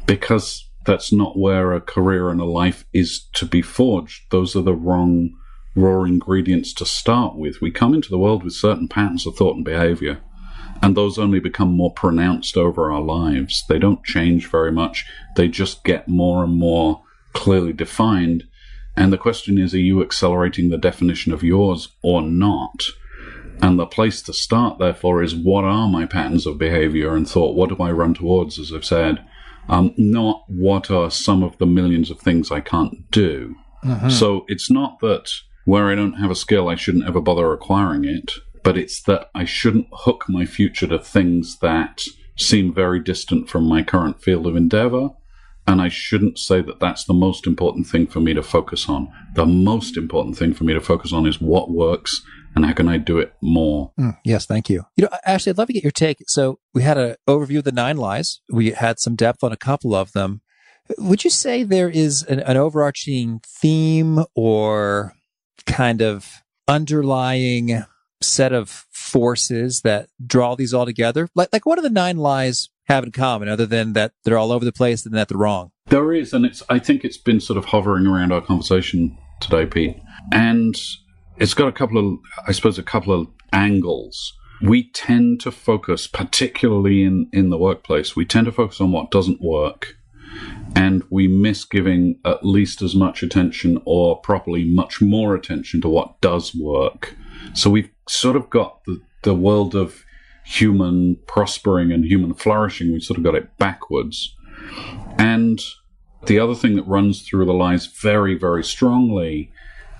Because 0.06 0.70
that's 0.86 1.12
not 1.12 1.36
where 1.36 1.72
a 1.72 1.80
career 1.80 2.30
and 2.30 2.40
a 2.40 2.44
life 2.44 2.84
is 2.92 3.26
to 3.32 3.46
be 3.46 3.62
forged. 3.62 4.30
Those 4.30 4.54
are 4.54 4.62
the 4.62 4.76
wrong 4.76 5.34
raw 5.74 6.04
ingredients 6.04 6.72
to 6.74 6.86
start 6.86 7.34
with. 7.34 7.60
We 7.60 7.72
come 7.72 7.94
into 7.94 8.10
the 8.10 8.18
world 8.18 8.44
with 8.44 8.52
certain 8.52 8.86
patterns 8.86 9.26
of 9.26 9.34
thought 9.34 9.56
and 9.56 9.64
behavior 9.64 10.20
and 10.84 10.94
those 10.94 11.18
only 11.18 11.40
become 11.40 11.72
more 11.72 11.90
pronounced 11.90 12.58
over 12.58 12.92
our 12.92 13.00
lives. 13.00 13.64
They 13.70 13.78
don't 13.78 14.04
change 14.04 14.50
very 14.50 14.70
much, 14.70 15.06
they 15.34 15.48
just 15.48 15.82
get 15.82 16.08
more 16.08 16.44
and 16.44 16.54
more 16.54 17.02
clearly 17.32 17.72
defined. 17.72 18.44
And 18.94 19.10
the 19.10 19.16
question 19.16 19.56
is, 19.56 19.72
are 19.72 19.78
you 19.78 20.02
accelerating 20.02 20.68
the 20.68 20.76
definition 20.76 21.32
of 21.32 21.42
yours 21.42 21.88
or 22.02 22.20
not? 22.20 22.84
And 23.62 23.78
the 23.78 23.86
place 23.86 24.20
to 24.22 24.34
start, 24.34 24.78
therefore, 24.78 25.22
is 25.22 25.34
what 25.34 25.64
are 25.64 25.88
my 25.88 26.04
patterns 26.04 26.44
of 26.44 26.58
behavior 26.58 27.16
and 27.16 27.26
thought? 27.26 27.56
What 27.56 27.70
do 27.70 27.82
I 27.82 27.90
run 27.90 28.12
towards, 28.12 28.58
as 28.58 28.70
I've 28.70 28.84
said? 28.84 29.24
Um, 29.70 29.94
not 29.96 30.44
what 30.48 30.90
are 30.90 31.10
some 31.10 31.42
of 31.42 31.56
the 31.56 31.66
millions 31.66 32.10
of 32.10 32.20
things 32.20 32.50
I 32.50 32.60
can't 32.60 33.10
do. 33.10 33.56
Mm-hmm. 33.82 34.10
So 34.10 34.44
it's 34.48 34.70
not 34.70 35.00
that 35.00 35.30
where 35.64 35.88
I 35.88 35.94
don't 35.94 36.20
have 36.20 36.30
a 36.30 36.34
skill, 36.34 36.68
I 36.68 36.74
shouldn't 36.74 37.06
ever 37.06 37.22
bother 37.22 37.54
acquiring 37.54 38.04
it 38.04 38.32
but 38.64 38.76
it's 38.76 39.00
that 39.02 39.30
I 39.34 39.44
shouldn't 39.44 39.86
hook 39.92 40.24
my 40.28 40.46
future 40.46 40.88
to 40.88 40.98
things 40.98 41.58
that 41.58 42.02
seem 42.36 42.74
very 42.74 42.98
distant 42.98 43.48
from 43.48 43.64
my 43.64 43.84
current 43.84 44.20
field 44.20 44.46
of 44.46 44.56
endeavor. 44.56 45.10
And 45.66 45.80
I 45.80 45.88
shouldn't 45.88 46.38
say 46.38 46.60
that 46.62 46.80
that's 46.80 47.04
the 47.04 47.14
most 47.14 47.46
important 47.46 47.86
thing 47.86 48.06
for 48.06 48.20
me 48.20 48.34
to 48.34 48.42
focus 48.42 48.88
on. 48.88 49.12
The 49.34 49.46
most 49.46 49.96
important 49.96 50.36
thing 50.36 50.52
for 50.52 50.64
me 50.64 50.74
to 50.74 50.80
focus 50.80 51.12
on 51.12 51.26
is 51.26 51.40
what 51.40 51.70
works 51.70 52.22
and 52.54 52.64
how 52.64 52.72
can 52.72 52.88
I 52.88 52.98
do 52.98 53.18
it 53.18 53.34
more? 53.40 53.92
Mm, 53.98 54.16
yes, 54.24 54.46
thank 54.46 54.68
you. 54.68 54.84
You 54.96 55.04
know, 55.04 55.18
Ashley, 55.24 55.50
I'd 55.50 55.58
love 55.58 55.68
to 55.68 55.72
get 55.72 55.82
your 55.82 55.90
take. 55.90 56.18
So 56.28 56.58
we 56.72 56.82
had 56.82 56.98
an 56.98 57.16
overview 57.28 57.58
of 57.58 57.64
the 57.64 57.72
nine 57.72 57.96
lies. 57.96 58.40
We 58.50 58.72
had 58.72 58.98
some 58.98 59.16
depth 59.16 59.42
on 59.42 59.52
a 59.52 59.56
couple 59.56 59.94
of 59.94 60.12
them. 60.12 60.40
Would 60.98 61.24
you 61.24 61.30
say 61.30 61.62
there 61.62 61.88
is 61.88 62.22
an, 62.22 62.40
an 62.40 62.56
overarching 62.56 63.40
theme 63.44 64.24
or 64.34 65.14
kind 65.66 66.02
of 66.02 66.42
underlying 66.68 67.84
set 68.24 68.52
of 68.52 68.86
forces 68.90 69.82
that 69.82 70.08
draw 70.24 70.54
these 70.54 70.74
all 70.74 70.86
together? 70.86 71.28
Like, 71.34 71.48
like 71.52 71.66
what 71.66 71.76
do 71.76 71.82
the 71.82 71.90
nine 71.90 72.16
lies 72.16 72.70
have 72.84 73.04
in 73.04 73.12
common 73.12 73.48
other 73.48 73.66
than 73.66 73.92
that 73.94 74.12
they're 74.24 74.38
all 74.38 74.52
over 74.52 74.64
the 74.64 74.72
place 74.72 75.06
and 75.06 75.14
that 75.14 75.28
they're 75.28 75.38
wrong? 75.38 75.70
There 75.86 76.12
is, 76.12 76.32
and 76.32 76.44
it's. 76.46 76.62
I 76.68 76.78
think 76.78 77.04
it's 77.04 77.18
been 77.18 77.40
sort 77.40 77.58
of 77.58 77.66
hovering 77.66 78.06
around 78.06 78.32
our 78.32 78.40
conversation 78.40 79.18
today, 79.40 79.66
Pete, 79.66 79.96
and 80.32 80.74
it's 81.36 81.54
got 81.54 81.68
a 81.68 81.72
couple 81.72 81.98
of, 81.98 82.18
I 82.48 82.52
suppose, 82.52 82.78
a 82.78 82.82
couple 82.82 83.12
of 83.12 83.28
angles. 83.52 84.32
We 84.62 84.90
tend 84.92 85.40
to 85.42 85.50
focus, 85.50 86.06
particularly 86.06 87.02
in 87.02 87.28
in 87.32 87.50
the 87.50 87.58
workplace, 87.58 88.16
we 88.16 88.24
tend 88.24 88.46
to 88.46 88.52
focus 88.52 88.80
on 88.80 88.92
what 88.92 89.10
doesn't 89.10 89.42
work, 89.42 89.94
and 90.74 91.04
we 91.10 91.28
miss 91.28 91.64
giving 91.66 92.18
at 92.24 92.46
least 92.46 92.80
as 92.80 92.94
much 92.94 93.22
attention, 93.22 93.82
or 93.84 94.20
properly 94.20 94.64
much 94.64 95.02
more 95.02 95.34
attention, 95.34 95.82
to 95.82 95.88
what 95.88 96.18
does 96.22 96.54
work. 96.54 97.14
So 97.52 97.68
we've 97.68 97.90
sort 98.08 98.36
of 98.36 98.50
got 98.50 98.84
the 98.84 99.00
the 99.22 99.34
world 99.34 99.74
of 99.74 100.04
human 100.44 101.16
prospering 101.26 101.90
and 101.90 102.04
human 102.04 102.34
flourishing. 102.34 102.92
We've 102.92 103.02
sort 103.02 103.16
of 103.18 103.24
got 103.24 103.34
it 103.34 103.56
backwards 103.56 104.34
and 105.18 105.60
the 106.26 106.38
other 106.38 106.54
thing 106.54 106.76
that 106.76 106.86
runs 106.86 107.22
through 107.22 107.44
the 107.44 107.52
lies 107.52 107.86
very, 107.86 108.34
very 108.34 108.64
strongly 108.64 109.52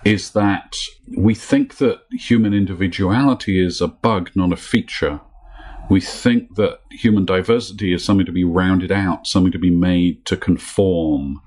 is 0.05 0.31
that 0.33 0.77
we 1.17 1.35
think 1.35 1.77
that 1.79 2.01
human 2.13 2.53
individuality 2.53 3.63
is 3.65 3.81
a 3.81 3.89
bug, 3.89 4.31
not 4.35 4.53
a 4.53 4.57
feature. 4.57 5.21
We 5.91 6.01
think 6.01 6.57
that 6.57 6.81
human 6.91 7.25
diversity 7.25 7.93
is 7.93 8.05
something 8.05 8.27
to 8.27 8.33
be 8.33 8.45
rounded 8.45 8.91
out, 8.91 9.27
something 9.27 9.53
to 9.53 9.59
be 9.59 9.71
made 9.71 10.25
to 10.27 10.37
conform. 10.37 11.41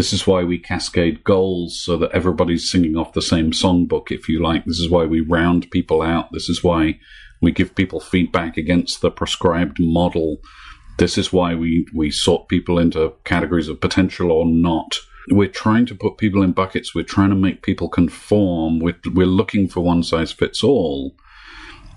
This 0.00 0.14
is 0.14 0.26
why 0.26 0.44
we 0.44 0.58
cascade 0.58 1.24
goals 1.24 1.78
so 1.78 1.98
that 1.98 2.12
everybody's 2.12 2.70
singing 2.70 2.96
off 2.96 3.12
the 3.12 3.20
same 3.20 3.50
songbook, 3.50 4.10
if 4.10 4.30
you 4.30 4.42
like. 4.42 4.64
This 4.64 4.80
is 4.80 4.88
why 4.88 5.04
we 5.04 5.20
round 5.20 5.70
people 5.70 6.00
out. 6.00 6.32
This 6.32 6.48
is 6.48 6.64
why 6.64 6.98
we 7.42 7.52
give 7.52 7.74
people 7.74 8.00
feedback 8.00 8.56
against 8.56 9.02
the 9.02 9.10
prescribed 9.10 9.78
model 9.78 10.40
this 11.00 11.16
is 11.16 11.32
why 11.32 11.54
we, 11.54 11.86
we 11.94 12.10
sort 12.10 12.48
people 12.48 12.78
into 12.78 13.14
categories 13.24 13.68
of 13.68 13.80
potential 13.80 14.30
or 14.30 14.44
not. 14.44 14.98
We're 15.30 15.48
trying 15.48 15.86
to 15.86 15.94
put 15.94 16.18
people 16.18 16.42
in 16.42 16.52
buckets. 16.52 16.94
We're 16.94 17.04
trying 17.04 17.30
to 17.30 17.36
make 17.36 17.62
people 17.62 17.88
conform. 17.88 18.80
We're, 18.80 18.98
we're 19.14 19.26
looking 19.26 19.66
for 19.66 19.80
one 19.80 20.02
size 20.02 20.30
fits 20.30 20.62
all. 20.62 21.16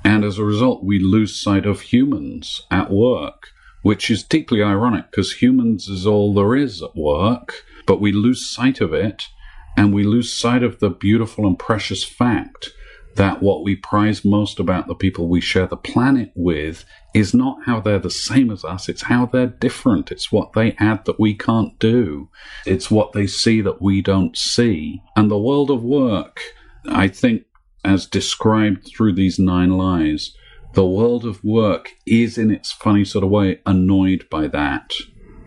And 0.05 0.23
as 0.23 0.37
a 0.37 0.45
result, 0.45 0.85
we 0.85 0.99
lose 0.99 1.35
sight 1.35 1.65
of 1.65 1.81
humans 1.81 2.61
at 2.71 2.91
work, 2.91 3.49
which 3.81 4.09
is 4.09 4.23
deeply 4.23 4.63
ironic 4.63 5.11
because 5.11 5.33
humans 5.33 5.89
is 5.89 6.07
all 6.07 6.33
there 6.33 6.55
is 6.55 6.81
at 6.81 6.95
work, 6.95 7.65
but 7.85 8.01
we 8.01 8.11
lose 8.11 8.49
sight 8.49 8.81
of 8.81 8.93
it 8.93 9.27
and 9.75 9.93
we 9.93 10.03
lose 10.03 10.31
sight 10.31 10.63
of 10.63 10.79
the 10.79 10.89
beautiful 10.89 11.47
and 11.47 11.57
precious 11.57 12.03
fact 12.03 12.69
that 13.15 13.41
what 13.41 13.63
we 13.63 13.75
prize 13.75 14.25
most 14.25 14.59
about 14.59 14.87
the 14.87 14.95
people 14.95 15.27
we 15.27 15.41
share 15.41 15.67
the 15.67 15.77
planet 15.77 16.31
with 16.35 16.85
is 17.13 17.33
not 17.33 17.57
how 17.65 17.79
they're 17.79 17.99
the 17.99 18.09
same 18.09 18.49
as 18.49 18.65
us, 18.65 18.89
it's 18.89 19.03
how 19.03 19.25
they're 19.25 19.47
different. 19.47 20.11
It's 20.11 20.31
what 20.31 20.53
they 20.53 20.75
add 20.79 21.05
that 21.05 21.19
we 21.19 21.35
can't 21.35 21.77
do. 21.79 22.29
It's 22.65 22.89
what 22.89 23.13
they 23.13 23.27
see 23.27 23.61
that 23.61 23.81
we 23.81 24.01
don't 24.01 24.35
see. 24.35 25.01
And 25.15 25.29
the 25.29 25.37
world 25.37 25.69
of 25.69 25.83
work, 25.83 26.39
I 26.87 27.07
think, 27.07 27.43
as 27.85 28.07
described 28.07 28.87
through 28.87 29.13
these 29.13 29.37
nine 29.37 29.77
lies, 29.77 30.35
the 30.73 30.85
world 30.85 31.23
of 31.25 31.43
work 31.43 31.91
is 32.07 32.37
in 32.37 32.49
its 32.49 32.71
funny 32.71 33.05
sort 33.05 33.23
of 33.23 33.29
way 33.29 33.59
annoyed 33.65 34.27
by 34.31 34.47
that, 34.47 34.91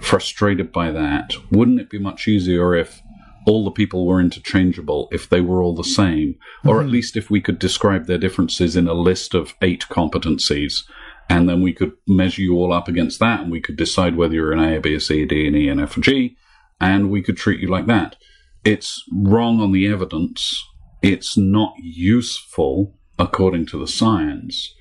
frustrated 0.00 0.72
by 0.72 0.90
that. 0.90 1.34
Wouldn't 1.50 1.80
it 1.80 1.90
be 1.90 1.98
much 1.98 2.28
easier 2.28 2.74
if 2.74 3.02
all 3.46 3.64
the 3.64 3.70
people 3.70 4.04
were 4.04 4.20
interchangeable 4.20 5.08
if 5.12 5.28
they 5.28 5.40
were 5.40 5.62
all 5.62 5.74
the 5.74 5.84
same, 5.84 6.36
or 6.64 6.76
mm-hmm. 6.76 6.86
at 6.86 6.92
least 6.92 7.16
if 7.16 7.30
we 7.30 7.40
could 7.40 7.58
describe 7.58 8.06
their 8.06 8.18
differences 8.18 8.76
in 8.76 8.88
a 8.88 8.92
list 8.92 9.34
of 9.34 9.54
eight 9.62 9.86
competencies, 9.88 10.82
and 11.28 11.48
then 11.48 11.62
we 11.62 11.72
could 11.72 11.92
measure 12.06 12.42
you 12.42 12.56
all 12.56 12.72
up 12.72 12.88
against 12.88 13.20
that, 13.20 13.40
and 13.40 13.50
we 13.50 13.60
could 13.60 13.76
decide 13.76 14.16
whether 14.16 14.34
you're 14.34 14.52
an 14.52 14.58
A, 14.58 14.80
B, 14.80 14.98
C, 14.98 15.24
D, 15.24 15.46
and 15.46 15.56
E, 15.56 15.68
and 15.68 15.80
F, 15.80 15.94
and 15.94 16.04
G, 16.04 16.36
and 16.80 17.08
we 17.08 17.22
could 17.22 17.36
treat 17.36 17.60
you 17.60 17.68
like 17.68 17.86
that. 17.86 18.16
It's 18.64 19.04
wrong 19.12 19.60
on 19.60 19.70
the 19.70 19.86
evidence. 19.86 20.64
It's 21.00 21.36
not 21.36 21.74
useful 21.78 22.98
according 23.18 23.66
to 23.66 23.78
the 23.78 23.86
science, 23.86 24.74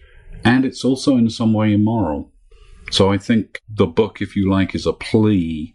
and 0.43 0.66
it's 0.66 0.84
also 0.84 1.18
in 1.18 1.30
some 1.30 1.53
way 1.53 1.74
immoral. 1.74 2.32
So 2.91 3.11
I 3.11 3.17
think 3.17 3.61
the 3.69 3.88
book, 3.88 4.21
if 4.21 4.36
you 4.36 4.49
like, 4.49 4.75
is 4.75 4.86
a 4.86 4.93
plea 4.93 5.73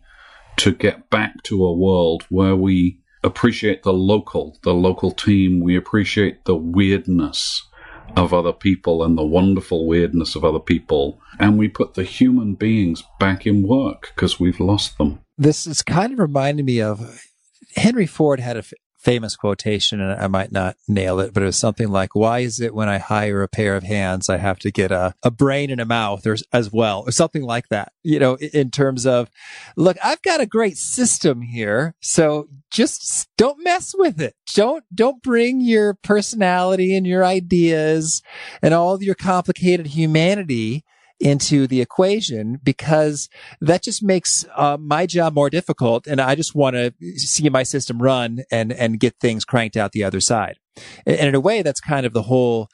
to 0.57 0.73
get 0.73 1.11
back 1.11 1.43
to 1.45 1.65
a 1.65 1.75
world 1.75 2.25
where 2.29 2.57
we 2.57 3.01
appreciate 3.23 3.83
the 3.83 3.93
local, 3.93 4.59
the 4.63 4.75
local 4.75 5.11
team. 5.11 5.61
We 5.61 5.77
appreciate 5.77 6.45
the 6.45 6.57
weirdness 6.57 7.67
of 8.17 8.35
other 8.35 8.53
people 8.53 9.05
and 9.05 9.17
the 9.17 9.25
wonderful 9.25 9.87
weirdness 9.87 10.35
of 10.35 10.45
other 10.45 10.59
people. 10.59 11.21
And 11.39 11.59
we 11.59 11.69
put 11.69 11.95
the 11.95 12.05
human 12.05 12.55
beings 12.55 13.03
back 13.19 13.47
in 13.47 13.67
work 13.67 14.13
because 14.15 14.41
we've 14.41 14.61
lost 14.61 14.99
them. 14.99 15.21
This 15.39 15.67
is 15.67 15.83
kind 15.83 16.13
of 16.13 16.19
reminding 16.19 16.67
me 16.67 16.81
of 16.81 17.23
Henry 17.77 18.07
Ford 18.07 18.41
had 18.41 18.57
a 18.57 18.65
famous 19.01 19.35
quotation, 19.35 20.01
and 20.01 20.21
I 20.21 20.27
might 20.27 20.53
not 20.53 20.77
nail 20.87 21.21
it, 21.21 21.33
but 21.33 21.43
it 21.43 21.47
was 21.47 21.57
something 21.57 21.89
like, 21.89 22.15
why 22.15 22.41
is 22.41 22.61
it 22.61 22.75
when 22.75 22.89
I 22.89 22.99
hire 22.99 23.43
a 23.43 23.49
pair 23.49 23.75
of 23.75 23.83
hands, 23.83 24.29
I 24.29 24.37
have 24.37 24.59
to 24.61 24.71
get 24.71 24.93
a, 24.93 25.15
a 25.23 25.31
brain 25.31 25.71
and 25.71 25.81
a 25.81 25.87
mouth 25.87 26.27
or, 26.27 26.37
as 26.53 26.71
well, 26.71 27.05
or 27.07 27.11
something 27.11 27.43
like 27.43 27.69
that, 27.69 27.93
you 28.03 28.19
know, 28.19 28.37
in 28.37 28.71
terms 28.71 29.07
of, 29.07 29.31
look, 29.75 29.97
I've 30.05 30.23
got 30.23 30.41
a 30.41 30.47
great 30.47 30.77
system 30.77 31.41
here. 31.41 31.95
So 32.01 32.49
just 32.71 33.29
don't 33.39 33.65
mess 33.65 33.95
with 33.97 34.21
it. 34.21 34.35
Don't, 34.55 34.85
don't 34.95 35.23
bring 35.23 35.63
your 35.63 35.95
personality 35.95 36.95
and 36.95 37.07
your 37.07 37.25
ideas 37.25 38.23
and 38.61 38.75
all 38.75 39.03
your 39.03 39.15
complicated 39.15 39.89
humanity 39.89 40.85
into 41.21 41.67
the 41.67 41.81
equation 41.81 42.59
because 42.63 43.29
that 43.61 43.83
just 43.83 44.03
makes 44.03 44.45
uh, 44.57 44.77
my 44.81 45.07
job 45.07 45.35
more 45.35 45.51
difficult. 45.51 46.07
And 46.07 46.21
I 46.21 46.35
just 46.35 46.55
want 46.55 46.75
to 46.75 46.93
see 47.17 47.49
my 47.51 47.63
system 47.63 48.01
run 48.01 48.41
and, 48.51 48.73
and 48.73 48.99
get 48.99 49.17
things 49.21 49.45
cranked 49.45 49.77
out 49.77 49.93
the 49.93 50.05
other 50.05 50.21
side. 50.21 50.59
And 51.07 51.29
in 51.29 51.35
a 51.35 51.41
way, 51.41 51.63
that's 51.63 51.81
kind 51.81 52.07
of 52.07 52.15
the 52.15 52.23
whole 52.23 52.69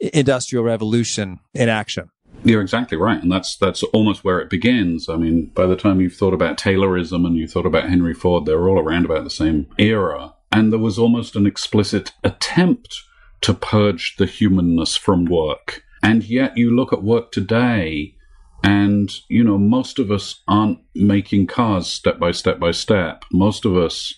industrial 0.00 0.64
revolution 0.64 1.40
in 1.54 1.68
action. 1.68 2.10
You're 2.44 2.62
exactly 2.62 2.96
right, 2.96 3.20
and 3.20 3.32
that's 3.32 3.56
that's 3.56 3.82
almost 3.82 4.22
where 4.22 4.38
it 4.38 4.48
begins. 4.48 5.08
I 5.08 5.16
mean, 5.16 5.46
by 5.46 5.66
the 5.66 5.74
time 5.74 6.00
you've 6.00 6.14
thought 6.14 6.34
about 6.34 6.56
Taylorism 6.56 7.26
and 7.26 7.36
you 7.36 7.48
thought 7.48 7.66
about 7.66 7.88
Henry 7.88 8.14
Ford, 8.14 8.46
they 8.46 8.54
were 8.54 8.68
all 8.68 8.78
around 8.78 9.06
about 9.06 9.24
the 9.24 9.30
same 9.30 9.66
era, 9.76 10.34
and 10.52 10.72
there 10.72 10.78
was 10.78 11.00
almost 11.00 11.34
an 11.34 11.46
explicit 11.46 12.12
attempt 12.22 13.02
to 13.40 13.54
purge 13.54 14.16
the 14.18 14.26
humanness 14.26 14.96
from 14.96 15.24
work. 15.24 15.82
And 16.02 16.24
yet 16.24 16.56
you 16.56 16.74
look 16.74 16.92
at 16.92 17.02
work 17.02 17.32
today 17.32 18.14
and, 18.62 19.10
you 19.28 19.44
know, 19.44 19.58
most 19.58 19.98
of 19.98 20.10
us 20.10 20.42
aren't 20.48 20.80
making 20.94 21.46
cars 21.46 21.86
step 21.86 22.18
by 22.18 22.32
step 22.32 22.58
by 22.58 22.72
step. 22.72 23.24
Most 23.32 23.64
of 23.64 23.76
us 23.76 24.14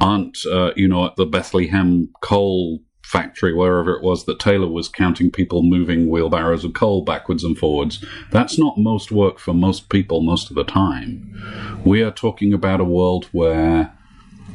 aren't, 0.00 0.38
uh, 0.50 0.72
you 0.76 0.88
know, 0.88 1.06
at 1.06 1.16
the 1.16 1.26
Bethlehem 1.26 2.08
coal 2.20 2.80
factory, 3.04 3.52
wherever 3.52 3.94
it 3.94 4.02
was 4.02 4.24
that 4.24 4.38
Taylor 4.38 4.68
was 4.68 4.88
counting 4.88 5.30
people 5.30 5.62
moving 5.62 6.08
wheelbarrows 6.08 6.64
of 6.64 6.72
coal 6.72 7.04
backwards 7.04 7.44
and 7.44 7.58
forwards. 7.58 8.02
That's 8.30 8.58
not 8.58 8.78
most 8.78 9.12
work 9.12 9.38
for 9.38 9.52
most 9.52 9.90
people 9.90 10.22
most 10.22 10.48
of 10.48 10.56
the 10.56 10.64
time. 10.64 11.80
We 11.84 12.02
are 12.02 12.10
talking 12.10 12.54
about 12.54 12.80
a 12.80 12.84
world 12.84 13.28
where 13.32 13.92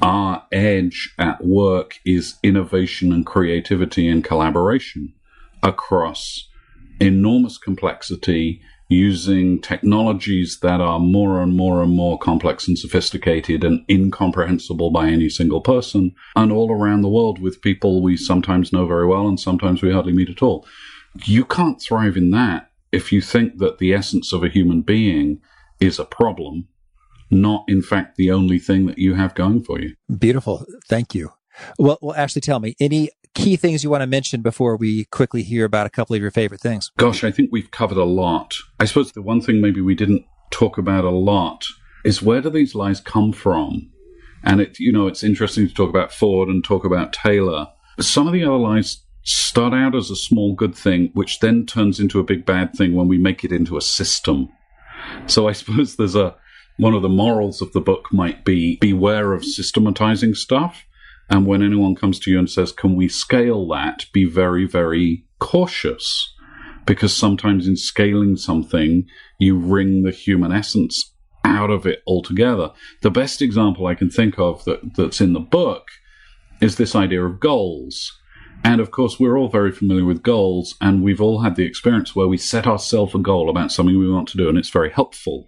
our 0.02 0.44
edge 0.52 1.14
at 1.20 1.44
work 1.44 2.00
is 2.06 2.38
innovation 2.44 3.12
and 3.12 3.26
creativity 3.26 4.08
and 4.08 4.24
collaboration 4.24 5.14
across 5.62 6.48
enormous 7.00 7.58
complexity 7.58 8.62
using 8.90 9.62
technologies 9.62 10.60
that 10.62 10.80
are 10.80 11.00
more 11.00 11.42
and 11.42 11.56
more 11.56 11.84
and 11.84 11.92
more 11.92 12.18
complex 12.18 12.68
and 12.68 12.80
sophisticated 12.80 13.64
and 13.64 13.84
incomprehensible 13.90 14.92
by 14.92 15.10
any 15.10 15.30
single 15.30 15.60
person, 15.60 16.16
and 16.36 16.52
all 16.52 16.72
around 16.72 17.02
the 17.02 17.10
world 17.10 17.40
with 17.40 17.62
people 17.62 18.02
we 18.02 18.16
sometimes 18.16 18.72
know 18.72 18.86
very 18.86 19.06
well 19.06 19.28
and 19.28 19.40
sometimes 19.40 19.82
we 19.82 19.92
hardly 19.92 20.14
meet 20.14 20.30
at 20.30 20.42
all. 20.42 20.66
You 21.26 21.44
can't 21.44 21.82
thrive 21.82 22.16
in 22.16 22.32
that 22.32 22.72
if 22.92 23.12
you 23.12 23.22
think 23.22 23.58
that 23.58 23.80
the 23.80 23.94
essence 23.94 24.32
of 24.32 24.44
a 24.44 24.50
human 24.50 24.82
being 24.82 25.42
is 25.80 26.00
a 26.00 26.06
problem, 26.06 26.68
not 27.30 27.66
in 27.68 27.82
fact 27.82 28.16
the 28.16 28.32
only 28.32 28.60
thing 28.60 28.86
that 28.86 28.98
you 28.98 29.16
have 29.16 29.36
going 29.36 29.64
for 29.64 29.80
you. 29.80 29.96
Beautiful. 30.18 30.66
Thank 30.88 31.14
you. 31.14 31.34
Well, 31.78 31.98
well, 32.02 32.16
Ashley, 32.16 32.42
tell 32.42 32.60
me 32.60 32.76
any 32.80 33.10
key 33.34 33.56
things 33.56 33.84
you 33.84 33.90
want 33.90 34.02
to 34.02 34.08
mention 34.08 34.42
before 34.42 34.76
we 34.76 35.06
quickly 35.06 35.44
hear 35.44 35.66
about 35.66 35.88
a 35.88 35.90
couple 35.90 36.16
of 36.16 36.22
your 36.22 36.32
favorite 36.32 36.62
things? 36.62 36.92
Gosh, 36.98 37.24
I 37.24 37.32
think 37.32 37.50
we've 37.52 37.72
covered 37.72 37.98
a 37.98 38.04
lot. 38.04 38.56
I 38.80 38.86
suppose 38.86 39.12
the 39.12 39.22
one 39.22 39.42
thing 39.42 39.62
maybe 39.62 39.82
we 39.82 39.96
didn't 39.96 40.26
talk 40.52 40.78
about 40.78 41.04
a 41.04 41.10
lot 41.10 41.66
is 42.06 42.22
where 42.22 42.42
do 42.42 42.50
these 42.50 42.76
lies 42.76 43.02
come 43.02 43.32
from? 43.32 43.92
And 44.44 44.62
it, 44.62 44.80
you 44.80 44.92
know, 44.92 45.08
it's 45.08 45.24
interesting 45.24 45.68
to 45.68 45.74
talk 45.74 45.90
about 45.90 46.14
Ford 46.14 46.48
and 46.48 46.64
talk 46.64 46.86
about 46.86 47.14
Taylor. 47.14 47.68
But 47.96 48.06
Some 48.06 48.28
of 48.28 48.34
the 48.34 48.44
other 48.44 48.58
lies 48.58 49.04
start 49.24 49.74
out 49.74 49.96
as 49.96 50.10
a 50.10 50.16
small 50.16 50.54
good 50.54 50.74
thing, 50.74 51.10
which 51.14 51.40
then 51.40 51.66
turns 51.66 52.00
into 52.00 52.20
a 52.20 52.24
big 52.24 52.46
bad 52.46 52.74
thing 52.74 52.96
when 52.96 53.08
we 53.08 53.18
make 53.18 53.44
it 53.44 53.52
into 53.52 53.76
a 53.76 53.82
system. 53.82 54.50
So 55.26 55.48
I 55.48 55.52
suppose 55.52 55.96
there's 55.96 56.16
a 56.16 56.36
one 56.78 56.94
of 56.94 57.02
the 57.02 57.10
morals 57.10 57.62
of 57.62 57.74
the 57.74 57.82
book 57.82 58.14
might 58.14 58.46
be 58.46 58.78
beware 58.78 59.34
of 59.34 59.44
systematizing 59.44 60.36
stuff. 60.36 60.86
And 61.30 61.46
when 61.46 61.62
anyone 61.62 61.96
comes 61.96 62.20
to 62.20 62.32
you 62.32 62.40
and 62.40 62.50
says, 62.50 62.72
can 62.72 62.96
we 62.96 63.08
scale 63.10 63.68
that? 63.70 64.06
Be 64.14 64.26
very, 64.26 64.66
very 64.66 65.26
cautious. 65.40 66.34
Because 66.86 67.16
sometimes 67.16 67.68
in 67.68 67.76
scaling 67.76 68.38
something, 68.38 69.08
you 69.38 69.58
wring 69.58 70.04
the 70.04 70.12
human 70.12 70.54
essence 70.54 71.14
out 71.44 71.70
of 71.70 71.86
it 71.86 72.02
altogether. 72.08 72.72
The 73.02 73.12
best 73.12 73.42
example 73.42 73.88
I 73.88 73.96
can 73.96 74.10
think 74.10 74.40
of 74.40 74.64
that, 74.66 74.96
that's 74.96 75.20
in 75.20 75.34
the 75.34 75.40
book 75.40 75.88
is 76.62 76.76
this 76.78 76.96
idea 76.96 77.26
of 77.26 77.40
goals. 77.40 78.18
And 78.64 78.82
of 78.82 78.92
course, 78.92 79.20
we're 79.20 79.38
all 79.38 79.50
very 79.50 79.72
familiar 79.72 80.06
with 80.06 80.24
goals, 80.24 80.76
and 80.82 81.04
we've 81.04 81.22
all 81.22 81.42
had 81.42 81.56
the 81.56 81.66
experience 81.66 82.16
where 82.16 82.28
we 82.28 82.38
set 82.38 82.66
ourselves 82.66 83.14
a 83.14 83.20
goal 83.20 83.50
about 83.50 83.72
something 83.72 83.98
we 83.98 84.10
want 84.10 84.28
to 84.30 84.38
do, 84.38 84.50
and 84.50 84.58
it's 84.58 84.70
very 84.70 84.90
helpful. 84.90 85.48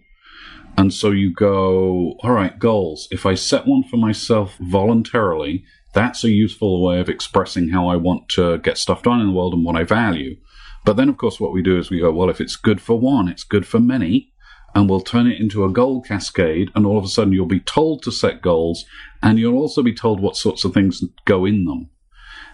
And 0.79 0.93
so 0.93 1.11
you 1.11 1.33
go, 1.33 2.15
all 2.23 2.31
right, 2.31 2.57
goals. 2.57 3.09
If 3.11 3.25
I 3.25 3.35
set 3.35 3.67
one 3.67 3.83
for 3.83 3.97
myself 3.97 4.55
voluntarily, 4.61 5.65
that's 5.93 6.23
a 6.23 6.29
useful 6.29 6.81
way 6.81 7.01
of 7.01 7.09
expressing 7.09 7.67
how 7.67 7.89
I 7.89 7.97
want 7.97 8.29
to 8.29 8.59
get 8.59 8.77
stuff 8.77 9.03
done 9.03 9.19
in 9.19 9.27
the 9.27 9.33
world 9.33 9.53
and 9.53 9.65
what 9.65 9.75
I 9.75 9.83
value. 9.83 10.37
But 10.85 10.95
then, 10.95 11.09
of 11.09 11.17
course, 11.17 11.37
what 11.37 11.51
we 11.51 11.61
do 11.61 11.77
is 11.77 11.89
we 11.89 11.99
go, 11.99 12.13
well, 12.13 12.29
if 12.29 12.39
it's 12.39 12.55
good 12.55 12.79
for 12.79 12.97
one, 12.97 13.27
it's 13.27 13.43
good 13.43 13.67
for 13.67 13.81
many 13.81 14.31
and 14.73 14.89
we'll 14.89 15.01
turn 15.01 15.27
it 15.27 15.41
into 15.41 15.65
a 15.65 15.69
goal 15.69 16.01
cascade. 16.01 16.71
And 16.75 16.85
all 16.85 16.97
of 16.97 17.03
a 17.03 17.09
sudden, 17.09 17.33
you'll 17.33 17.45
be 17.45 17.59
told 17.59 18.01
to 18.03 18.11
set 18.11 18.41
goals, 18.41 18.85
and 19.21 19.37
you'll 19.37 19.59
also 19.59 19.83
be 19.83 19.93
told 19.93 20.21
what 20.21 20.37
sorts 20.37 20.63
of 20.63 20.73
things 20.73 21.03
go 21.25 21.43
in 21.43 21.65
them. 21.65 21.89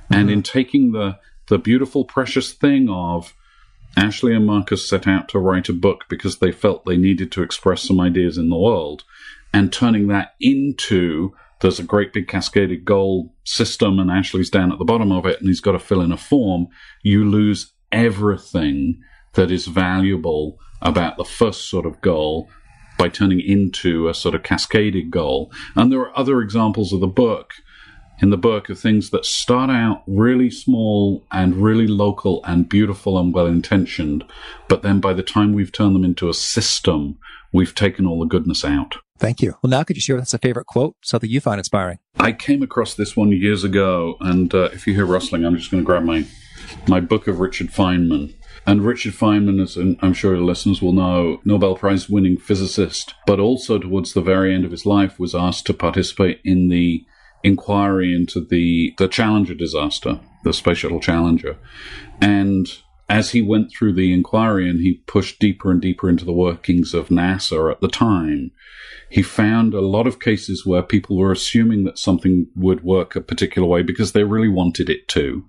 Mm-hmm. 0.06 0.14
And 0.14 0.32
in 0.32 0.42
taking 0.42 0.94
the 0.94 1.20
the 1.48 1.60
beautiful, 1.60 2.06
precious 2.06 2.54
thing 2.54 2.90
of 2.90 3.36
Ashley 3.98 4.34
and 4.36 4.46
Marcus 4.46 4.88
set 4.88 5.08
out 5.08 5.30
to 5.30 5.40
write 5.40 5.70
a 5.70 5.74
book 5.74 6.06
because 6.10 6.40
they 6.40 6.52
felt 6.52 6.86
they 6.86 6.98
needed 6.98 7.32
to 7.32 7.44
express 7.44 7.84
some 7.84 8.00
ideas 8.00 8.38
in 8.38 8.50
the 8.50 8.58
world, 8.58 9.04
and 9.54 9.72
turning 9.72 10.08
that 10.08 10.36
into 10.40 11.34
there's 11.62 11.80
a 11.80 11.84
great 11.84 12.12
big 12.12 12.28
cascaded 12.28 12.84
goal 12.84 13.34
system, 13.44 14.00
and 14.00 14.12
Ashley's 14.12 14.50
down 14.50 14.72
at 14.72 14.78
the 14.78 14.86
bottom 14.86 15.12
of 15.12 15.26
it, 15.26 15.40
and 15.40 15.48
he's 15.48 15.62
got 15.62 15.72
to 15.72 15.80
fill 15.80 16.02
in 16.02 16.12
a 16.12 16.18
form. 16.18 16.68
You 17.02 17.24
lose 17.24 17.74
everything 17.92 19.02
that 19.34 19.52
is 19.52 19.68
valuable 19.68 20.60
about 20.82 21.18
the 21.18 21.26
first 21.26 21.70
sort 21.70 21.86
of 21.86 22.02
goal 22.02 22.50
by 22.98 23.10
turning 23.10 23.40
into 23.40 24.08
a 24.08 24.14
sort 24.14 24.36
of 24.36 24.44
cascaded 24.44 25.12
goal. 25.12 25.52
And 25.76 25.92
there 25.92 26.00
are 26.00 26.18
other 26.18 26.42
examples 26.42 26.94
of 26.94 27.00
the 27.00 27.08
book 27.08 27.54
in 28.22 28.30
the 28.30 28.38
book 28.38 28.70
of 28.70 28.80
things 28.80 29.10
that 29.10 29.26
start 29.26 29.70
out 29.70 30.04
really 30.08 30.50
small 30.50 31.26
and 31.32 31.56
really 31.56 31.88
local 31.88 32.44
and 32.46 32.70
beautiful 32.70 33.18
and 33.20 33.34
well 33.34 33.48
intentioned, 33.48 34.24
but 34.68 34.82
then 34.82 35.00
by 35.00 35.14
the 35.14 35.24
time 35.24 35.54
we've 35.54 35.72
turned 35.72 35.96
them 35.96 36.06
into 36.06 36.30
a 36.30 36.34
system, 36.34 37.18
we've 37.52 37.76
taken 37.76 38.06
all 38.06 38.20
the 38.20 38.26
goodness 38.26 38.64
out. 38.64 38.98
Thank 39.18 39.42
you. 39.42 39.56
Well, 39.62 39.70
now 39.70 39.84
could 39.84 39.96
you 39.96 40.02
share 40.02 40.16
with 40.16 40.24
us 40.24 40.34
a 40.34 40.38
favorite 40.38 40.66
quote, 40.66 40.96
something 41.02 41.30
you 41.30 41.40
find 41.40 41.60
inspiring? 41.60 42.00
I 42.20 42.34
came 42.34 42.62
across 42.62 42.94
this 42.94 43.16
one 43.16 43.32
years 43.32 43.64
ago, 43.64 44.18
and 44.20 44.54
uh, 44.54 44.70
if 44.74 44.88
you 44.88 44.94
hear 44.94 45.06
rustling, 45.06 45.46
I'm 45.46 45.56
just 45.56 45.72
going 45.72 45.82
to 45.82 45.86
grab 45.86 46.04
my 46.04 46.26
my 46.88 47.00
book 47.00 47.28
of 47.28 47.40
Richard 47.40 47.68
Feynman. 47.68 48.34
And 48.68 48.84
Richard 48.84 49.14
Feynman, 49.14 49.62
as 49.62 49.78
I'm 49.78 50.14
sure 50.14 50.36
your 50.36 50.44
listeners 50.44 50.82
will 50.82 50.92
know, 50.92 51.40
Nobel 51.46 51.76
Prize 51.76 52.10
winning 52.10 52.38
physicist, 52.38 53.14
but 53.28 53.40
also 53.40 53.78
towards 53.78 54.14
the 54.14 54.22
very 54.22 54.54
end 54.54 54.66
of 54.66 54.72
his 54.72 54.86
life 54.86 55.20
was 55.20 55.36
asked 55.36 55.68
to 55.68 55.74
participate 55.74 56.42
in 56.44 56.70
the 56.70 57.06
inquiry 57.46 58.14
into 58.14 58.42
the, 58.42 58.94
the 58.98 59.08
Challenger 59.08 59.54
disaster, 59.54 60.20
the 60.44 60.52
Space 60.52 60.80
Shuttle 60.80 61.00
Challenger. 61.00 61.58
And 62.20 62.68
as 63.08 63.32
he 63.32 63.42
went 63.42 63.72
through 63.72 63.94
the 63.94 64.12
inquiry 64.12 64.68
and 64.70 64.80
he 64.80 64.96
pushed 65.06 65.40
deeper 65.40 65.70
and 65.70 65.80
deeper 65.80 66.10
into 66.10 66.26
the 66.26 66.34
workings 66.34 66.94
of 66.94 67.10
NASA 67.10 67.72
at 67.72 67.82
the 67.82 67.88
time, 67.88 68.52
he 69.10 69.22
found 69.22 69.74
a 69.74 69.82
lot 69.82 70.08
of 70.08 70.20
cases 70.20 70.66
where 70.66 70.82
people 70.82 71.16
were 71.16 71.32
assuming 71.32 71.84
that 71.84 72.00
something 72.00 72.48
would 72.56 72.84
work 72.84 73.16
a 73.16 73.22
particular 73.22 73.68
way 73.68 73.84
because 73.84 74.12
they 74.12 74.24
really 74.24 74.50
wanted 74.50 74.90
it 74.90 75.08
to. 75.10 75.46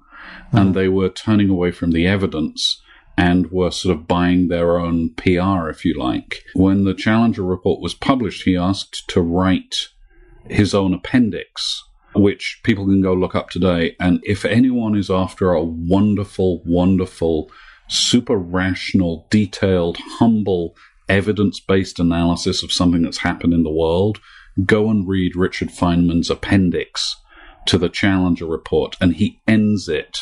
Mm. 0.52 0.60
And 0.60 0.74
they 0.74 0.88
were 0.88 1.08
turning 1.08 1.48
away 1.48 1.70
from 1.70 1.92
the 1.92 2.06
evidence 2.06 2.82
and 3.16 3.50
were 3.50 3.70
sort 3.70 3.96
of 3.96 4.06
buying 4.06 4.48
their 4.48 4.78
own 4.78 5.14
PR, 5.14 5.70
if 5.70 5.86
you 5.86 5.98
like. 5.98 6.44
When 6.54 6.84
the 6.84 6.92
Challenger 6.92 7.42
report 7.42 7.80
was 7.80 7.94
published, 7.94 8.42
he 8.42 8.54
asked 8.54 9.08
to 9.08 9.22
write 9.22 9.88
his 10.48 10.74
own 10.74 10.94
appendix, 10.94 11.82
which 12.16 12.60
people 12.62 12.86
can 12.86 13.02
go 13.02 13.12
look 13.12 13.34
up 13.34 13.50
today. 13.50 13.96
And 14.00 14.20
if 14.24 14.44
anyone 14.44 14.96
is 14.96 15.10
after 15.10 15.52
a 15.52 15.62
wonderful, 15.62 16.62
wonderful, 16.64 17.50
super 17.88 18.36
rational, 18.36 19.26
detailed, 19.30 19.98
humble, 20.18 20.76
evidence 21.08 21.60
based 21.60 21.98
analysis 21.98 22.62
of 22.62 22.72
something 22.72 23.02
that's 23.02 23.18
happened 23.18 23.52
in 23.52 23.62
the 23.62 23.70
world, 23.70 24.20
go 24.64 24.90
and 24.90 25.06
read 25.06 25.36
Richard 25.36 25.68
Feynman's 25.68 26.30
appendix 26.30 27.16
to 27.66 27.78
the 27.78 27.88
Challenger 27.88 28.46
report. 28.46 28.96
And 29.00 29.16
he 29.16 29.40
ends 29.46 29.88
it 29.88 30.20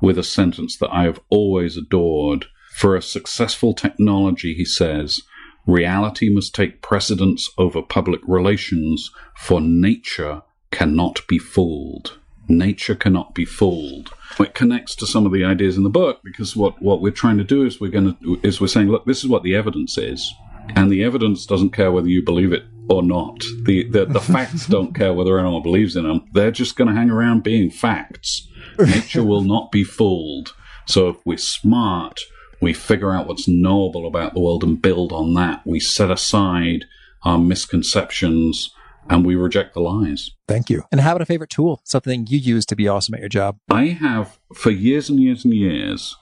with 0.00 0.18
a 0.18 0.22
sentence 0.22 0.76
that 0.78 0.90
I 0.92 1.04
have 1.04 1.20
always 1.28 1.76
adored. 1.76 2.46
For 2.74 2.96
a 2.96 3.02
successful 3.02 3.74
technology, 3.74 4.54
he 4.54 4.64
says, 4.64 5.22
reality 5.66 6.32
must 6.32 6.54
take 6.54 6.82
precedence 6.82 7.50
over 7.58 7.82
public 7.82 8.20
relations, 8.26 9.10
for 9.36 9.60
nature 9.60 10.42
cannot 10.72 11.20
be 11.28 11.38
fooled. 11.38 12.18
Nature 12.48 12.96
cannot 12.96 13.34
be 13.34 13.44
fooled. 13.44 14.12
It 14.40 14.54
connects 14.54 14.96
to 14.96 15.06
some 15.06 15.24
of 15.24 15.32
the 15.32 15.44
ideas 15.44 15.76
in 15.76 15.84
the 15.84 15.90
book 15.90 16.20
because 16.24 16.56
what, 16.56 16.82
what 16.82 17.00
we're 17.00 17.12
trying 17.12 17.38
to 17.38 17.44
do 17.44 17.64
is 17.64 17.80
we're 17.80 17.90
going 17.90 18.16
to 18.16 18.40
is 18.42 18.60
we're 18.60 18.66
saying, 18.66 18.88
look, 18.88 19.04
this 19.04 19.22
is 19.22 19.28
what 19.28 19.44
the 19.44 19.54
evidence 19.54 19.96
is, 19.96 20.34
and 20.74 20.90
the 20.90 21.04
evidence 21.04 21.46
doesn't 21.46 21.70
care 21.70 21.92
whether 21.92 22.08
you 22.08 22.24
believe 22.24 22.52
it 22.52 22.64
or 22.88 23.02
not. 23.02 23.44
The 23.64 23.88
the, 23.88 24.06
the 24.06 24.20
facts 24.34 24.66
don't 24.66 24.94
care 24.94 25.12
whether 25.12 25.38
anyone 25.38 25.62
believes 25.62 25.94
in 25.94 26.04
them. 26.04 26.26
They're 26.32 26.50
just 26.50 26.76
going 26.76 26.88
to 26.88 26.94
hang 26.94 27.10
around 27.10 27.44
being 27.44 27.70
facts. 27.70 28.48
Nature 28.78 29.22
will 29.22 29.42
not 29.42 29.70
be 29.70 29.84
fooled. 29.84 30.54
So 30.86 31.08
if 31.10 31.16
we're 31.24 31.38
smart, 31.38 32.20
we 32.60 32.72
figure 32.72 33.12
out 33.12 33.28
what's 33.28 33.46
knowable 33.46 34.06
about 34.06 34.34
the 34.34 34.40
world 34.40 34.64
and 34.64 34.80
build 34.80 35.12
on 35.12 35.34
that. 35.34 35.64
We 35.66 35.78
set 35.78 36.10
aside 36.10 36.86
our 37.22 37.38
misconceptions 37.38 38.74
and 39.08 39.24
we 39.24 39.34
reject 39.34 39.74
the 39.74 39.80
lies. 39.80 40.30
Thank 40.46 40.70
you. 40.70 40.84
And 40.90 41.00
how 41.00 41.12
about 41.12 41.22
a 41.22 41.26
favorite 41.26 41.50
tool? 41.50 41.80
Something 41.84 42.26
you 42.28 42.38
use 42.38 42.66
to 42.66 42.76
be 42.76 42.88
awesome 42.88 43.14
at 43.14 43.20
your 43.20 43.28
job? 43.28 43.58
I 43.70 43.86
have, 43.86 44.38
for 44.54 44.70
years 44.70 45.08
and 45.08 45.20
years 45.20 45.44
and 45.44 45.54
years, 45.54 46.16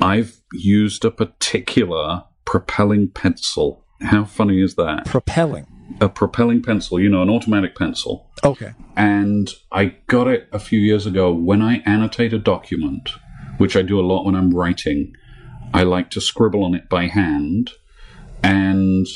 I've 0.00 0.40
used 0.52 1.04
a 1.04 1.10
particular 1.10 2.24
propelling 2.44 3.08
pencil. 3.08 3.84
How 4.00 4.24
funny 4.24 4.60
is 4.60 4.74
that? 4.74 5.04
Propelling 5.06 5.66
a 6.00 6.08
propelling 6.08 6.62
pencil, 6.62 7.00
you 7.00 7.08
know, 7.08 7.22
an 7.22 7.30
automatic 7.30 7.76
pencil. 7.76 8.30
Okay. 8.44 8.72
And 8.96 9.50
I 9.70 9.96
got 10.06 10.28
it 10.28 10.48
a 10.52 10.58
few 10.58 10.78
years 10.78 11.06
ago 11.06 11.32
when 11.32 11.62
I 11.62 11.82
annotate 11.84 12.32
a 12.32 12.38
document, 12.38 13.10
which 13.58 13.76
I 13.76 13.82
do 13.82 14.00
a 14.00 14.06
lot 14.06 14.24
when 14.24 14.34
I'm 14.34 14.50
writing. 14.50 15.12
I 15.74 15.82
like 15.84 16.10
to 16.10 16.20
scribble 16.20 16.64
on 16.64 16.74
it 16.74 16.88
by 16.88 17.06
hand. 17.06 17.72
And 18.42 19.06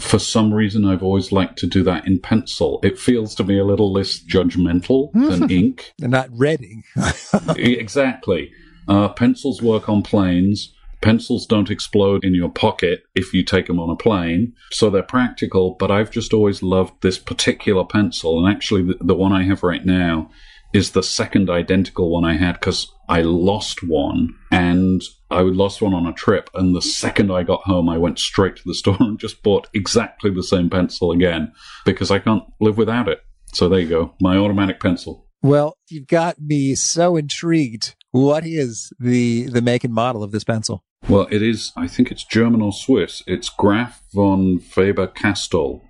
for 0.00 0.18
some 0.18 0.52
reason, 0.52 0.84
I've 0.84 1.02
always 1.02 1.30
liked 1.30 1.58
to 1.58 1.66
do 1.66 1.82
that 1.84 2.06
in 2.06 2.18
pencil. 2.18 2.80
It 2.82 2.98
feels 2.98 3.34
to 3.36 3.44
me 3.44 3.58
a 3.58 3.64
little 3.64 3.92
less 3.92 4.18
judgmental 4.18 5.12
than 5.12 5.50
ink. 5.50 5.92
They're 5.98 6.08
not 6.08 6.30
reading. 6.32 6.84
exactly. 7.56 8.52
Uh, 8.88 9.10
pencils 9.10 9.62
work 9.62 9.88
on 9.88 10.02
planes. 10.02 10.74
Pencils 11.00 11.46
don't 11.46 11.70
explode 11.70 12.24
in 12.24 12.34
your 12.34 12.50
pocket 12.50 13.04
if 13.14 13.32
you 13.32 13.42
take 13.42 13.66
them 13.66 13.80
on 13.80 13.88
a 13.88 13.96
plane, 13.96 14.52
so 14.70 14.90
they're 14.90 15.02
practical, 15.02 15.74
but 15.78 15.90
I've 15.90 16.10
just 16.10 16.34
always 16.34 16.62
loved 16.62 17.00
this 17.00 17.18
particular 17.18 17.84
pencil. 17.84 18.38
And 18.44 18.54
actually, 18.54 18.82
the, 18.82 18.98
the 19.00 19.14
one 19.14 19.32
I 19.32 19.44
have 19.44 19.62
right 19.62 19.84
now 19.84 20.30
is 20.74 20.90
the 20.90 21.02
second 21.02 21.48
identical 21.48 22.10
one 22.10 22.24
I 22.24 22.34
had 22.34 22.54
because 22.54 22.92
I 23.08 23.22
lost 23.22 23.82
one 23.82 24.34
and 24.50 25.02
I 25.30 25.42
lost 25.42 25.80
one 25.80 25.94
on 25.94 26.06
a 26.06 26.12
trip. 26.12 26.50
And 26.54 26.74
the 26.74 26.82
second 26.82 27.30
I 27.30 27.42
got 27.42 27.62
home, 27.62 27.88
I 27.88 27.98
went 27.98 28.18
straight 28.18 28.56
to 28.56 28.62
the 28.64 28.74
store 28.80 28.96
and 29.00 29.18
just 29.18 29.42
bought 29.42 29.68
exactly 29.74 30.30
the 30.30 30.42
same 30.42 30.70
pencil 30.70 31.12
again 31.12 31.52
because 31.84 32.10
I 32.10 32.18
can't 32.18 32.44
live 32.60 32.76
without 32.76 33.08
it. 33.08 33.20
So 33.52 33.68
there 33.68 33.80
you 33.80 33.88
go, 33.88 34.14
my 34.20 34.36
automatic 34.36 34.80
pencil. 34.80 35.26
Well, 35.42 35.74
you've 35.88 36.06
got 36.06 36.40
me 36.40 36.74
so 36.74 37.16
intrigued. 37.16 37.96
What 38.10 38.44
is 38.44 38.92
the 38.98 39.44
the 39.44 39.62
make 39.62 39.84
and 39.84 39.94
model 39.94 40.22
of 40.22 40.32
this 40.32 40.44
pencil? 40.44 40.84
Well, 41.08 41.26
it 41.30 41.42
is, 41.42 41.72
I 41.76 41.86
think 41.88 42.10
it's 42.10 42.24
German 42.24 42.60
or 42.60 42.72
Swiss. 42.72 43.22
It's 43.26 43.48
Graf 43.48 44.02
von 44.12 44.58
Faber 44.58 45.06
Castell. 45.06 45.82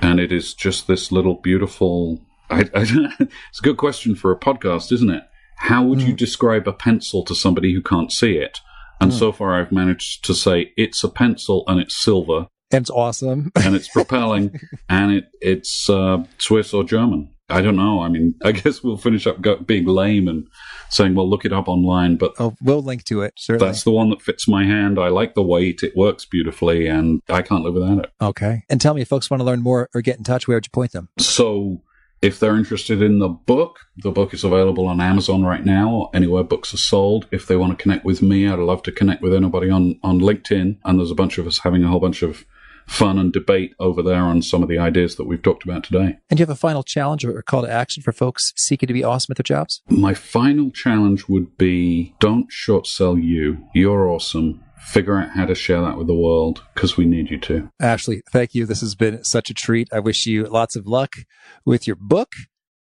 And 0.00 0.20
it 0.20 0.30
is 0.30 0.54
just 0.54 0.86
this 0.86 1.10
little 1.10 1.34
beautiful. 1.34 2.20
I, 2.48 2.60
I, 2.74 2.82
it's 3.20 3.58
a 3.58 3.62
good 3.62 3.76
question 3.76 4.14
for 4.14 4.30
a 4.30 4.38
podcast, 4.38 4.92
isn't 4.92 5.10
it? 5.10 5.24
How 5.56 5.82
would 5.82 5.98
mm. 5.98 6.08
you 6.08 6.12
describe 6.14 6.68
a 6.68 6.72
pencil 6.72 7.24
to 7.24 7.34
somebody 7.34 7.74
who 7.74 7.82
can't 7.82 8.12
see 8.12 8.36
it? 8.36 8.60
And 9.00 9.12
mm. 9.12 9.18
so 9.18 9.32
far, 9.32 9.60
I've 9.60 9.72
managed 9.72 10.24
to 10.24 10.34
say 10.34 10.72
it's 10.76 11.04
a 11.04 11.08
pencil 11.08 11.64
and 11.66 11.80
it's 11.80 11.96
silver. 11.96 12.46
And 12.70 12.82
it's 12.82 12.90
awesome. 12.90 13.52
and 13.64 13.74
it's 13.74 13.88
propelling 13.88 14.58
and 14.88 15.12
it, 15.12 15.24
it's 15.40 15.88
uh, 15.88 16.24
Swiss 16.38 16.74
or 16.74 16.84
German. 16.84 17.30
I 17.48 17.62
don't 17.62 17.76
know. 17.76 18.02
I 18.02 18.08
mean, 18.08 18.34
I 18.42 18.52
guess 18.52 18.82
we'll 18.82 18.96
finish 18.96 19.26
up 19.26 19.38
being 19.66 19.86
lame 19.86 20.26
and 20.28 20.48
saying, 20.90 21.14
well, 21.14 21.28
look 21.28 21.44
it 21.44 21.52
up 21.52 21.68
online. 21.68 22.16
But 22.16 22.34
oh, 22.38 22.54
we'll 22.60 22.82
link 22.82 23.04
to 23.04 23.22
it. 23.22 23.34
Certainly. 23.36 23.66
That's 23.66 23.84
the 23.84 23.92
one 23.92 24.10
that 24.10 24.22
fits 24.22 24.48
my 24.48 24.64
hand. 24.64 24.98
I 24.98 25.08
like 25.08 25.34
the 25.34 25.42
weight. 25.42 25.82
It 25.82 25.96
works 25.96 26.24
beautifully 26.24 26.86
and 26.86 27.22
I 27.28 27.42
can't 27.42 27.62
live 27.62 27.74
without 27.74 27.98
it. 27.98 28.10
Okay. 28.20 28.64
And 28.68 28.80
tell 28.80 28.94
me 28.94 29.02
if 29.02 29.08
folks 29.08 29.30
want 29.30 29.40
to 29.40 29.44
learn 29.44 29.62
more 29.62 29.88
or 29.94 30.00
get 30.00 30.18
in 30.18 30.24
touch, 30.24 30.48
where 30.48 30.56
would 30.56 30.66
you 30.66 30.70
point 30.70 30.92
them? 30.92 31.08
So 31.18 31.82
if 32.22 32.40
they're 32.40 32.56
interested 32.56 33.02
in 33.02 33.18
the 33.18 33.28
book, 33.28 33.80
the 33.96 34.10
book 34.10 34.32
is 34.32 34.44
available 34.44 34.86
on 34.86 35.00
Amazon 35.00 35.42
right 35.42 35.64
now 35.64 35.90
or 35.90 36.10
anywhere 36.14 36.42
books 36.42 36.72
are 36.72 36.78
sold. 36.78 37.26
If 37.30 37.46
they 37.46 37.56
want 37.56 37.76
to 37.76 37.82
connect 37.82 38.04
with 38.04 38.22
me, 38.22 38.48
I'd 38.48 38.58
love 38.58 38.82
to 38.84 38.92
connect 38.92 39.22
with 39.22 39.34
anybody 39.34 39.70
on, 39.70 39.98
on 40.02 40.20
LinkedIn. 40.20 40.78
And 40.84 40.98
there's 40.98 41.10
a 41.10 41.16
bunch 41.16 41.38
of 41.38 41.46
us 41.46 41.58
having 41.58 41.84
a 41.84 41.88
whole 41.88 42.00
bunch 42.00 42.22
of 42.22 42.44
fun 42.86 43.18
and 43.18 43.32
debate 43.32 43.74
over 43.80 44.00
there 44.02 44.22
on 44.22 44.40
some 44.40 44.62
of 44.62 44.68
the 44.68 44.78
ideas 44.78 45.16
that 45.16 45.24
we've 45.24 45.42
talked 45.42 45.64
about 45.64 45.82
today. 45.84 46.16
And 46.30 46.36
do 46.36 46.42
you 46.42 46.46
have 46.46 46.50
a 46.50 46.54
final 46.54 46.84
challenge 46.84 47.24
or 47.24 47.42
call 47.42 47.62
to 47.62 47.70
action 47.70 48.02
for 48.02 48.12
folks 48.12 48.52
seeking 48.56 48.86
to 48.86 48.92
be 48.92 49.02
awesome 49.02 49.32
at 49.32 49.36
their 49.36 49.42
jobs? 49.42 49.82
My 49.88 50.14
final 50.14 50.70
challenge 50.70 51.28
would 51.28 51.58
be 51.58 52.14
don't 52.20 52.50
short 52.50 52.86
sell 52.86 53.18
you. 53.18 53.58
You're 53.74 54.08
awesome 54.08 54.62
figure 54.86 55.18
out 55.18 55.30
how 55.30 55.44
to 55.44 55.54
share 55.54 55.82
that 55.82 55.98
with 55.98 56.06
the 56.06 56.14
world 56.14 56.62
because 56.74 56.96
we 56.96 57.04
need 57.04 57.28
you 57.28 57.38
to. 57.38 57.68
Ashley, 57.80 58.22
thank 58.32 58.54
you. 58.54 58.66
This 58.66 58.80
has 58.80 58.94
been 58.94 59.24
such 59.24 59.50
a 59.50 59.54
treat. 59.54 59.88
I 59.92 59.98
wish 59.98 60.26
you 60.26 60.44
lots 60.44 60.76
of 60.76 60.86
luck 60.86 61.16
with 61.64 61.86
your 61.86 61.96
book, 61.96 62.32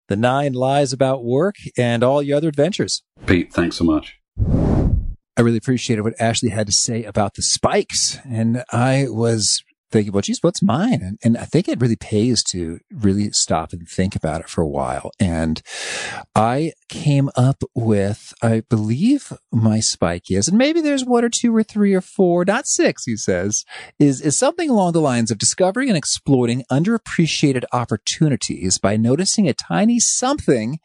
The 0.09 0.17
Nine 0.17 0.53
Lies 0.53 0.93
About 0.93 1.25
Work, 1.25 1.57
and 1.79 2.05
all 2.05 2.23
your 2.23 2.37
other 2.37 2.49
adventures. 2.49 3.03
Pete, 3.27 3.53
thanks 3.53 3.77
so 3.77 3.85
much. 3.85 4.19
I 5.37 5.41
really 5.41 5.57
appreciated 5.57 6.03
what 6.03 6.15
Ashley 6.21 6.51
had 6.51 6.67
to 6.67 6.73
say 6.73 7.05
about 7.05 7.35
the 7.35 7.43
spikes. 7.43 8.19
And 8.25 8.63
I 8.71 9.07
was 9.09 9.65
thinking, 9.91 10.13
well, 10.13 10.23
geez, 10.23 10.39
what's 10.43 10.63
mine? 10.63 11.01
And, 11.03 11.19
and, 11.23 11.39
I 11.39 11.45
think 11.45 11.69
it 11.69 11.81
really 11.81 11.97
pays 11.97 12.43
to 12.45 12.81
really 12.93 13.31
stop 13.31 13.73
and 13.73 13.89
think 13.89 14.17
about 14.17 14.41
it 14.41 14.49
for 14.49 14.63
a 14.63 14.69
while. 14.69 15.11
And 15.21 15.63
I 16.35 16.73
came 16.89 17.31
up 17.37 17.63
with, 17.75 18.33
I 18.43 18.63
believe 18.69 19.33
my 19.53 19.81
spike 19.81 20.31
is, 20.31 20.49
and 20.49 20.59
maybe 20.59 20.81
there's 20.81 21.05
one 21.05 21.25
or 21.25 21.29
two 21.29 21.55
or 21.55 21.63
three 21.63 21.95
or 21.95 22.01
four, 22.01 22.45
not 22.45 22.67
six, 22.67 23.05
he 23.05 23.17
says, 23.17 23.65
is, 23.99 24.21
is 24.21 24.37
something 24.37 24.71
along 24.71 24.93
the 24.93 25.01
lines 25.01 25.31
of 25.31 25.39
discovering 25.39 25.89
and 25.89 25.99
exploiting 25.99 26.65
underappreciated 26.71 27.65
opportunities 27.73 28.79
by 28.79 28.97
noticing 28.97 29.49
a 29.49 29.55
tiny 29.55 30.01
something 30.01 30.79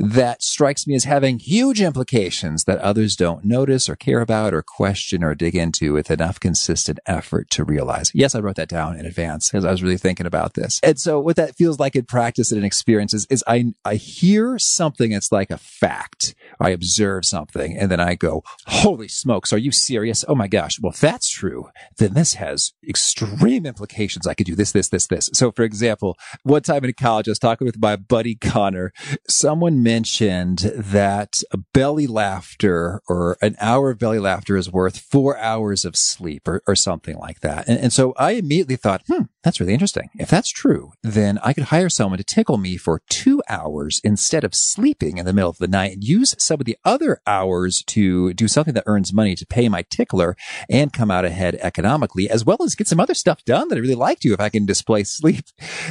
that 0.00 0.42
strikes 0.42 0.86
me 0.86 0.94
as 0.94 1.04
having 1.04 1.38
huge 1.38 1.82
implications 1.82 2.64
that 2.64 2.78
others 2.78 3.16
don't 3.16 3.44
notice 3.44 3.86
or 3.86 3.94
care 3.94 4.22
about 4.22 4.54
or 4.54 4.62
question 4.62 5.22
or 5.22 5.34
dig 5.34 5.54
into 5.54 5.92
with 5.92 6.10
enough 6.10 6.40
consistent 6.40 6.98
effort 7.06 7.50
to 7.50 7.64
realize. 7.64 8.10
Yes, 8.14 8.34
I 8.34 8.38
wrote 8.42 8.56
that 8.56 8.68
down 8.68 8.98
in 8.98 9.06
advance 9.06 9.50
because 9.50 9.64
I 9.64 9.70
was 9.70 9.82
really 9.82 9.98
thinking 9.98 10.26
about 10.26 10.54
this. 10.54 10.80
And 10.82 10.98
so 10.98 11.20
what 11.20 11.36
that 11.36 11.56
feels 11.56 11.78
like 11.78 11.96
in 11.96 12.04
practice 12.04 12.50
and 12.50 12.58
in 12.58 12.64
experience 12.64 13.14
is, 13.14 13.44
I, 13.46 13.74
I 13.84 13.94
hear 13.94 14.58
something 14.58 15.10
that's 15.10 15.32
like 15.32 15.50
a 15.50 15.58
fact. 15.58 16.34
I 16.60 16.70
observe 16.70 17.24
something 17.24 17.76
and 17.76 17.90
then 17.90 18.00
I 18.00 18.14
go, 18.14 18.42
holy 18.66 19.08
smokes, 19.08 19.52
are 19.52 19.58
you 19.58 19.72
serious? 19.72 20.24
Oh 20.28 20.34
my 20.34 20.48
gosh. 20.48 20.78
Well, 20.80 20.92
if 20.92 21.00
that's 21.00 21.30
true, 21.30 21.70
then 21.98 22.14
this 22.14 22.34
has 22.34 22.72
extreme 22.86 23.66
implications. 23.66 24.26
I 24.26 24.34
could 24.34 24.46
do 24.46 24.54
this, 24.54 24.72
this, 24.72 24.88
this, 24.88 25.06
this. 25.06 25.30
So 25.32 25.50
for 25.52 25.62
example, 25.62 26.16
one 26.42 26.62
time 26.62 26.84
in 26.84 26.92
college, 26.92 27.28
I 27.28 27.32
was 27.32 27.38
talking 27.38 27.66
with 27.66 27.80
my 27.80 27.96
buddy 27.96 28.34
Connor. 28.34 28.92
Someone 29.28 29.82
mentioned 29.82 30.58
that 30.58 31.42
a 31.50 31.58
belly 31.72 32.06
laughter 32.06 33.00
or 33.08 33.36
an 33.40 33.56
hour 33.60 33.90
of 33.90 33.98
belly 33.98 34.18
laughter 34.18 34.56
is 34.56 34.70
worth 34.70 34.98
four 34.98 35.38
hours 35.38 35.84
of 35.84 35.96
sleep 35.96 36.46
or, 36.46 36.62
or 36.66 36.74
something 36.74 37.16
like 37.16 37.40
that. 37.40 37.68
And, 37.68 37.78
and 37.78 37.92
so 37.92 38.14
I 38.20 38.32
immediately 38.32 38.76
thought, 38.76 39.00
hmm, 39.08 39.22
that's 39.42 39.60
really 39.60 39.72
interesting. 39.72 40.10
If 40.18 40.28
that's 40.28 40.50
true, 40.50 40.92
then 41.02 41.38
I 41.42 41.54
could 41.54 41.64
hire 41.64 41.88
someone 41.88 42.18
to 42.18 42.24
tickle 42.24 42.58
me 42.58 42.76
for 42.76 43.00
two 43.08 43.42
hours 43.48 43.98
instead 44.04 44.44
of 44.44 44.54
sleeping 44.54 45.16
in 45.16 45.24
the 45.24 45.32
middle 45.32 45.48
of 45.48 45.56
the 45.56 45.66
night 45.66 45.92
and 45.92 46.04
use 46.04 46.34
some 46.38 46.60
of 46.60 46.66
the 46.66 46.76
other 46.84 47.22
hours 47.26 47.82
to 47.86 48.34
do 48.34 48.46
something 48.46 48.74
that 48.74 48.84
earns 48.84 49.14
money 49.14 49.34
to 49.36 49.46
pay 49.46 49.70
my 49.70 49.86
tickler 49.88 50.36
and 50.68 50.92
come 50.92 51.10
out 51.10 51.24
ahead 51.24 51.58
economically, 51.62 52.28
as 52.28 52.44
well 52.44 52.58
as 52.62 52.74
get 52.74 52.88
some 52.88 53.00
other 53.00 53.14
stuff 53.14 53.42
done 53.46 53.68
that 53.68 53.76
I 53.76 53.80
really 53.80 53.94
like 53.94 54.20
to 54.20 54.34
if 54.34 54.40
I 54.40 54.50
can 54.50 54.66
displace 54.66 55.10
sleep. 55.16 55.46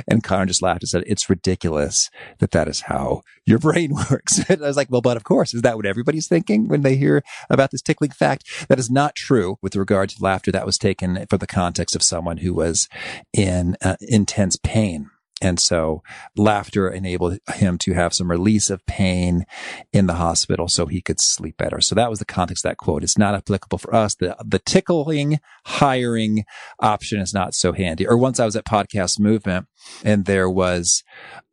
And 0.07 0.23
Connor 0.23 0.45
just 0.45 0.61
laughed 0.61 0.83
and 0.83 0.89
said, 0.89 1.03
it's 1.07 1.31
ridiculous 1.31 2.11
that 2.37 2.51
that 2.51 2.67
is 2.67 2.81
how 2.81 3.23
your 3.43 3.57
brain 3.57 3.91
works. 4.11 4.39
I 4.47 4.53
was 4.53 4.77
like, 4.77 4.91
well, 4.91 5.01
but 5.01 5.17
of 5.17 5.23
course, 5.23 5.55
is 5.55 5.63
that 5.63 5.77
what 5.77 5.87
everybody's 5.87 6.27
thinking 6.27 6.67
when 6.67 6.83
they 6.83 6.95
hear 6.95 7.23
about 7.49 7.71
this 7.71 7.81
tickling 7.81 8.11
fact? 8.11 8.67
That 8.67 8.77
is 8.77 8.91
not 8.91 9.15
true 9.15 9.57
with 9.63 9.75
regard 9.75 10.09
to 10.09 10.23
laughter. 10.23 10.51
That 10.51 10.67
was 10.67 10.77
taken 10.77 11.25
from 11.27 11.39
the 11.39 11.47
context 11.47 11.95
of 11.95 12.03
someone 12.19 12.37
who 12.37 12.53
was 12.53 12.89
in 13.31 13.77
uh, 13.81 13.95
intense 14.01 14.57
pain. 14.61 15.09
And 15.41 15.57
so 15.57 16.03
laughter 16.35 16.89
enabled 16.89 17.37
him 17.53 17.77
to 17.77 17.93
have 17.93 18.13
some 18.13 18.29
release 18.29 18.69
of 18.69 18.85
pain 18.85 19.45
in 19.93 20.05
the 20.05 20.15
hospital 20.15 20.67
so 20.67 20.85
he 20.85 21.01
could 21.01 21.21
sleep 21.21 21.55
better. 21.55 21.79
So 21.79 21.95
that 21.95 22.09
was 22.09 22.19
the 22.19 22.25
context 22.25 22.65
of 22.65 22.71
that 22.71 22.77
quote. 22.77 23.05
It's 23.05 23.17
not 23.17 23.35
applicable 23.35 23.77
for 23.77 23.95
us. 23.95 24.15
The, 24.15 24.35
the 24.45 24.59
tickling 24.59 25.39
hiring 25.65 26.43
option 26.81 27.21
is 27.21 27.33
not 27.33 27.53
so 27.53 27.71
handy. 27.71 28.05
Or 28.05 28.17
once 28.17 28.37
I 28.37 28.43
was 28.43 28.57
at 28.57 28.65
Podcast 28.65 29.17
Movement 29.17 29.67
and 30.03 30.25
there 30.25 30.49
was 30.49 31.05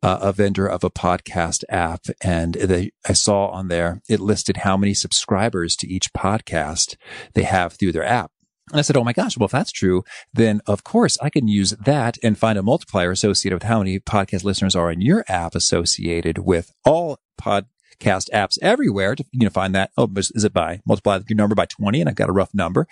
uh, 0.03 0.19
a 0.21 0.33
vendor 0.33 0.67
of 0.67 0.83
a 0.83 0.91
podcast 0.91 1.63
app 1.69 2.07
and 2.21 2.55
they, 2.55 2.91
I 3.07 3.13
saw 3.13 3.47
on 3.47 3.69
there, 3.69 4.01
it 4.09 4.19
listed 4.19 4.57
how 4.57 4.75
many 4.75 4.95
subscribers 4.95 5.77
to 5.77 5.87
each 5.87 6.11
podcast 6.11 6.97
they 7.35 7.43
have 7.43 7.75
through 7.75 7.93
their 7.93 8.03
app. 8.03 8.31
And 8.71 8.79
I 8.79 8.81
said, 8.81 8.97
Oh 8.97 9.03
my 9.03 9.13
gosh, 9.13 9.37
well, 9.37 9.45
if 9.45 9.51
that's 9.51 9.71
true, 9.71 10.03
then 10.33 10.61
of 10.67 10.83
course 10.83 11.17
I 11.21 11.29
can 11.29 11.47
use 11.47 11.71
that 11.71 12.17
and 12.21 12.37
find 12.37 12.57
a 12.57 12.63
multiplier 12.63 13.11
associated 13.11 13.55
with 13.55 13.63
how 13.63 13.79
many 13.79 13.99
podcast 13.99 14.43
listeners 14.43 14.75
are 14.75 14.91
in 14.91 15.01
your 15.01 15.23
app 15.27 15.55
associated 15.55 16.39
with 16.39 16.73
all 16.85 17.19
pod 17.37 17.67
podcast 17.99 18.29
apps 18.31 18.57
everywhere 18.61 19.15
to 19.15 19.25
you 19.31 19.45
know 19.45 19.49
find 19.49 19.73
that. 19.73 19.91
Oh 19.97 20.07
is 20.15 20.43
it 20.43 20.53
by 20.53 20.81
multiply 20.85 21.19
your 21.27 21.35
number 21.35 21.55
by 21.55 21.65
20 21.65 21.99
and 21.99 22.09
i've 22.09 22.15
got 22.15 22.29
a 22.29 22.33
rough 22.33 22.53
number 22.53 22.87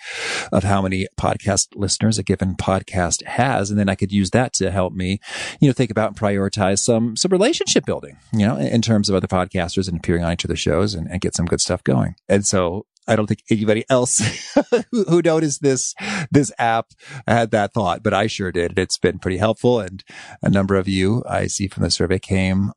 of 0.52 0.64
how 0.64 0.82
many 0.82 1.06
podcast 1.18 1.68
listeners 1.74 2.18
a 2.18 2.22
given 2.22 2.54
podcast 2.54 3.24
has. 3.24 3.70
And 3.70 3.78
then 3.78 3.88
i 3.88 3.94
could 3.94 4.12
use 4.12 4.30
that 4.30 4.52
to 4.54 4.70
help 4.70 4.92
me 4.92 5.20
you 5.60 5.68
know 5.68 5.72
think 5.72 5.90
about 5.90 6.08
and 6.08 6.16
prioritize 6.16 6.80
some 6.80 7.16
some 7.16 7.30
relationship 7.30 7.84
building 7.84 8.16
you 8.32 8.46
know 8.46 8.56
in, 8.56 8.66
in 8.66 8.82
terms 8.82 9.08
of 9.08 9.14
other 9.14 9.28
podcasters 9.28 9.88
and 9.88 9.98
appearing 9.98 10.24
on 10.24 10.32
each 10.32 10.44
of 10.44 10.48
the 10.48 10.56
shows 10.56 10.94
and, 10.94 11.08
and 11.08 11.20
get 11.20 11.34
some 11.34 11.46
good 11.46 11.60
stuff 11.60 11.84
going. 11.84 12.14
And 12.28 12.44
so 12.44 12.86
I 13.06 13.16
don't 13.16 13.26
think 13.26 13.44
anybody 13.50 13.84
else 13.88 14.18
who, 14.90 15.04
who, 15.04 15.22
noticed 15.22 15.62
this 15.62 15.94
this 16.30 16.52
app 16.58 16.92
had 17.26 17.50
that 17.50 17.72
thought, 17.72 18.02
but 18.02 18.14
I 18.14 18.26
sure 18.26 18.52
did. 18.52 18.78
It's 18.78 18.98
been 18.98 19.18
pretty 19.18 19.38
helpful, 19.38 19.80
and 19.80 20.02
a 20.42 20.50
number 20.50 20.76
of 20.76 20.88
you 20.88 21.22
I 21.28 21.46
see 21.46 21.68
from 21.68 21.82
the 21.82 21.90
survey 21.90 22.18
came 22.18 22.72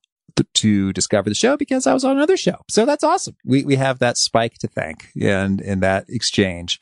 to 0.53 0.93
discover 0.93 1.29
the 1.29 1.35
show 1.35 1.57
because 1.57 1.85
I 1.85 1.93
was 1.93 2.03
on 2.03 2.15
another 2.15 2.37
show. 2.37 2.61
So 2.69 2.85
that's 2.85 3.03
awesome. 3.03 3.35
We, 3.43 3.63
we 3.63 3.75
have 3.75 3.99
that 3.99 4.17
spike 4.17 4.57
to 4.59 4.67
thank 4.67 5.09
and 5.19 5.59
in 5.59 5.81
that 5.81 6.05
exchange. 6.07 6.79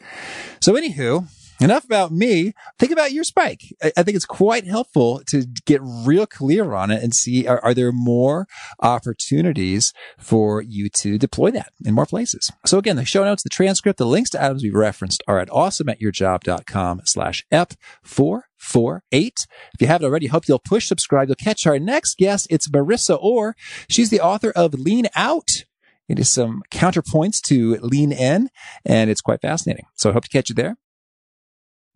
So 0.61 0.73
anywho, 0.73 1.27
enough 1.59 1.85
about 1.85 2.11
me. 2.11 2.53
Think 2.79 2.91
about 2.91 3.11
your 3.11 3.23
spike. 3.23 3.63
I, 3.81 3.91
I, 3.97 4.03
think 4.03 4.15
it's 4.15 4.25
quite 4.25 4.65
helpful 4.65 5.21
to 5.27 5.45
get 5.65 5.81
real 5.81 6.25
clear 6.25 6.73
on 6.73 6.91
it 6.91 7.03
and 7.03 7.13
see 7.13 7.47
are, 7.47 7.63
are, 7.63 7.73
there 7.73 7.91
more 7.91 8.47
opportunities 8.79 9.93
for 10.17 10.61
you 10.61 10.89
to 10.89 11.17
deploy 11.17 11.51
that 11.51 11.71
in 11.85 11.93
more 11.93 12.05
places. 12.05 12.51
So 12.65 12.77
again, 12.77 12.95
the 12.95 13.05
show 13.05 13.23
notes, 13.23 13.43
the 13.43 13.49
transcript, 13.49 13.97
the 13.97 14.05
links 14.05 14.31
to 14.31 14.43
items 14.43 14.63
we 14.63 14.71
referenced 14.71 15.23
are 15.27 15.39
at 15.39 15.49
awesomeatyourjob.com 15.49 17.01
slash 17.05 17.45
ep4 17.51 18.41
four 18.57 19.03
eight. 19.11 19.45
If 19.75 19.81
you 19.81 19.87
haven't 19.87 20.07
already, 20.07 20.27
hope 20.27 20.47
you'll 20.47 20.59
push 20.59 20.87
subscribe. 20.87 21.27
You'll 21.27 21.35
catch 21.35 21.67
our 21.67 21.77
next 21.77 22.17
guest. 22.17 22.47
It's 22.49 22.67
Marissa 22.67 23.17
Orr. 23.21 23.55
She's 23.87 24.09
the 24.09 24.19
author 24.19 24.51
of 24.51 24.73
Lean 24.73 25.07
Out. 25.15 25.65
It 26.09 26.19
is 26.19 26.29
some 26.29 26.63
counterpoints 26.71 27.41
to 27.43 27.75
lean 27.77 28.11
in, 28.11 28.49
and 28.85 29.09
it's 29.09 29.21
quite 29.21 29.41
fascinating. 29.41 29.85
So 29.95 30.09
I 30.09 30.13
hope 30.13 30.23
to 30.23 30.29
catch 30.29 30.49
you 30.49 30.55
there. 30.55 30.77